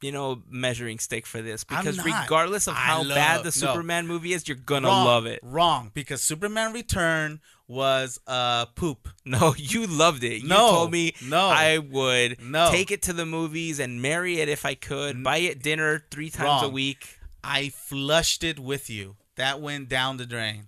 you 0.01 0.11
know, 0.11 0.43
measuring 0.49 0.99
stick 0.99 1.25
for 1.25 1.41
this 1.41 1.63
because 1.63 1.97
regardless 2.03 2.67
of 2.67 2.75
how 2.75 2.99
love- 2.99 3.15
bad 3.15 3.39
the 3.39 3.45
no. 3.45 3.49
Superman 3.51 4.05
movie 4.07 4.33
is, 4.33 4.47
you're 4.47 4.55
gonna 4.57 4.87
wrong, 4.87 5.05
love 5.05 5.25
it. 5.25 5.39
Wrong, 5.41 5.89
because 5.93 6.21
Superman 6.21 6.73
Return 6.73 7.39
was 7.67 8.19
uh 8.27 8.65
poop. 8.67 9.09
No, 9.27 9.55
you 9.57 9.87
loved 9.87 10.23
it. 10.23 10.43
You 10.43 10.47
No, 10.47 10.69
told 10.69 10.91
me 10.91 11.15
no. 11.23 11.47
I 11.47 11.79
would 11.79 12.39
No. 12.39 12.69
take 12.71 12.91
it 12.91 13.01
to 13.03 13.13
the 13.13 13.25
movies 13.25 13.79
and 13.79 14.01
marry 14.01 14.39
it 14.39 14.47
if 14.49 14.65
I 14.67 14.75
could, 14.75 15.23
buy 15.23 15.37
it 15.37 15.63
dinner 15.63 16.03
three 16.11 16.29
times 16.29 16.61
a 16.63 16.69
week. 16.69 17.17
I 17.43 17.69
flushed 17.69 18.43
it 18.43 18.59
with 18.59 18.87
you. 18.89 19.15
That 19.35 19.61
went 19.61 19.89
down 19.89 20.17
the 20.17 20.25
drain. 20.27 20.67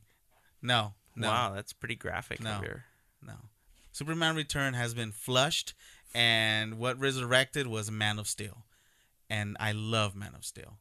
No, 0.62 0.94
no, 1.16 1.28
Wow, 1.28 1.54
that's 1.54 1.72
pretty 1.72 1.96
graphic. 1.96 2.42
No. 2.42 2.60
Javier. 2.62 2.82
no. 3.22 3.36
Superman 3.92 4.36
Return 4.36 4.74
has 4.74 4.94
been 4.96 5.12
flushed, 5.12 5.74
and 6.16 6.78
what 6.80 7.00
resurrected 7.00 7.68
was 7.68 7.90
Man 7.92 8.18
of 8.20 8.28
Steel, 8.28 8.66
and 9.30 9.56
I 9.60 9.72
love 9.72 10.16
Man 10.16 10.34
of 10.36 10.46
Steel. 10.46 10.78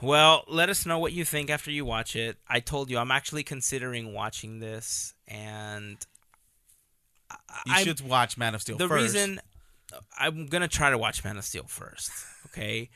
Well, 0.00 0.44
let 0.46 0.68
us 0.68 0.86
know 0.86 0.98
what 0.98 1.12
you 1.12 1.24
think 1.24 1.50
after 1.50 1.70
you 1.70 1.84
watch 1.84 2.14
it. 2.14 2.36
I 2.48 2.60
told 2.60 2.88
you 2.90 2.98
I'm 2.98 3.10
actually 3.10 3.42
considering 3.42 4.12
watching 4.12 4.60
this, 4.60 5.14
and 5.26 5.96
You 7.66 7.72
I'm- 7.74 7.84
should 7.84 8.00
watch 8.00 8.36
Man 8.38 8.54
of 8.54 8.62
Steel 8.62 8.76
the 8.78 8.88
first. 8.88 9.14
reason 9.14 9.40
I'm 10.18 10.46
gonna 10.46 10.68
try 10.68 10.90
to 10.90 10.98
watch 10.98 11.24
Man 11.24 11.36
of 11.38 11.44
Steel 11.44 11.64
first. 11.66 12.10
Okay. 12.46 12.90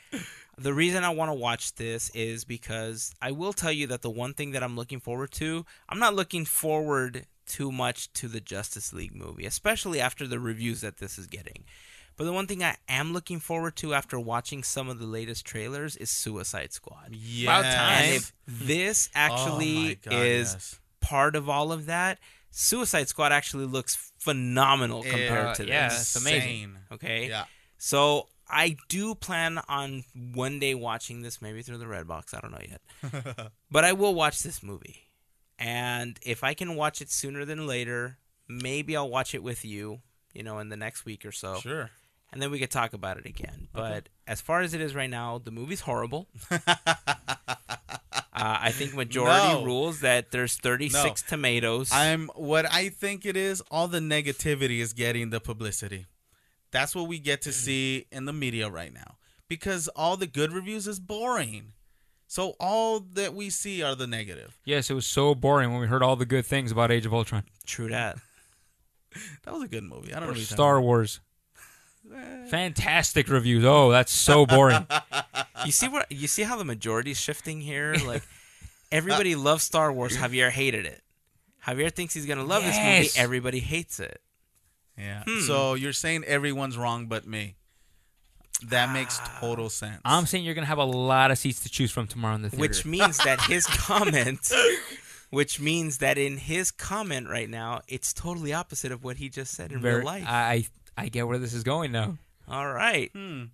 the 0.58 0.72
reason 0.74 1.02
I 1.04 1.08
want 1.10 1.28
to 1.30 1.34
watch 1.34 1.74
this 1.74 2.10
is 2.10 2.44
because 2.44 3.12
I 3.20 3.32
will 3.32 3.52
tell 3.52 3.72
you 3.72 3.86
that 3.88 4.02
the 4.02 4.10
one 4.10 4.32
thing 4.34 4.52
that 4.52 4.62
I'm 4.62 4.76
looking 4.76 5.00
forward 5.00 5.30
to, 5.32 5.66
I'm 5.88 5.98
not 5.98 6.14
looking 6.14 6.44
forward 6.44 7.26
too 7.46 7.72
much 7.72 8.12
to 8.14 8.28
the 8.28 8.40
Justice 8.40 8.92
League 8.92 9.14
movie, 9.14 9.44
especially 9.46 10.00
after 10.00 10.26
the 10.26 10.38
reviews 10.38 10.80
that 10.82 10.98
this 10.98 11.18
is 11.18 11.26
getting. 11.26 11.64
But 12.22 12.26
the 12.26 12.32
one 12.32 12.46
thing 12.46 12.62
I 12.62 12.76
am 12.88 13.12
looking 13.12 13.40
forward 13.40 13.74
to 13.78 13.94
after 13.94 14.16
watching 14.20 14.62
some 14.62 14.88
of 14.88 15.00
the 15.00 15.06
latest 15.06 15.44
trailers 15.44 15.96
is 15.96 16.08
Suicide 16.08 16.72
Squad. 16.72 17.08
yes. 17.10 17.48
About 17.48 17.62
time. 17.64 18.04
And 18.04 18.14
if 18.14 18.32
this 18.46 19.08
Oh 19.08 19.18
actually 19.18 19.94
God, 19.96 20.14
is 20.14 20.52
yes. 20.52 20.80
part 21.00 21.34
of 21.34 21.48
all 21.48 21.72
of 21.72 21.86
that, 21.86 22.18
Suicide 22.52 23.08
Squad 23.08 23.32
actually 23.32 23.66
looks 23.66 24.12
phenomenal 24.18 25.02
compared 25.02 25.46
Uh, 25.48 25.54
to 25.54 25.66
yeah, 25.66 25.88
this. 25.88 26.00
it's 26.14 26.16
amazing. 26.16 26.76
Okay. 26.92 27.28
Yeah. 27.28 27.46
So 27.78 28.28
I 28.48 28.76
do 28.88 29.16
plan 29.16 29.58
on 29.68 30.04
one 30.14 30.60
day 30.60 30.76
watching 30.76 31.22
this, 31.22 31.42
maybe 31.42 31.62
through 31.62 31.78
the 31.78 31.88
Red 31.88 32.06
Box. 32.06 32.34
I 32.34 32.40
don't 32.40 32.52
know 32.52 32.60
yet. 32.68 33.50
but 33.70 33.84
I 33.84 33.94
will 33.94 34.14
watch 34.14 34.44
this 34.44 34.62
movie. 34.62 35.08
And 35.58 36.20
if 36.22 36.44
I 36.44 36.54
can 36.54 36.76
watch 36.76 37.00
it 37.02 37.10
sooner 37.10 37.44
than 37.44 37.66
later, 37.66 38.18
maybe 38.46 38.96
I'll 38.96 39.10
watch 39.10 39.34
it 39.34 39.42
with 39.42 39.64
you, 39.64 40.02
you 40.32 40.44
know, 40.44 40.60
in 40.60 40.68
the 40.68 40.76
next 40.76 41.04
week 41.04 41.24
or 41.26 41.32
so. 41.32 41.56
Sure. 41.58 41.90
And 42.32 42.40
then 42.40 42.50
we 42.50 42.58
could 42.58 42.70
talk 42.70 42.94
about 42.94 43.18
it 43.18 43.26
again. 43.26 43.68
But 43.74 44.08
as 44.26 44.40
far 44.40 44.62
as 44.62 44.72
it 44.72 44.80
is 44.80 44.94
right 44.94 45.10
now, 45.10 45.38
the 45.38 45.50
movie's 45.50 45.80
horrible. 45.82 46.28
uh, 46.50 46.58
I 48.34 48.70
think 48.72 48.94
majority 48.94 49.52
No. 49.60 49.64
rules 49.64 50.00
that 50.00 50.30
there's 50.30 50.56
36 50.56 51.22
tomatoes. 51.22 51.90
I'm 51.92 52.28
what 52.34 52.64
I 52.72 52.88
think 52.88 53.26
it 53.26 53.36
is. 53.36 53.60
All 53.70 53.86
the 53.88 54.00
negativity 54.00 54.78
is 54.80 54.92
getting 54.92 55.30
the 55.30 55.40
publicity. 55.40 56.06
That's 56.70 56.94
what 56.94 57.06
we 57.06 57.18
get 57.18 57.42
to 57.42 57.52
see 57.52 58.06
in 58.10 58.24
the 58.24 58.32
media 58.32 58.70
right 58.70 58.92
now. 58.92 59.16
Because 59.46 59.88
all 59.88 60.16
the 60.16 60.26
good 60.26 60.52
reviews 60.52 60.86
is 60.88 60.98
boring. 60.98 61.74
So 62.26 62.54
all 62.58 63.00
that 63.12 63.34
we 63.34 63.50
see 63.50 63.82
are 63.82 63.94
the 63.94 64.06
negative. 64.06 64.58
Yes, 64.64 64.88
it 64.88 64.94
was 64.94 65.04
so 65.06 65.34
boring 65.34 65.70
when 65.70 65.82
we 65.82 65.86
heard 65.86 66.02
all 66.02 66.16
the 66.16 66.24
good 66.24 66.46
things 66.46 66.72
about 66.72 66.90
Age 66.90 67.04
of 67.04 67.12
Ultron 67.12 67.44
True 67.66 67.88
that. 67.90 68.16
That 69.44 69.52
was 69.52 69.62
a 69.64 69.68
good 69.68 69.84
movie. 69.84 70.14
I 70.14 70.20
don't 70.20 70.22
know. 70.22 70.26
or 70.28 70.28
what 70.30 70.36
you're 70.38 70.46
Star 70.46 70.80
Wars. 70.80 71.20
Fantastic 72.48 73.28
reviews. 73.28 73.64
Oh, 73.64 73.90
that's 73.90 74.12
so 74.12 74.46
boring. 74.46 74.86
You 75.64 75.70
see 75.70 75.86
what 75.86 76.10
you 76.10 76.26
see 76.26 76.42
how 76.42 76.56
the 76.56 76.64
majority's 76.64 77.20
shifting 77.20 77.60
here? 77.60 77.94
Like 78.04 78.24
everybody 78.90 79.36
loves 79.36 79.62
Star 79.62 79.92
Wars. 79.92 80.16
Javier 80.16 80.50
hated 80.50 80.86
it. 80.86 81.00
Javier 81.64 81.92
thinks 81.92 82.14
he's 82.14 82.26
gonna 82.26 82.42
love 82.42 82.64
this 82.64 82.76
movie. 82.76 83.08
Everybody 83.16 83.60
hates 83.60 84.00
it. 84.00 84.20
talking 84.96 85.08
about. 85.10 85.24
Hmm. 85.28 85.36
Yeah. 85.38 85.46
So 85.46 85.74
you're 85.74 85.92
saying 85.92 86.24
everyone's 86.24 86.76
wrong 86.76 87.06
but 87.06 87.28
me. 87.28 87.54
That 88.70 88.92
makes 88.92 89.20
Ah. 89.20 89.38
total 89.40 89.70
sense. 89.70 90.00
I'm 90.04 90.26
saying 90.26 90.44
you're 90.44 90.54
gonna 90.54 90.66
have 90.66 90.78
a 90.78 90.84
lot 90.84 91.30
of 91.30 91.38
seats 91.38 91.60
to 91.60 91.68
choose 91.68 91.92
from 91.92 92.08
tomorrow 92.08 92.34
in 92.34 92.42
the 92.42 92.50
theater. 92.50 92.60
Which 92.60 92.84
means 92.84 93.18
that 93.18 93.40
his 93.48 93.64
comment 93.66 94.50
which 95.30 95.60
means 95.60 95.98
that 95.98 96.18
in 96.18 96.36
his 96.38 96.70
comment 96.72 97.28
right 97.28 97.48
now, 97.48 97.82
it's 97.88 98.12
totally 98.12 98.52
opposite 98.52 98.90
of 98.90 99.02
what 99.04 99.16
he 99.18 99.28
just 99.28 99.54
said 99.54 99.70
in 99.70 99.80
Very- 99.80 99.96
real 99.98 100.04
life. 100.06 100.24
I 100.26 100.66
I 100.96 101.08
get 101.08 101.26
where 101.26 101.38
this 101.38 101.54
is 101.54 101.62
going 101.64 101.92
now. 101.92 102.18
All 102.48 102.70
right. 102.72 103.10
Hmm. 103.12 103.44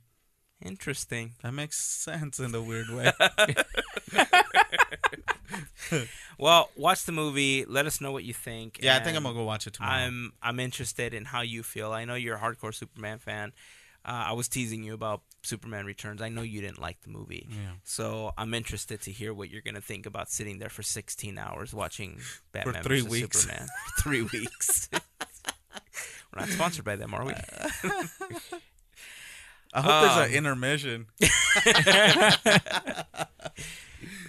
Interesting. 0.64 1.34
That 1.42 1.52
makes 1.52 1.80
sense 1.80 2.40
in 2.40 2.54
a 2.54 2.60
weird 2.62 2.88
way. 2.90 3.12
Well, 6.38 6.70
watch 6.76 7.04
the 7.04 7.10
movie. 7.12 7.64
Let 7.64 7.86
us 7.86 8.00
know 8.00 8.12
what 8.12 8.22
you 8.22 8.32
think. 8.34 8.78
yeah, 8.80 8.96
I 8.96 9.00
think 9.00 9.16
I'm 9.16 9.24
gonna 9.24 9.34
go 9.34 9.42
watch 9.44 9.66
it 9.66 9.72
tomorrow. 9.72 9.94
I'm 9.94 10.32
I'm 10.40 10.60
interested 10.60 11.12
in 11.14 11.24
how 11.24 11.40
you 11.40 11.62
feel. 11.64 11.90
I 11.92 12.04
know 12.04 12.14
you're 12.14 12.36
a 12.36 12.38
hardcore 12.38 12.72
Superman 12.74 13.18
fan. 13.18 13.52
Uh, 14.04 14.26
I 14.28 14.32
was 14.34 14.46
teasing 14.48 14.84
you 14.84 14.94
about 14.94 15.22
Superman 15.42 15.84
Returns. 15.84 16.22
I 16.22 16.28
know 16.28 16.42
you 16.42 16.60
didn't 16.60 16.80
like 16.80 17.00
the 17.00 17.10
movie, 17.10 17.48
Yeah. 17.50 17.72
so 17.82 18.32
I'm 18.38 18.54
interested 18.54 19.00
to 19.02 19.10
hear 19.10 19.34
what 19.34 19.50
you're 19.50 19.62
gonna 19.62 19.80
think 19.80 20.06
about 20.06 20.30
sitting 20.30 20.58
there 20.60 20.68
for 20.68 20.82
16 20.84 21.36
hours 21.38 21.74
watching 21.74 22.20
Batman 22.52 22.84
three 22.84 23.00
versus 23.00 23.10
weeks. 23.22 23.40
Superman. 23.40 23.66
three 24.00 24.22
weeks. 24.22 24.88
We're 26.34 26.40
not 26.40 26.48
sponsored 26.50 26.84
by 26.84 26.96
them, 26.96 27.14
are 27.14 27.24
we? 27.24 27.32
I 29.74 29.82
hope 29.82 30.02
there's 30.02 30.16
Um, 30.16 30.22
an 30.22 30.30
intermission. 30.32 31.06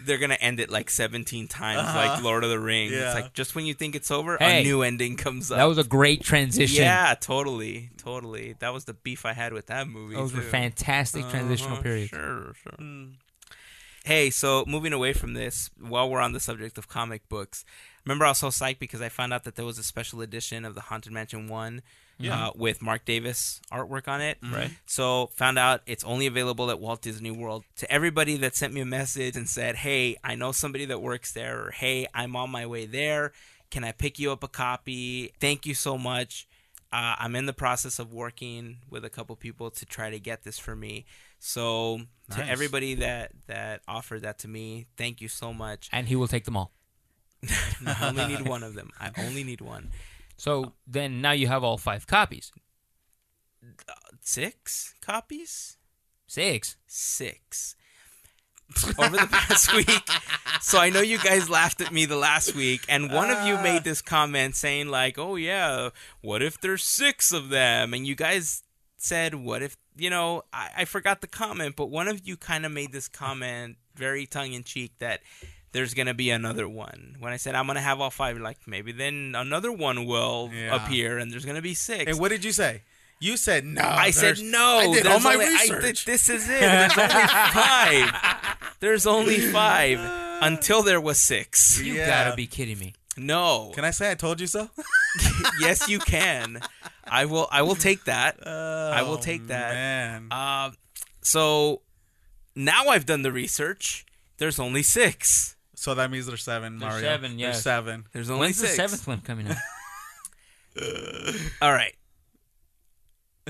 They're 0.05 0.17
gonna 0.17 0.37
end 0.41 0.59
it 0.59 0.71
like 0.71 0.89
17 0.89 1.47
times, 1.47 1.81
Uh-huh. 1.81 1.97
like 1.97 2.23
Lord 2.23 2.43
of 2.43 2.49
the 2.49 2.59
Rings. 2.59 2.91
Yeah. 2.93 3.05
It's 3.11 3.15
like 3.21 3.33
just 3.33 3.53
when 3.53 3.65
you 3.67 3.73
think 3.75 3.95
it's 3.95 4.09
over, 4.09 4.37
Hey. 4.39 4.61
a 4.61 4.63
new 4.63 4.81
ending 4.81 5.17
comes 5.17 5.51
up. 5.51 5.57
That 5.57 5.65
was 5.65 5.77
a 5.77 5.83
great 5.83 6.23
transition. 6.23 6.83
Yeah, 6.83 7.13
totally, 7.19 7.91
totally. 7.97 8.55
That 8.59 8.73
was 8.73 8.85
the 8.85 8.93
beef 8.95 9.25
I 9.25 9.33
had 9.33 9.53
with 9.53 9.67
that 9.67 9.87
movie. 9.87 10.15
Those 10.15 10.33
were 10.33 10.41
too. 10.41 10.47
fantastic 10.47 11.29
transitional 11.29 11.73
Uh-huh, 11.73 11.81
periods. 11.83 12.09
Sure, 12.09 12.53
sure. 12.63 12.73
Hmm. 12.77 13.05
Hey, 14.03 14.31
so 14.31 14.63
moving 14.65 14.93
away 14.93 15.13
from 15.13 15.33
this, 15.35 15.69
while 15.79 16.09
we're 16.09 16.21
on 16.21 16.31
the 16.33 16.39
subject 16.39 16.79
of 16.79 16.87
comic 16.87 17.29
books, 17.29 17.63
remember 18.09 18.25
I 18.25 18.29
was 18.29 18.39
so 18.39 18.47
psyched 18.49 18.79
because 18.79 19.01
I 19.01 19.09
found 19.09 19.33
out 19.33 19.43
that 19.43 19.55
there 19.55 19.65
was 19.65 19.77
a 19.77 19.83
special 19.83 20.21
edition 20.21 20.65
of 20.65 20.73
the 20.73 20.81
Haunted 20.81 21.13
Mansion 21.13 21.47
one, 21.47 21.81
Yeah. 22.17 22.47
uh, 22.47 22.51
with 22.55 22.81
Marc 22.81 23.05
Davis 23.05 23.61
artwork 23.71 24.07
on 24.07 24.19
it. 24.19 24.39
Right. 24.41 24.71
So 24.87 25.27
found 25.35 25.57
out 25.59 25.81
it's 25.85 26.03
only 26.03 26.25
available 26.27 26.69
at 26.71 26.79
Walt 26.79 27.01
Disney 27.01 27.31
World. 27.31 27.63
To 27.77 27.89
everybody 27.91 28.35
that 28.37 28.55
sent 28.55 28.73
me 28.73 28.81
a 28.81 28.85
message 28.85 29.35
and 29.37 29.47
said, 29.47 29.77
"Hey, 29.77 30.17
I 30.23 30.35
know 30.35 30.51
somebody 30.51 30.85
that 30.85 31.01
works 31.01 31.31
there," 31.33 31.67
or 31.67 31.71
"Hey, 31.71 32.07
I'm 32.13 32.35
on 32.35 32.49
my 32.49 32.65
way 32.65 32.85
there. 32.87 33.31
Can 33.69 33.83
I 33.83 33.91
pick 33.91 34.17
you 34.19 34.31
up 34.31 34.43
a 34.43 34.47
copy?" 34.49 35.31
Thank 35.39 35.65
you 35.65 35.75
so 35.75 35.97
much. 35.97 36.47
Uh, 36.91 37.15
I'm 37.19 37.35
in 37.35 37.45
the 37.45 37.53
process 37.53 37.99
of 37.99 38.11
working 38.11 38.77
with 38.89 39.05
a 39.05 39.09
couple 39.11 39.35
people 39.35 39.69
to 39.69 39.85
try 39.85 40.09
to 40.09 40.19
get 40.19 40.43
this 40.43 40.57
for 40.57 40.75
me. 40.75 41.05
So 41.37 42.01
to 42.35 42.43
everybody 42.45 42.95
that 42.95 43.31
that 43.47 43.81
offered 43.87 44.23
that 44.23 44.39
to 44.39 44.47
me, 44.47 44.87
thank 44.97 45.21
you 45.21 45.27
so 45.27 45.53
much. 45.53 45.87
And 45.91 46.07
he 46.07 46.15
will 46.15 46.27
take 46.27 46.45
them 46.45 46.57
all. 46.57 46.71
I 47.85 48.09
only 48.09 48.27
need 48.27 48.47
one 48.47 48.63
of 48.63 48.73
them. 48.73 48.91
I 48.99 49.11
only 49.25 49.43
need 49.43 49.61
one. 49.61 49.91
So 50.37 50.63
uh, 50.63 50.69
then 50.87 51.21
now 51.21 51.31
you 51.31 51.47
have 51.47 51.63
all 51.63 51.77
five 51.77 52.07
copies. 52.07 52.51
Six 54.21 54.93
copies. 55.01 55.77
Six. 56.27 56.77
six 56.87 57.75
over 58.97 59.17
the 59.17 59.27
past 59.31 59.73
week. 59.75 60.01
So 60.61 60.79
I 60.79 60.89
know 60.89 61.01
you 61.01 61.17
guys 61.17 61.49
laughed 61.49 61.81
at 61.81 61.91
me 61.91 62.05
the 62.05 62.15
last 62.15 62.55
week, 62.55 62.81
and 62.87 63.11
one 63.11 63.29
of 63.29 63.45
you 63.45 63.55
uh. 63.55 63.63
made 63.63 63.83
this 63.83 64.01
comment 64.01 64.55
saying 64.55 64.87
like, 64.87 65.17
"Oh 65.17 65.35
yeah, 65.35 65.89
what 66.21 66.41
if 66.41 66.59
there's 66.59 66.83
six 66.83 67.31
of 67.31 67.49
them?" 67.49 67.93
And 67.93 68.05
you 68.05 68.15
guys 68.15 68.63
said, 68.97 69.35
"What 69.35 69.61
if 69.61 69.77
you 69.95 70.09
know?" 70.09 70.43
I, 70.53 70.69
I 70.77 70.85
forgot 70.85 71.21
the 71.21 71.27
comment, 71.27 71.75
but 71.75 71.87
one 71.87 72.07
of 72.07 72.27
you 72.27 72.37
kind 72.37 72.65
of 72.65 72.71
made 72.71 72.91
this 72.91 73.07
comment 73.07 73.77
very 73.95 74.25
tongue 74.25 74.53
in 74.53 74.63
cheek 74.63 74.93
that. 74.99 75.21
There's 75.71 75.93
gonna 75.93 76.13
be 76.15 76.29
another 76.31 76.67
one. 76.67 77.15
When 77.19 77.31
I 77.31 77.37
said 77.37 77.53
I'm 77.55 77.67
gonna 77.67 77.81
have 77.81 78.01
all 78.01 78.09
five, 78.09 78.35
you're 78.35 78.43
like 78.43 78.57
maybe 78.67 78.91
then 78.91 79.33
another 79.37 79.71
one 79.71 80.05
will 80.05 80.49
Yeah. 80.53 80.75
appear, 80.75 81.17
and 81.19 81.31
there's 81.31 81.45
gonna 81.45 81.61
be 81.61 81.73
six. 81.75 82.05
And 82.09 82.19
what 82.19 82.29
did 82.29 82.43
you 82.43 82.51
say? 82.51 82.81
You 83.19 83.35
said 83.37 83.65
no. 83.65 83.81
I 83.83 84.11
said 84.11 84.39
no. 84.41 84.77
I 84.79 84.93
did 84.93 85.05
all 85.05 85.19
my 85.19 85.33
only- 85.33 85.45
research. 85.47 86.05
did- 86.05 86.11
this 86.13 86.29
is 86.29 86.47
it. 86.49 86.59
There's 86.61 86.97
only 86.97 87.27
five. 87.53 88.11
There's 88.79 89.05
only 89.07 89.39
five 89.51 89.99
until 90.41 90.81
there 90.83 91.01
was 91.01 91.19
six. 91.19 91.79
You 91.81 91.93
Yeah. 91.95 92.07
gotta 92.07 92.35
be 92.35 92.47
kidding 92.47 92.79
me. 92.79 92.93
No. 93.17 93.71
Can 93.75 93.83
I 93.83 93.91
say 93.91 94.09
I 94.09 94.15
told 94.15 94.39
you 94.39 94.47
so? 94.47 94.69
yes, 95.59 95.89
you 95.89 95.99
can. 95.99 96.61
I 97.05 97.25
will. 97.25 97.47
I 97.51 97.61
will 97.63 97.75
take 97.75 98.05
that. 98.05 98.37
I 98.47 99.01
will 99.01 99.15
Oh, 99.17 99.21
take 99.21 99.47
that. 99.47 99.73
Man. 99.73 100.27
Uh, 100.31 100.71
so 101.21 101.81
now 102.55 102.87
I've 102.87 103.05
done 103.05 103.21
the 103.23 103.31
research. 103.31 104.05
There's 104.37 104.59
only 104.59 104.83
six. 104.83 105.57
So 105.79 105.95
that 105.95 106.11
means 106.11 106.25
there's 106.25 106.43
seven, 106.43 106.77
There's 106.77 106.91
Mario. 106.91 107.07
seven, 107.07 107.31
There's 107.31 107.39
yes. 107.55 107.63
seven. 107.63 108.05
There's 108.11 108.29
only 108.29 108.47
When's 108.47 108.57
six. 108.57 108.71
the 108.71 108.75
seventh 108.75 109.07
one 109.07 109.21
coming 109.21 109.47
out? 109.47 109.55
All 111.61 111.71
right. 111.71 111.93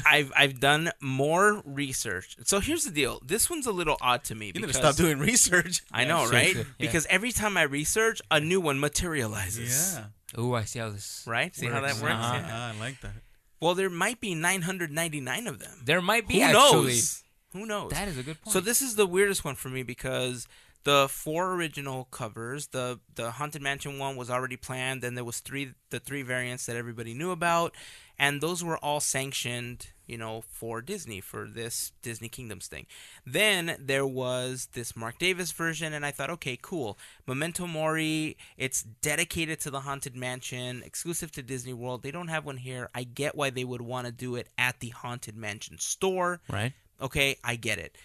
I've 0.05 0.31
I've 0.35 0.59
done 0.61 0.91
more 1.01 1.61
research. 1.65 2.37
So 2.45 2.59
here's 2.61 2.85
the 2.85 2.91
deal. 2.91 3.19
This 3.25 3.49
one's 3.49 3.65
a 3.67 3.71
little 3.71 3.97
odd 4.01 4.23
to 4.25 4.35
me 4.35 4.51
You 4.55 4.61
need 4.61 4.67
to 4.67 4.73
stop 4.73 4.95
doing 4.95 5.19
research. 5.19 5.81
I 5.91 6.05
know, 6.05 6.19
Yeah, 6.19 6.29
right? 6.29 6.31
seriously, 6.51 6.61
yeah. 6.63 6.85
Because 6.85 7.05
every 7.07 7.31
time 7.33 7.57
I 7.57 7.63
research, 7.63 8.21
a 8.31 8.39
new 8.39 8.61
one 8.61 8.79
materializes. 8.79 9.97
Yeah. 10.35 10.39
Ooh, 10.41 10.53
I 10.55 10.63
see 10.63 10.79
how 10.79 10.89
this. 10.89 11.23
Right? 11.27 11.53
See 11.53 11.65
how 11.65 11.81
that 11.81 11.93
Works. 11.95 12.01
works? 12.01 12.13
Uh-huh. 12.13 12.35
Yeah. 12.47 12.71
I 12.75 12.79
like 12.79 13.01
that. 13.01 13.11
Well, 13.59 13.75
there 13.75 13.89
might 13.89 14.21
be 14.21 14.35
999 14.35 15.47
of 15.47 15.59
them. 15.59 15.81
There 15.83 16.01
might 16.01 16.27
be 16.29 16.35
Who 16.35 16.41
actually. 16.43 16.83
knows? 16.85 17.23
Who 17.51 17.65
knows? 17.65 17.91
That 17.91 18.07
is 18.07 18.17
a 18.17 18.23
good 18.23 18.41
point. 18.41 18.53
So 18.53 18.61
this 18.61 18.81
is 18.81 18.95
the 18.95 19.05
weirdest 19.07 19.43
one 19.43 19.55
for 19.55 19.67
me 19.69 19.83
because 19.83 20.47
the 20.89 21.07
four 21.07 21.53
original 21.53 22.05
covers, 22.05 22.67
the 22.67 22.99
the 23.13 23.29
Haunted 23.29 23.61
Mansion 23.61 23.99
one 23.99 24.15
was 24.15 24.31
already 24.31 24.57
planned, 24.57 25.03
then 25.03 25.13
there 25.13 25.23
was 25.23 25.39
three 25.39 25.73
the 25.91 25.99
three 25.99 26.23
variants 26.23 26.65
that 26.65 26.75
everybody 26.75 27.13
knew 27.13 27.29
about, 27.29 27.75
and 28.17 28.41
those 28.41 28.63
were 28.63 28.79
all 28.79 28.99
sanctioned, 28.99 29.89
you 30.07 30.17
know, 30.17 30.41
for 30.49 30.81
Disney 30.81 31.21
for 31.21 31.47
this 31.47 31.91
Disney 32.01 32.27
Kingdoms 32.27 32.65
thing. 32.65 32.87
Then 33.23 33.75
there 33.79 34.07
was 34.07 34.69
this 34.73 34.95
Marc 34.95 35.19
Davis 35.19 35.51
version, 35.51 35.93
and 35.93 36.03
I 36.03 36.09
thought, 36.09 36.31
okay, 36.31 36.57
cool. 36.59 36.97
Memento 37.27 37.67
Mori, 37.67 38.35
it's 38.57 38.81
dedicated 38.81 39.59
to 39.59 39.69
the 39.69 39.81
Haunted 39.81 40.15
Mansion, 40.15 40.81
exclusive 40.83 41.31
to 41.33 41.43
Disney 41.43 41.73
World. 41.73 42.01
They 42.01 42.09
don't 42.11 42.29
have 42.29 42.47
one 42.47 42.57
here. 42.57 42.89
I 42.95 43.03
get 43.03 43.35
why 43.35 43.51
they 43.51 43.63
would 43.63 43.81
want 43.81 44.07
to 44.07 44.11
do 44.11 44.33
it 44.35 44.47
at 44.57 44.79
the 44.79 44.89
Haunted 44.89 45.37
Mansion 45.37 45.77
store. 45.77 46.41
right? 46.49 46.73
Okay, 46.99 47.37
I 47.43 47.57
get 47.57 47.77
it. 47.77 47.95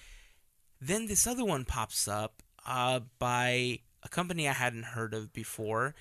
Then 0.83 1.07
this 1.07 1.27
other 1.27 1.47
one 1.47 1.65
pops 1.65 2.07
up 2.07 2.43
uh, 2.67 3.01
by 3.19 3.81
a 4.03 4.09
company 4.09 4.49
I 4.49 4.53
hadn't 4.53 4.85
heard 4.85 5.15
of 5.15 5.33
before, 5.33 5.95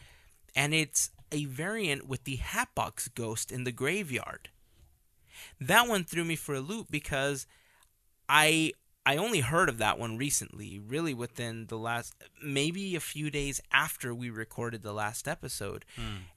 and 0.55 0.73
it's 0.73 1.11
a 1.31 1.45
variant 1.45 2.07
with 2.07 2.25
the 2.25 2.35
Hatbox 2.37 3.07
Ghost 3.09 3.51
in 3.51 3.63
the 3.63 3.71
graveyard. 3.71 4.49
That 5.59 5.87
one 5.87 6.03
threw 6.03 6.23
me 6.23 6.35
for 6.35 6.55
a 6.55 6.59
loop 6.59 6.87
because 6.91 7.47
I 8.29 8.73
I 9.05 9.17
only 9.17 9.41
heard 9.41 9.67
of 9.67 9.79
that 9.79 9.99
one 9.99 10.17
recently, 10.17 10.79
really 10.79 11.13
within 11.13 11.65
the 11.67 11.77
last 11.77 12.13
maybe 12.41 12.95
a 12.95 13.01
few 13.01 13.29
days 13.29 13.59
after 13.71 14.13
we 14.13 14.29
recorded 14.29 14.81
the 14.81 14.93
last 14.93 15.27
episode. 15.27 15.83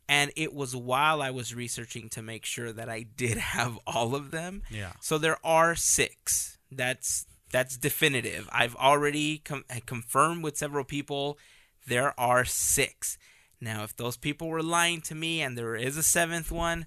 And 0.09 0.33
it 0.35 0.53
was 0.53 0.75
while 0.75 1.23
I 1.23 1.31
was 1.31 1.55
researching 1.55 2.09
to 2.11 2.23
make 2.23 2.45
sure 2.45 2.73
that 2.73 2.89
I 2.89 3.03
did 3.03 3.37
have 3.55 3.79
all 3.87 4.15
of 4.15 4.31
them. 4.31 4.63
Yeah. 4.71 4.93
So 5.01 5.19
there 5.19 5.39
are 5.45 5.77
six. 5.77 6.59
That's 6.73 7.27
that's 7.51 7.77
definitive. 7.77 8.49
I've 8.53 8.77
already 8.77 9.39
com- 9.39 9.65
confirmed 9.87 10.43
with 10.43 10.57
several 10.57 10.85
people. 10.85 11.39
There 11.87 12.19
are 12.19 12.45
six. 12.45 13.19
Now, 13.61 13.85
if 13.85 13.97
those 13.97 14.17
people 14.17 14.49
were 14.49 14.63
lying 14.63 15.01
to 15.03 15.15
me 15.15 15.41
and 15.41 15.57
there 15.57 15.77
is 15.77 15.97
a 15.97 16.03
seventh 16.03 16.51
one, 16.51 16.87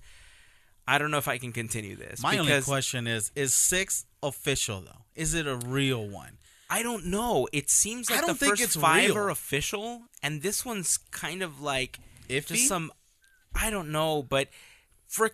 I 0.87 0.97
don't 0.97 1.11
know 1.11 1.17
if 1.17 1.27
I 1.27 1.37
can 1.37 1.51
continue 1.51 1.95
this. 1.95 2.21
My 2.21 2.37
only 2.37 2.61
question 2.61 3.07
is: 3.07 3.31
Is 3.35 3.53
six 3.53 4.05
official 4.21 4.81
though? 4.81 5.05
Is 5.15 5.33
it 5.33 5.47
a 5.47 5.55
real 5.55 6.07
one? 6.07 6.37
I 6.69 6.83
don't 6.83 7.05
know. 7.07 7.47
It 7.51 7.69
seems 7.69 8.09
like 8.09 8.19
I 8.19 8.21
don't 8.21 8.29
the 8.31 8.35
think 8.35 8.51
first 8.51 8.63
it's 8.63 8.75
five 8.75 9.09
real. 9.09 9.17
are 9.17 9.29
official, 9.29 10.03
and 10.21 10.41
this 10.41 10.63
one's 10.63 10.97
kind 11.11 11.41
of 11.41 11.61
like 11.61 11.99
Iffy? 12.27 12.47
just 12.47 12.67
some. 12.67 12.91
I 13.55 13.69
don't 13.71 13.91
know, 13.91 14.21
but 14.21 14.49
for 15.07 15.31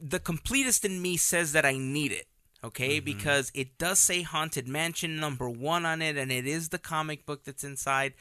the 0.00 0.18
completest 0.18 0.84
in 0.84 1.00
me 1.00 1.16
says 1.16 1.52
that 1.52 1.64
I 1.64 1.76
need 1.76 2.10
it. 2.12 2.26
Okay, 2.64 2.96
Mm-hmm. 2.96 3.04
because 3.04 3.52
it 3.54 3.76
does 3.78 3.98
say 3.98 4.22
Haunted 4.22 4.66
Mansion 4.66 5.20
number 5.20 5.48
one 5.50 5.84
on 5.86 6.00
it, 6.02 6.16
and 6.16 6.32
it 6.32 6.46
is 6.46 6.70
the 6.70 6.78
comic 6.78 7.26
book 7.26 7.44
that's 7.44 7.62
inside. 7.64 8.14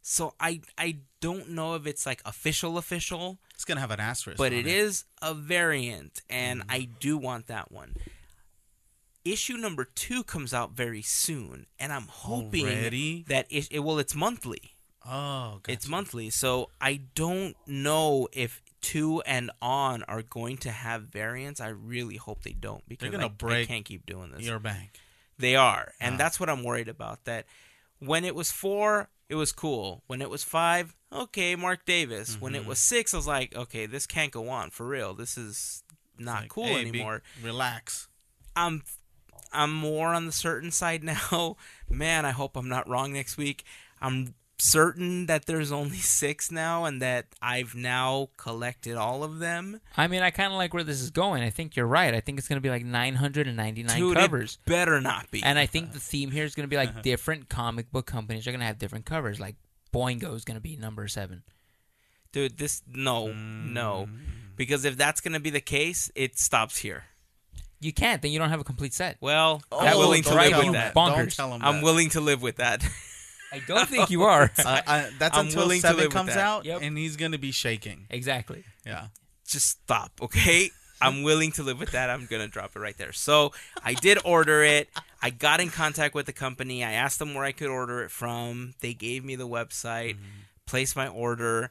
So 0.00 0.34
I 0.40 0.60
I 0.78 0.98
don't 1.20 1.50
know 1.50 1.74
if 1.74 1.86
it's 1.86 2.06
like 2.06 2.22
official 2.24 2.78
official, 2.78 3.38
It's 3.54 3.64
gonna 3.64 3.80
have 3.80 3.90
an 3.90 4.00
asterisk. 4.00 4.38
but 4.38 4.52
on 4.52 4.58
it 4.58 4.66
is 4.66 5.04
a 5.20 5.34
variant, 5.34 6.22
and 6.30 6.62
I 6.68 6.88
do 7.00 7.16
want 7.18 7.46
that 7.48 7.70
one. 7.72 7.94
Issue 9.24 9.56
number 9.56 9.84
two 9.84 10.24
comes 10.24 10.52
out 10.52 10.72
very 10.72 11.02
soon, 11.02 11.66
and 11.78 11.92
I'm 11.92 12.08
hoping 12.08 12.66
Already? 12.66 13.24
that 13.28 13.46
it, 13.50 13.68
it 13.70 13.78
well, 13.80 14.00
it's 14.00 14.14
monthly. 14.16 14.74
Oh, 15.06 15.60
gotcha. 15.62 15.72
It's 15.72 15.88
monthly, 15.88 16.30
so 16.30 16.70
I 16.80 17.02
don't 17.14 17.56
know 17.66 18.26
if 18.32 18.60
two 18.82 19.22
and 19.22 19.50
on 19.62 20.02
are 20.04 20.22
going 20.22 20.58
to 20.58 20.70
have 20.70 21.04
variants. 21.04 21.60
I 21.60 21.68
really 21.68 22.16
hope 22.16 22.42
they 22.42 22.52
don't 22.52 22.86
because 22.88 23.02
They're 23.10 23.18
gonna 23.18 23.26
I, 23.32 23.36
break 23.36 23.68
I 23.70 23.72
can't 23.72 23.84
keep 23.84 24.04
doing 24.04 24.32
this. 24.32 24.42
your 24.42 24.58
bank. 24.58 24.98
They 25.38 25.56
are, 25.56 25.92
and 26.00 26.14
Ah. 26.16 26.18
that's 26.18 26.38
what 26.38 26.50
I'm 26.50 26.62
worried 26.62 26.88
about. 26.88 27.24
That 27.24 27.46
when 27.98 28.24
it 28.24 28.34
was 28.34 28.50
four, 28.52 29.08
it 29.28 29.34
was 29.36 29.50
cool. 29.52 30.02
When 30.06 30.20
it 30.20 30.28
was 30.28 30.44
five, 30.44 30.94
okay, 31.10 31.56
Marc 31.56 31.84
Davis. 31.86 32.38
When 32.40 32.52
Mm-hmm. 32.52 32.62
it 32.62 32.68
was 32.68 32.78
six, 32.78 33.14
I 33.14 33.16
was 33.16 33.26
like, 33.26 33.56
okay, 33.56 33.86
this 33.86 34.06
can't 34.06 34.30
go 34.32 34.48
on 34.50 34.70
for 34.70 34.86
real. 34.86 35.14
This 35.14 35.38
is 35.38 35.82
not 36.18 36.42
Like, 36.42 36.50
cool 36.50 36.64
hey, 36.66 36.82
be- 36.84 36.88
anymore. 36.90 37.22
relax. 37.42 38.08
I'm 38.54 38.82
I'm 39.54 39.72
more 39.72 40.08
on 40.14 40.26
the 40.26 40.32
certain 40.32 40.70
side 40.70 41.02
now. 41.30 41.56
Man, 41.88 42.24
I 42.26 42.30
hope 42.30 42.56
I'm 42.56 42.68
not 42.68 42.88
wrong 42.88 43.12
next 43.12 43.36
week. 43.36 43.64
I'm 44.00 44.34
certain 44.62 45.26
that 45.26 45.46
there's 45.46 45.72
only 45.72 45.96
six 45.98 46.50
now, 46.52 46.84
and 46.84 47.02
that 47.02 47.26
I've 47.42 47.74
now 47.74 48.28
collected 48.36 48.96
all 48.96 49.24
of 49.24 49.38
them. 49.40 49.80
I 49.96 50.06
mean, 50.06 50.22
I 50.22 50.30
kind 50.30 50.52
of 50.52 50.56
like 50.58 50.72
where 50.72 50.84
this 50.84 51.00
is 51.00 51.10
going. 51.10 51.42
I 51.42 51.50
think 51.50 51.74
you're 51.76 51.86
right. 51.86 52.14
I 52.14 52.20
think 52.20 52.38
it's 52.38 52.46
going 52.48 52.56
to 52.58 52.62
be 52.62 52.70
like 52.70 52.84
999 52.84 53.98
Dude, 53.98 54.16
covers. 54.16 54.58
it 54.64 54.70
better 54.70 55.00
not 55.00 55.30
be. 55.30 55.42
And 55.42 55.58
I 55.58 55.66
think 55.66 55.92
the 55.92 56.00
theme 56.00 56.30
here 56.30 56.44
is 56.44 56.54
going 56.54 56.64
to 56.64 56.70
be 56.70 56.76
like 56.76 57.02
different 57.02 57.48
comic 57.48 57.90
book 57.90 58.06
companies 58.06 58.46
are 58.46 58.52
going 58.52 58.60
to 58.60 58.66
have 58.66 58.78
different 58.78 59.04
covers. 59.04 59.40
Like 59.40 59.56
Boingo 59.92 60.34
is 60.34 60.44
going 60.44 60.56
to 60.56 60.60
be 60.62 60.76
number 60.76 61.08
seven. 61.08 61.42
Dude, 62.32 62.56
this 62.56 62.82
no, 62.88 63.30
no, 63.32 64.06
Mm. 64.08 64.18
because 64.56 64.86
if 64.86 64.96
that's 64.96 65.20
gonna 65.20 65.38
be 65.38 65.50
the 65.50 65.60
case, 65.60 66.10
it 66.14 66.38
stops 66.38 66.78
here. 66.78 67.04
You 67.78 67.92
can't. 67.92 68.22
Then 68.22 68.30
you 68.30 68.38
don't 68.38 68.48
have 68.48 68.60
a 68.60 68.64
complete 68.64 68.94
set. 68.94 69.18
Well, 69.20 69.60
Oh, 69.70 69.80
I'm 69.80 69.98
willing 69.98 70.22
to 70.22 70.34
live 70.34 70.56
with 70.64 70.72
that. 70.72 70.94
Bonkers. 70.94 71.38
I'm 71.62 71.82
willing 71.82 72.08
to 72.10 72.22
live 72.22 72.40
with 72.40 72.56
that. 72.56 72.82
I 73.52 73.60
don't 73.66 73.88
think 73.88 74.10
you 74.10 74.22
are. 74.22 74.50
Uh, 74.58 74.80
I, 74.86 75.10
that's 75.18 75.36
I'm 75.36 75.46
until 75.46 75.62
willing 75.62 75.80
to 75.80 75.86
seven 75.88 75.96
live 75.98 76.06
with 76.06 76.14
comes 76.14 76.28
that. 76.34 76.38
out, 76.38 76.64
Yep. 76.64 76.80
and 76.82 76.96
he's 76.96 77.16
gonna 77.16 77.38
be 77.38 77.52
shaking. 77.52 78.06
exactly. 78.10 78.64
Yeah. 78.86 79.06
Just 79.46 79.68
stop, 79.68 80.12
okay? 80.22 80.70
I'm 81.00 81.22
willing 81.24 81.50
to 81.52 81.62
live 81.64 81.78
with 81.80 81.90
that. 81.92 82.10
I'm 82.10 82.26
gonna 82.26 82.46
drop 82.48 82.76
it 82.76 82.78
right 82.78 82.96
there. 82.96 83.12
So 83.12 83.52
I 83.84 83.94
did 83.94 84.18
order 84.24 84.62
it. 84.62 84.88
I 85.20 85.30
got 85.30 85.60
in 85.60 85.68
contact 85.68 86.14
with 86.14 86.26
the 86.26 86.32
company. 86.32 86.84
I 86.84 86.92
asked 86.92 87.18
them 87.18 87.34
where 87.34 87.44
I 87.44 87.52
could 87.52 87.68
order 87.68 88.02
it 88.02 88.10
from. 88.10 88.74
They 88.80 88.94
gave 88.94 89.24
me 89.24 89.34
the 89.36 89.48
website. 89.48 90.16
Placed 90.66 90.94
my 90.96 91.08
order. 91.08 91.70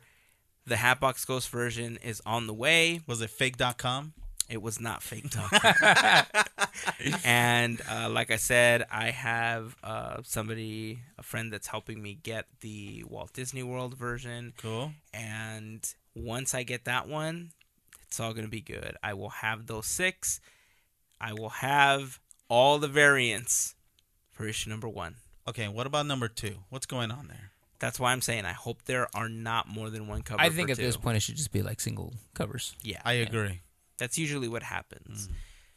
The 0.68 0.76
Hatbox 0.76 1.24
Ghost 1.26 1.50
version 1.50 1.98
is 2.04 2.22
on 2.26 2.46
the 2.46 2.54
way. 2.54 3.02
Was 3.08 3.22
it 3.22 3.30
fake.com? 3.30 4.14
It 4.52 4.62
was 4.62 4.82
not 4.82 5.02
fake 5.02 5.30
talk. 5.30 5.54
and 7.26 7.82
uh, 7.90 8.10
like 8.10 8.32
I 8.32 8.36
said, 8.36 8.86
I 8.92 9.12
have 9.12 9.78
uh, 9.82 10.18
somebody, 10.24 11.00
a 11.18 11.24
friend 11.24 11.54
that's 11.54 11.68
helping 11.68 12.02
me 12.02 12.20
get 12.22 12.48
the 12.60 13.06
Walt 13.08 13.32
Disney 13.32 13.64
World 13.64 13.98
version. 13.98 14.54
Cool. 14.58 14.92
And 15.14 15.88
once 16.16 16.54
I 16.54 16.64
get 16.64 16.84
that 16.84 17.08
one, 17.08 17.52
it's 18.08 18.20
all 18.20 18.34
going 18.34 18.46
to 18.46 18.52
be 18.52 18.60
good. 18.60 18.98
I 19.02 19.14
will 19.14 19.30
have 19.30 19.68
those 19.68 19.86
six. 19.86 20.42
I 21.22 21.32
will 21.32 21.50
have 21.50 22.20
all 22.50 22.78
the 22.78 22.90
variants 22.90 23.76
for 24.32 24.46
issue 24.46 24.70
number 24.70 24.90
one. 24.90 25.16
Okay, 25.48 25.70
what 25.70 25.88
about 25.88 26.08
number 26.08 26.28
two? 26.28 26.56
What's 26.70 26.86
going 26.86 27.10
on 27.10 27.28
there? 27.30 27.52
That's 27.80 28.00
why 28.00 28.12
I'm 28.12 28.22
saying 28.22 28.46
I 28.46 28.52
hope 28.52 28.84
there 28.84 29.08
are 29.16 29.30
not 29.30 29.68
more 29.68 29.90
than 29.90 30.08
one 30.08 30.24
cover. 30.24 30.42
I 30.42 30.50
think 30.50 30.68
for 30.68 30.74
at 30.74 30.78
this 30.78 30.98
point 30.98 31.18
it 31.18 31.22
should 31.22 31.38
just 31.38 31.52
be 31.52 31.62
like 31.62 31.80
single 31.80 32.14
covers. 32.34 32.76
yeah, 32.84 33.02
I 33.06 33.14
agree. 33.14 33.62
That's 34.02 34.18
usually 34.18 34.48
what 34.48 34.64
happens. 34.64 35.28
Mm. 35.28 35.32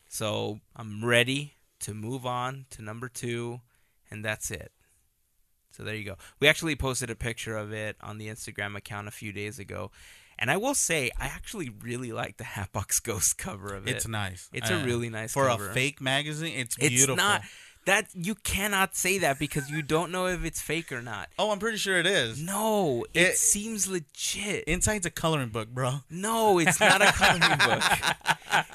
So 0.09 0.61
I'm 0.75 1.05
ready 1.05 1.57
to 1.81 1.93
move 1.93 2.25
on 2.25 2.65
to 2.71 2.81
number 2.81 3.11
two, 3.11 3.61
and 4.11 4.25
that's 4.25 4.51
it. 4.51 4.73
So 5.73 5.83
there 5.83 5.95
you 5.95 6.05
go. 6.05 6.17
We 6.41 6.49
actually 6.49 6.75
posted 6.75 7.11
a 7.11 7.15
picture 7.15 7.55
of 7.55 7.71
it 7.71 7.97
on 8.01 8.17
the 8.17 8.29
Instagram 8.29 8.77
account 8.79 9.09
a 9.09 9.11
few 9.11 9.31
days 9.31 9.59
ago, 9.59 9.91
and 10.39 10.51
I 10.51 10.57
will 10.57 10.75
say 10.75 11.11
I 11.21 11.27
actually 11.27 11.69
really 11.69 12.13
like 12.13 12.39
the 12.39 12.45
Hatbox 12.57 12.99
Ghost 13.01 13.37
cover 13.37 13.75
of 13.75 13.87
it. 13.87 13.91
It's 13.97 14.09
nice. 14.09 14.49
It's 14.55 14.71
a 14.71 14.81
Uh, 14.81 14.85
really 14.87 15.11
nice 15.11 15.35
for 15.35 15.47
cover. 15.49 15.69
a 15.69 15.75
fake 15.75 16.01
magazine. 16.01 16.55
It's, 16.57 16.77
It's 16.79 16.89
beautiful. 16.89 17.17
not 17.17 17.43
that 17.87 18.09
you 18.15 18.35
cannot 18.35 18.97
say 18.97 19.19
that 19.19 19.39
because 19.39 19.71
you 19.71 19.83
don't 19.83 20.11
know 20.11 20.27
if 20.27 20.45
it's 20.45 20.61
fake 20.61 20.91
or 20.91 21.03
not. 21.03 21.29
Oh, 21.39 21.51
I'm 21.51 21.59
pretty 21.59 21.79
sure 21.79 21.99
it 21.99 22.07
is. 22.07 22.43
No, 22.43 23.05
it, 23.15 23.21
It- 23.21 23.37
seems 23.39 23.89
legit. 23.89 24.65
Inside's 24.65 25.07
a 25.07 25.11
coloring 25.11 25.51
book, 25.51 25.69
bro. 25.69 26.01
No, 26.11 26.59
it's 26.59 26.81
not 26.81 27.03
a 27.03 27.13
coloring 27.13 27.59
book. 27.59 27.83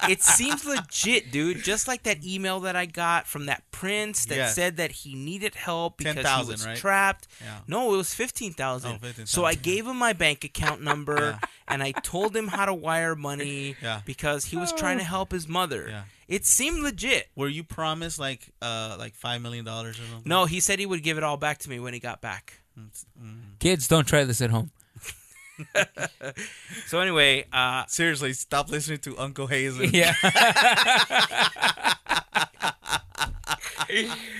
It 0.08 0.22
seems 0.22 0.64
legit, 0.64 1.30
dude. 1.30 1.62
Just 1.62 1.88
like 1.88 2.02
that 2.02 2.24
email 2.24 2.60
that 2.60 2.76
I 2.76 2.86
got 2.86 3.26
from 3.26 3.46
that 3.46 3.62
prince 3.70 4.26
that 4.26 4.50
said 4.50 4.76
that 4.76 4.90
he 4.90 5.14
needed 5.14 5.54
help 5.54 5.98
because 5.98 6.46
he 6.46 6.50
was 6.52 6.66
right? 6.66 6.76
trapped. 6.76 7.28
Yeah. 7.40 7.58
No, 7.66 7.94
it 7.94 7.96
was 7.96 8.12
fifteen 8.14 8.52
thousand. 8.52 8.90
Oh, 8.90 8.98
15,000. 8.98 9.26
so 9.26 9.44
I 9.44 9.54
gave 9.54 9.86
him 9.86 9.96
my 9.96 10.12
bank 10.12 10.44
account 10.44 10.82
number 10.82 11.38
and 11.68 11.82
I 11.82 11.92
told 11.92 12.36
him 12.36 12.48
how 12.48 12.66
to 12.66 12.74
wire 12.74 13.14
money 13.14 13.76
Yeah. 13.82 14.00
because 14.04 14.46
he 14.46 14.56
was 14.56 14.72
trying 14.72 14.98
to 14.98 15.04
oh. 15.04 15.08
help 15.08 15.32
his 15.32 15.48
mother. 15.48 16.04
Yeah. 16.30 16.36
It 16.36 16.46
seemed 16.46 16.82
legit. 16.82 17.28
Were 17.34 17.48
you 17.48 17.64
promised 17.64 18.18
like 18.18 18.52
uh 18.62 18.96
like 18.98 19.14
five 19.14 19.42
million 19.42 19.64
dollars 19.64 19.98
or 19.98 20.04
something? 20.04 20.28
No, 20.28 20.44
he 20.44 20.60
said 20.60 20.78
he 20.78 20.86
would 20.86 21.02
give 21.02 21.18
it 21.18 21.24
all 21.24 21.36
back 21.36 21.58
to 21.58 21.70
me 21.70 21.80
when 21.80 21.92
he 21.92 22.00
got 22.00 22.20
back. 22.20 22.60
Mm. 22.78 23.58
Kids, 23.58 23.88
don't 23.88 24.06
try 24.06 24.24
this 24.24 24.40
at 24.40 24.50
home. 24.50 24.70
so 26.86 27.00
anyway, 27.00 27.44
uh, 27.52 27.84
Seriously, 27.86 28.32
stop 28.32 28.70
listening 28.70 28.98
to 29.00 29.18
Uncle 29.18 29.46
Hazen. 29.46 29.90
yeah. 29.92 30.14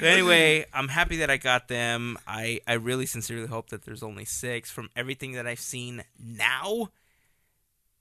So 0.01 0.07
anyway, 0.07 0.65
I'm 0.73 0.89
happy 0.89 1.19
that 1.19 1.31
I 1.31 1.37
got 1.37 1.69
them. 1.69 2.17
I, 2.27 2.61
I 2.67 2.75
really 2.75 3.07
sincerely 3.07 3.49
hope 3.49 3.71
that 3.71 3.85
there's 3.85 4.03
only 4.03 4.25
six. 4.25 4.71
From 4.71 4.91
everything 4.97 5.33
that 5.33 5.47
I've 5.47 5.61
seen 5.61 6.05
now, 6.19 6.91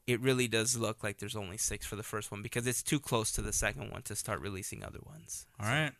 it 0.09 0.19
really 0.21 0.47
does 0.47 0.75
look 0.75 1.03
like 1.03 1.19
there's 1.19 1.35
only 1.35 1.57
six 1.57 1.85
for 1.85 1.95
the 1.95 2.03
first 2.03 2.31
one 2.31 2.41
because 2.41 2.65
it's 2.65 2.81
too 2.81 2.99
close 2.99 3.31
to 3.33 3.41
the 3.41 3.53
second 3.53 3.91
one 3.91 4.01
to 4.03 4.15
start 4.15 4.41
releasing 4.41 4.83
other 4.83 4.99
ones. 5.05 5.45
All 5.59 5.67
right. 5.67 5.91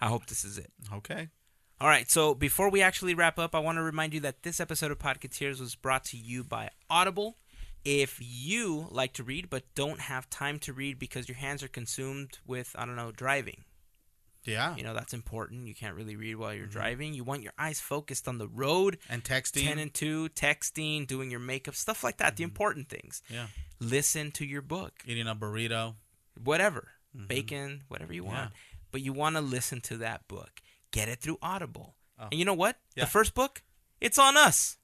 I 0.00 0.08
hope 0.08 0.26
this 0.26 0.44
is 0.44 0.58
it. 0.58 0.72
Okay. 0.92 1.28
All 1.80 1.88
right, 1.88 2.10
so 2.10 2.34
before 2.34 2.70
we 2.70 2.80
actually 2.80 3.14
wrap 3.14 3.38
up, 3.38 3.54
I 3.54 3.58
want 3.58 3.76
to 3.76 3.82
remind 3.82 4.14
you 4.14 4.20
that 4.20 4.42
this 4.42 4.60
episode 4.60 4.90
of 4.90 4.98
Podketeers 4.98 5.60
was 5.60 5.74
brought 5.74 6.04
to 6.06 6.16
you 6.16 6.42
by 6.42 6.70
Audible. 6.88 7.36
If 7.84 8.18
you 8.20 8.88
like 8.90 9.12
to 9.14 9.22
read 9.22 9.50
but 9.50 9.62
don't 9.74 10.00
have 10.00 10.28
time 10.30 10.58
to 10.60 10.72
read 10.72 10.98
because 10.98 11.28
your 11.28 11.36
hands 11.36 11.62
are 11.62 11.68
consumed 11.68 12.38
with, 12.46 12.74
I 12.78 12.86
don't 12.86 12.96
know, 12.96 13.12
driving, 13.12 13.64
Yeah. 14.46 14.76
you 14.76 14.82
know, 14.82 14.94
that's 14.94 15.12
important. 15.12 15.66
You 15.66 15.74
can't 15.74 15.94
really 15.94 16.16
read 16.16 16.36
while 16.36 16.54
you're 16.54 16.64
mm-hmm. 16.64 16.72
driving. 16.72 17.14
You 17.14 17.24
want 17.24 17.42
your 17.42 17.52
eyes 17.58 17.80
focused 17.80 18.28
on 18.28 18.38
the 18.38 18.48
road, 18.48 18.98
and 19.08 19.22
texting. 19.24 19.64
10 19.64 19.78
and 19.78 19.92
2, 19.92 20.28
texting, 20.30 21.06
doing 21.06 21.30
your 21.30 21.40
makeup, 21.40 21.74
stuff 21.74 22.04
like 22.04 22.18
that, 22.18 22.36
the 22.36 22.44
mm-hmm. 22.44 22.50
important 22.50 22.88
things. 22.88 23.22
yeah. 23.28 23.46
Listen 23.78 24.30
to 24.32 24.46
your 24.46 24.62
book, 24.62 24.94
Eating 25.06 25.26
a 25.26 25.36
burrito. 25.36 25.94
whatever, 26.42 26.88
mm-hmm. 27.14 27.26
bacon, 27.26 27.82
whatever 27.88 28.14
you 28.14 28.24
want. 28.24 28.36
Yeah. 28.36 28.48
But 28.90 29.02
you 29.02 29.12
want 29.12 29.36
to 29.36 29.42
listen 29.42 29.80
to 29.82 29.98
that 29.98 30.26
book. 30.28 30.62
Get 30.92 31.08
it 31.08 31.20
through 31.20 31.38
Audible. 31.42 31.94
Oh. 32.18 32.28
And 32.30 32.38
you 32.38 32.46
know 32.46 32.54
what? 32.54 32.76
Yeah. 32.94 33.04
The 33.04 33.10
first 33.10 33.34
book, 33.34 33.62
it's 34.00 34.18
on 34.18 34.36
us. 34.36 34.78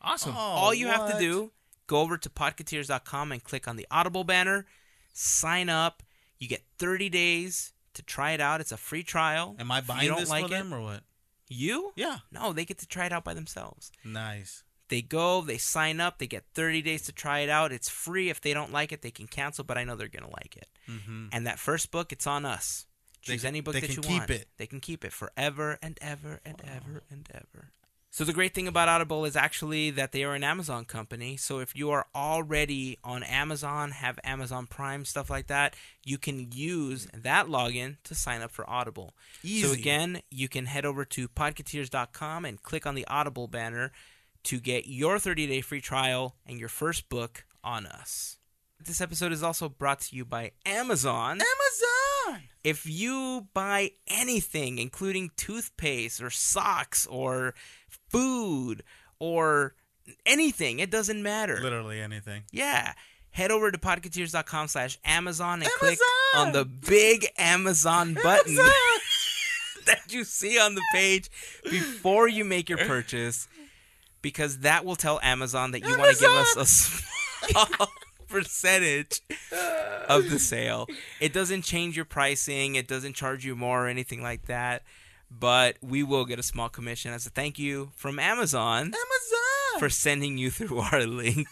awesome. 0.00 0.34
Oh, 0.36 0.40
All 0.40 0.74
you 0.74 0.88
have 0.88 1.12
to 1.12 1.18
do, 1.18 1.52
go 1.86 2.00
over 2.00 2.16
to 2.18 2.28
podketeers.com 2.28 3.30
and 3.30 3.44
click 3.44 3.68
on 3.68 3.76
the 3.76 3.86
Audible 3.90 4.24
banner, 4.24 4.66
sign 5.12 5.68
up. 5.68 6.02
You 6.38 6.48
get 6.48 6.62
30 6.78 7.08
days 7.08 7.73
to 7.94 8.02
try 8.02 8.32
it 8.32 8.40
out. 8.40 8.60
It's 8.60 8.72
a 8.72 8.76
free 8.76 9.02
trial. 9.02 9.56
Am 9.58 9.70
I 9.70 9.80
buying 9.80 10.08
don't 10.08 10.20
this 10.20 10.30
like 10.30 10.46
for 10.48 10.54
it- 10.54 10.58
them 10.58 10.72
or 10.74 10.80
what? 10.80 11.00
You? 11.48 11.92
Yeah. 11.96 12.18
No, 12.32 12.52
they 12.52 12.64
get 12.64 12.78
to 12.78 12.86
try 12.86 13.06
it 13.06 13.12
out 13.12 13.24
by 13.24 13.34
themselves. 13.34 13.92
Nice. 14.04 14.62
They 14.88 15.02
go, 15.02 15.40
they 15.40 15.58
sign 15.58 16.00
up, 16.00 16.18
they 16.18 16.26
get 16.26 16.44
30 16.54 16.82
days 16.82 17.02
to 17.02 17.12
try 17.12 17.40
it 17.40 17.48
out. 17.48 17.72
It's 17.72 17.88
free. 17.88 18.28
If 18.30 18.40
they 18.40 18.52
don't 18.54 18.72
like 18.72 18.92
it, 18.92 19.02
they 19.02 19.10
can 19.10 19.26
cancel, 19.26 19.64
but 19.64 19.78
I 19.78 19.84
know 19.84 19.96
they're 19.96 20.08
going 20.08 20.24
to 20.24 20.30
like 20.30 20.56
it. 20.56 20.68
Mm-hmm. 20.88 21.26
And 21.32 21.46
that 21.46 21.58
first 21.58 21.90
book, 21.90 22.12
it's 22.12 22.26
on 22.26 22.44
us. 22.44 22.86
Choose 23.22 23.40
can- 23.42 23.48
any 23.48 23.60
book 23.62 23.74
they 23.74 23.80
that 23.80 23.86
can 23.86 23.96
you 23.96 24.02
keep 24.02 24.18
want. 24.20 24.30
it. 24.30 24.48
They 24.58 24.66
can 24.66 24.80
keep 24.80 25.04
it 25.04 25.12
forever 25.12 25.78
and 25.82 25.98
ever 26.02 26.40
and 26.44 26.60
ever 26.66 27.02
and 27.10 27.28
ever. 27.32 27.70
So 28.14 28.22
the 28.22 28.32
great 28.32 28.54
thing 28.54 28.68
about 28.68 28.88
Audible 28.88 29.24
is 29.24 29.34
actually 29.34 29.90
that 29.90 30.12
they 30.12 30.22
are 30.22 30.36
an 30.36 30.44
Amazon 30.44 30.84
company. 30.84 31.36
So 31.36 31.58
if 31.58 31.74
you 31.74 31.90
are 31.90 32.06
already 32.14 32.96
on 33.02 33.24
Amazon, 33.24 33.90
have 33.90 34.20
Amazon 34.22 34.68
Prime, 34.68 35.04
stuff 35.04 35.28
like 35.28 35.48
that, 35.48 35.74
you 36.04 36.16
can 36.16 36.52
use 36.52 37.08
that 37.12 37.48
login 37.48 37.96
to 38.04 38.14
sign 38.14 38.40
up 38.40 38.52
for 38.52 38.70
Audible. 38.70 39.14
Easy. 39.42 39.66
So 39.66 39.72
again, 39.72 40.22
you 40.30 40.48
can 40.48 40.66
head 40.66 40.86
over 40.86 41.04
to 41.06 41.26
podketeers.com 41.26 42.44
and 42.44 42.62
click 42.62 42.86
on 42.86 42.94
the 42.94 43.04
Audible 43.08 43.48
banner 43.48 43.90
to 44.44 44.60
get 44.60 44.86
your 44.86 45.16
30-day 45.16 45.62
free 45.62 45.80
trial 45.80 46.36
and 46.46 46.60
your 46.60 46.68
first 46.68 47.08
book 47.08 47.44
on 47.64 47.84
us. 47.84 48.38
This 48.80 49.00
episode 49.00 49.32
is 49.32 49.42
also 49.42 49.68
brought 49.68 50.00
to 50.00 50.16
you 50.16 50.24
by 50.24 50.52
Amazon. 50.66 51.40
Amazon. 51.40 52.42
If 52.62 52.86
you 52.86 53.48
buy 53.54 53.92
anything, 54.08 54.78
including 54.78 55.30
toothpaste 55.36 56.22
or 56.22 56.30
socks 56.30 57.06
or 57.06 57.54
food 58.10 58.82
or 59.18 59.74
anything, 60.26 60.80
it 60.80 60.90
doesn't 60.90 61.22
matter. 61.22 61.58
Literally 61.62 62.00
anything. 62.00 62.42
Yeah. 62.52 62.92
Head 63.30 63.50
over 63.50 63.70
to 63.70 63.78
podketeers.com 63.78 64.68
slash 64.68 64.98
Amazon 65.04 65.62
and 65.62 65.70
click 65.72 65.98
on 66.36 66.52
the 66.52 66.64
big 66.64 67.26
Amazon 67.36 68.14
button 68.14 68.54
that 69.86 70.12
you 70.12 70.24
see 70.24 70.58
on 70.58 70.74
the 70.74 70.82
page 70.92 71.30
before 71.64 72.28
you 72.28 72.44
make 72.44 72.68
your 72.68 72.78
purchase 72.78 73.48
because 74.22 74.60
that 74.60 74.84
will 74.84 74.96
tell 74.96 75.18
Amazon 75.22 75.72
that 75.72 75.80
you 75.80 75.98
want 75.98 76.16
to 76.16 76.20
give 76.20 76.30
us 76.30 76.56
a 76.56 76.66
small 76.66 77.88
percentage 78.28 79.20
of 80.08 80.30
the 80.30 80.38
sale. 80.38 80.86
It 81.20 81.32
doesn't 81.32 81.62
change 81.62 81.96
your 81.96 82.04
pricing, 82.04 82.74
it 82.74 82.88
doesn't 82.88 83.14
charge 83.14 83.44
you 83.44 83.56
more 83.56 83.84
or 83.84 83.88
anything 83.88 84.22
like 84.22 84.46
that, 84.46 84.82
but 85.30 85.76
we 85.82 86.02
will 86.02 86.24
get 86.24 86.38
a 86.38 86.42
small 86.42 86.68
commission 86.68 87.12
as 87.12 87.26
a 87.26 87.30
thank 87.30 87.58
you 87.58 87.90
from 87.94 88.18
Amazon 88.18 88.86
Amazon. 88.86 89.78
for 89.78 89.88
sending 89.88 90.38
you 90.38 90.50
through 90.50 90.78
our 90.78 91.06
link. 91.06 91.48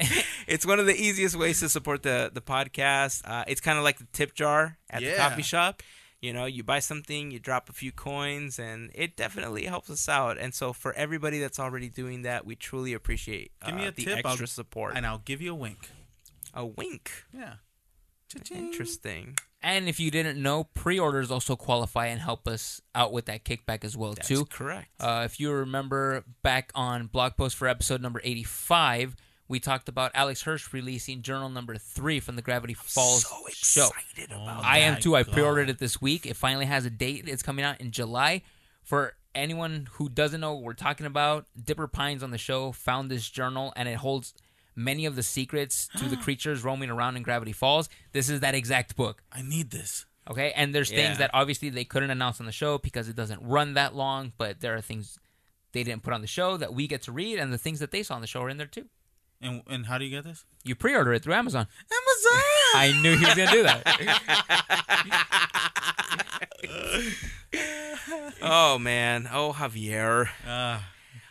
it's 0.46 0.66
one 0.66 0.78
of 0.78 0.86
the 0.86 0.94
easiest 0.94 1.36
ways 1.36 1.60
to 1.60 1.68
support 1.68 2.02
the 2.02 2.30
the 2.32 2.42
podcast. 2.42 3.22
Uh, 3.24 3.44
it's 3.46 3.60
kind 3.60 3.78
of 3.78 3.84
like 3.84 3.98
the 3.98 4.06
tip 4.12 4.34
jar 4.34 4.78
at 4.90 5.02
the 5.02 5.14
coffee 5.16 5.42
shop. 5.42 5.82
You 6.24 6.32
know, 6.32 6.46
you 6.46 6.62
buy 6.62 6.78
something, 6.78 7.30
you 7.30 7.38
drop 7.38 7.68
a 7.68 7.72
few 7.74 7.92
coins, 7.92 8.58
and 8.58 8.90
it 8.94 9.14
definitely 9.14 9.64
helps 9.66 9.90
us 9.90 10.08
out. 10.08 10.38
And 10.38 10.54
so, 10.54 10.72
for 10.72 10.94
everybody 10.94 11.38
that's 11.38 11.60
already 11.60 11.90
doing 11.90 12.22
that, 12.22 12.46
we 12.46 12.54
truly 12.56 12.94
appreciate 12.94 13.52
uh, 13.60 13.66
Give 13.66 13.74
me 13.76 13.84
a 13.86 13.90
the 13.92 14.04
tip, 14.04 14.24
I'll- 14.24 14.32
extra 14.32 14.46
support. 14.46 14.96
and 14.96 15.06
I'll 15.06 15.18
give 15.24 15.42
you 15.42 15.52
a 15.52 15.54
wink. 15.54 15.90
A 16.54 16.64
wink. 16.64 17.10
Yeah. 17.32 17.54
Cha-ching. 18.32 18.56
Interesting. 18.68 19.36
And 19.62 19.88
if 19.88 20.00
you 20.00 20.10
didn't 20.10 20.42
know, 20.42 20.64
pre-orders 20.64 21.30
also 21.30 21.56
qualify 21.56 22.06
and 22.06 22.20
help 22.20 22.48
us 22.48 22.80
out 22.94 23.12
with 23.12 23.26
that 23.26 23.44
kickback 23.44 23.84
as 23.84 23.96
well 23.96 24.14
That's 24.14 24.28
too. 24.28 24.44
correct. 24.46 24.88
Uh, 25.00 25.22
if 25.24 25.38
you 25.40 25.50
remember 25.52 26.24
back 26.42 26.70
on 26.74 27.06
blog 27.06 27.36
post 27.36 27.56
for 27.56 27.66
episode 27.68 28.00
number 28.00 28.20
85, 28.24 29.14
we 29.54 29.60
talked 29.60 29.88
about 29.88 30.10
Alex 30.14 30.42
Hirsch 30.42 30.72
releasing 30.72 31.22
journal 31.22 31.48
number 31.48 31.76
three 31.76 32.18
from 32.18 32.34
the 32.34 32.42
Gravity 32.42 32.74
Falls 32.74 33.22
so 33.24 33.36
show. 33.52 33.86
excited 33.86 34.32
Oh 34.36 34.42
about 34.42 34.64
I 34.64 34.78
am 34.78 34.94
my 34.94 34.98
too. 34.98 35.14
I 35.14 35.22
pre-ordered 35.22 35.70
it 35.70 35.78
this 35.78 36.02
week. 36.02 36.26
It 36.26 36.34
finally 36.34 36.66
has 36.66 36.84
a 36.84 36.90
date. 36.90 37.28
It's 37.28 37.40
coming 37.44 37.64
out 37.64 37.80
in 37.80 37.92
July. 37.92 38.42
For 38.82 39.14
anyone 39.32 39.86
who 39.92 40.08
doesn't 40.08 40.40
know 40.40 40.54
what 40.54 40.64
we're 40.64 40.72
talking 40.72 41.06
about, 41.06 41.46
Dipper 41.62 41.86
Pines 41.86 42.24
on 42.24 42.32
the 42.32 42.36
show 42.38 42.72
found 42.72 43.12
this 43.12 43.30
journal 43.30 43.72
and 43.76 43.88
it 43.88 43.94
holds 43.98 44.34
many 44.74 45.06
of 45.06 45.14
the 45.14 45.22
secrets 45.22 45.88
to 45.98 46.06
the 46.08 46.16
creatures 46.24 46.64
roaming 46.64 46.90
around 46.90 47.16
in 47.16 47.22
Gravity 47.22 47.52
Falls. 47.52 47.88
This 48.10 48.28
is 48.28 48.40
that 48.40 48.56
exact 48.56 48.96
book. 48.96 49.22
I 49.30 49.42
need 49.42 49.70
this. 49.70 50.04
Okay, 50.28 50.50
and 50.56 50.74
there's 50.74 50.90
Yeah. 50.90 50.96
things 51.06 51.18
that 51.18 51.30
obviously 51.32 51.70
they 51.70 51.84
couldn't 51.84 52.10
announce 52.10 52.40
on 52.40 52.46
the 52.46 52.50
show 52.52 52.78
because 52.78 53.08
it 53.08 53.14
doesn't 53.14 53.40
run 53.40 53.74
that 53.74 53.94
long, 53.94 54.32
but 54.36 54.58
there 54.58 54.74
are 54.74 54.80
things 54.80 55.16
they 55.70 55.84
didn't 55.84 56.02
put 56.02 56.12
on 56.12 56.22
the 56.22 56.26
show 56.26 56.56
that 56.56 56.74
we 56.74 56.88
get 56.88 57.02
to 57.02 57.12
read, 57.12 57.38
and 57.38 57.52
the 57.52 57.58
things 57.58 57.78
that 57.78 57.92
they 57.92 58.02
saw 58.02 58.14
on 58.16 58.20
the 58.20 58.26
show 58.26 58.42
are 58.42 58.48
in 58.48 58.56
there 58.56 58.66
too. 58.66 58.86
And 59.40 59.62
and 59.68 59.86
how 59.86 59.98
do 59.98 60.04
you 60.04 60.10
get 60.10 60.24
this? 60.24 60.44
You 60.62 60.74
pre-order 60.74 61.12
it 61.12 61.22
through 61.22 61.34
Amazon. 61.34 61.66
Amazon. 61.90 62.42
I 62.76 62.98
knew 63.02 63.16
he 63.16 63.24
was 63.26 63.34
gonna 63.34 63.50
do 63.50 63.62
that. 63.64 63.84
Oh 68.42 68.78
man. 68.78 69.28
Oh 69.32 69.54
Javier. 69.56 70.28
Ah, 70.46 70.86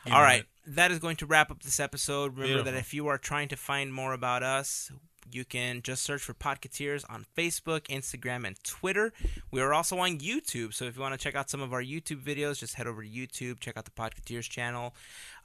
you 0.05 0.11
All 0.13 0.19
know 0.19 0.23
right. 0.23 0.41
it. 0.41 0.47
That 0.65 0.91
is 0.91 0.99
going 0.99 1.17
to 1.17 1.25
wrap 1.25 1.51
up 1.51 1.61
this 1.63 1.79
episode. 1.79 2.37
Remember 2.37 2.63
that 2.63 2.73
if 2.73 2.93
you 2.93 3.07
are 3.07 3.17
trying 3.17 3.49
to 3.49 3.57
find 3.57 3.93
more 3.93 4.13
about 4.13 4.43
us, 4.43 4.91
you 5.31 5.45
can 5.45 5.81
just 5.81 6.03
search 6.03 6.21
for 6.21 6.33
Podketeers 6.33 7.03
on 7.09 7.25
Facebook, 7.37 7.87
Instagram, 7.87 8.45
and 8.45 8.61
Twitter. 8.63 9.13
We 9.51 9.61
are 9.61 9.73
also 9.73 9.97
on 9.99 10.19
YouTube, 10.19 10.73
so 10.73 10.85
if 10.85 10.95
you 10.95 11.01
want 11.01 11.13
to 11.13 11.17
check 11.17 11.35
out 11.35 11.49
some 11.49 11.61
of 11.61 11.73
our 11.73 11.81
YouTube 11.81 12.23
videos, 12.23 12.59
just 12.59 12.75
head 12.75 12.87
over 12.87 13.03
to 13.03 13.09
YouTube, 13.09 13.59
check 13.59 13.77
out 13.77 13.85
the 13.85 13.91
Podketeers 13.91 14.49
channel. 14.49 14.93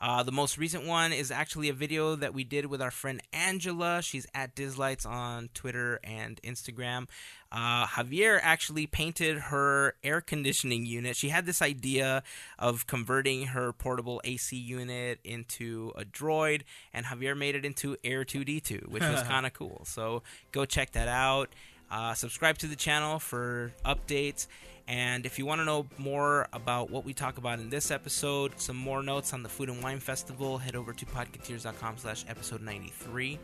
Uh, 0.01 0.23
the 0.23 0.33
most 0.33 0.59
recent 0.59 0.87
one 0.87 1.13
is 1.13 1.31
actually 1.31 1.69
a 1.69 1.73
video 1.73 2.15
that 2.17 2.35
we 2.35 2.45
did 2.45 2.67
with 2.67 2.81
our 2.81 2.91
friend 2.91 3.21
Angela. 3.33 4.01
She's 4.03 4.27
at 4.35 4.55
Dislights 4.55 5.05
on 5.05 5.49
Twitter 5.55 6.01
and 6.05 6.41
Instagram. 6.43 7.09
Uh, 7.51 7.87
Javier 7.87 8.39
actually 8.43 8.87
painted 8.87 9.39
her 9.39 9.95
air 10.05 10.21
conditioning 10.21 10.85
unit. 10.85 11.17
She 11.17 11.31
had 11.31 11.47
this 11.47 11.63
idea 11.63 12.23
of 12.59 12.87
converting 12.87 13.47
her 13.49 13.73
portable 13.73 14.21
AC 14.25 14.57
unit 14.57 15.19
into 15.25 15.93
a 15.97 16.05
droid, 16.05 16.63
and 16.93 17.07
Javier 17.07 17.37
made 17.37 17.55
it 17.55 17.65
into 17.65 17.97
Air 18.05 18.25
2D2, 18.25 18.89
which 18.89 19.03
was 19.03 19.23
kind 19.29 19.47
of 19.47 19.55
cool. 19.55 19.83
So 19.87 20.23
go 20.53 20.65
check 20.65 20.93
that 20.93 21.09
out. 21.09 21.49
Uh, 21.91 22.13
subscribe 22.13 22.59
to 22.59 22.67
the 22.67 22.77
channel 22.77 23.19
for 23.19 23.73
updates. 23.85 24.47
And 24.87 25.27
if 25.27 25.39
you 25.39 25.45
want 25.45 25.61
to 25.61 25.67
know 25.67 25.87
more 25.99 26.49
about 26.53 26.91
what 26.91 27.05
we 27.05 27.13
talk 27.13 27.37
about 27.37 27.59
in 27.59 27.69
this 27.69 27.91
episode, 27.91 28.59
some 28.59 28.77
more 28.77 29.03
notes 29.03 29.35
on 29.35 29.43
the 29.43 29.49
Food 29.49 29.69
and 29.69 29.83
Wine 29.83 30.01
Festival, 30.01 30.57
head 30.57 30.75
over 30.75 30.95
to 30.95 31.07
podketeers.com 31.07 31.99
slash 31.99 32.25
episode 32.27 32.63
93. 32.63 33.39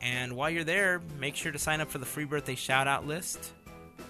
And 0.00 0.34
while 0.34 0.50
you're 0.50 0.64
there, 0.64 1.00
make 1.18 1.36
sure 1.36 1.52
to 1.52 1.58
sign 1.58 1.80
up 1.80 1.90
for 1.90 1.98
the 1.98 2.06
free 2.06 2.24
birthday 2.24 2.54
shout 2.54 2.88
out 2.88 3.06
list. 3.06 3.52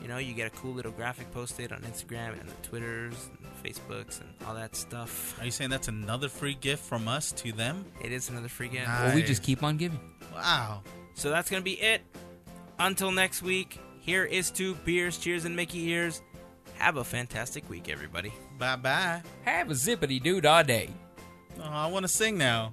You 0.03 0.09
know, 0.09 0.19
you 0.19 0.33
get 0.35 0.47
a 0.47 0.51
cool 0.51 0.73
little 0.73 0.93
graphic 0.93 1.31
posted 1.33 1.73
on 1.73 1.81
Instagram 1.81 2.39
and 2.41 2.49
the 2.49 2.55
Twitters 2.63 3.29
and 3.39 3.65
Facebooks 3.65 4.21
and 4.21 4.31
all 4.47 4.55
that 4.55 4.75
stuff. 4.77 5.39
Are 5.41 5.45
you 5.45 5.51
saying 5.51 5.71
that's 5.71 5.89
another 5.89 6.29
free 6.29 6.55
gift 6.55 6.85
from 6.85 7.09
us 7.09 7.33
to 7.33 7.53
them? 7.53 7.85
It 8.03 8.13
is 8.13 8.31
another 8.31 8.49
free 8.49 8.69
gift. 8.69 8.87
Nice. 8.87 9.07
Well, 9.07 9.15
we 9.15 9.23
just 9.23 9.43
keep 9.43 9.63
on 9.63 9.77
giving. 9.77 10.01
Wow. 10.33 10.83
So 11.15 11.29
that's 11.31 11.51
going 11.51 11.61
to 11.61 11.65
be 11.65 11.81
it. 11.81 12.03
Until 12.79 13.13
next 13.13 13.43
week, 13.43 13.79
here 13.99 14.25
is 14.25 14.51
to 14.53 14.75
beers, 14.77 15.19
cheers, 15.19 15.45
and 15.45 15.55
Mickey 15.55 15.89
ears. 15.89 16.23
Have 16.79 16.97
a 16.97 17.05
fantastic 17.05 17.69
week, 17.69 17.91
everybody. 17.91 18.33
Bye 18.59 18.77
bye. 18.77 19.23
Have 19.45 19.71
a 19.71 19.75
zippity 19.75 20.23
doo 20.23 20.41
dah 20.41 20.63
day. 20.63 20.89
Oh, 21.59 21.63
I 21.65 21.87
want 21.89 22.05
to 22.05 22.09
sing 22.09 22.39
now. 22.39 22.73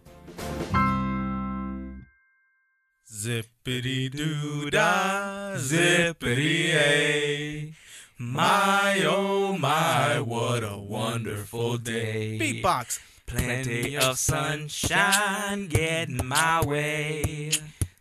Zippity 3.10 4.10
doo 4.12 4.70
dah, 4.70 5.56
zippity 5.56 6.74
a. 6.74 7.74
My 8.18 9.02
oh 9.06 9.58
my, 9.58 10.20
what 10.20 10.62
a 10.66 10.78
wonderful 10.78 11.78
day. 11.78 12.38
Beatbox. 12.38 13.00
Plenty 13.26 13.96
of 13.96 14.20
sunshine 14.20 15.68
getting 15.68 16.20
my 16.26 16.62
way. 16.66 17.52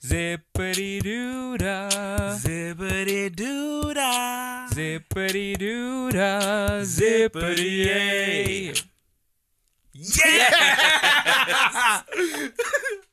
Zippity 0.02 1.00
doo 1.00 1.56
dah. 1.56 2.34
Zippity 2.34 3.30
doo 3.34 3.94
dah. 3.94 4.66
Zippity 4.70 5.56
doo 5.56 6.10
dah. 6.10 6.80
Zippity 6.82 7.86
a. 7.86 8.74
Yeah! 9.92 10.42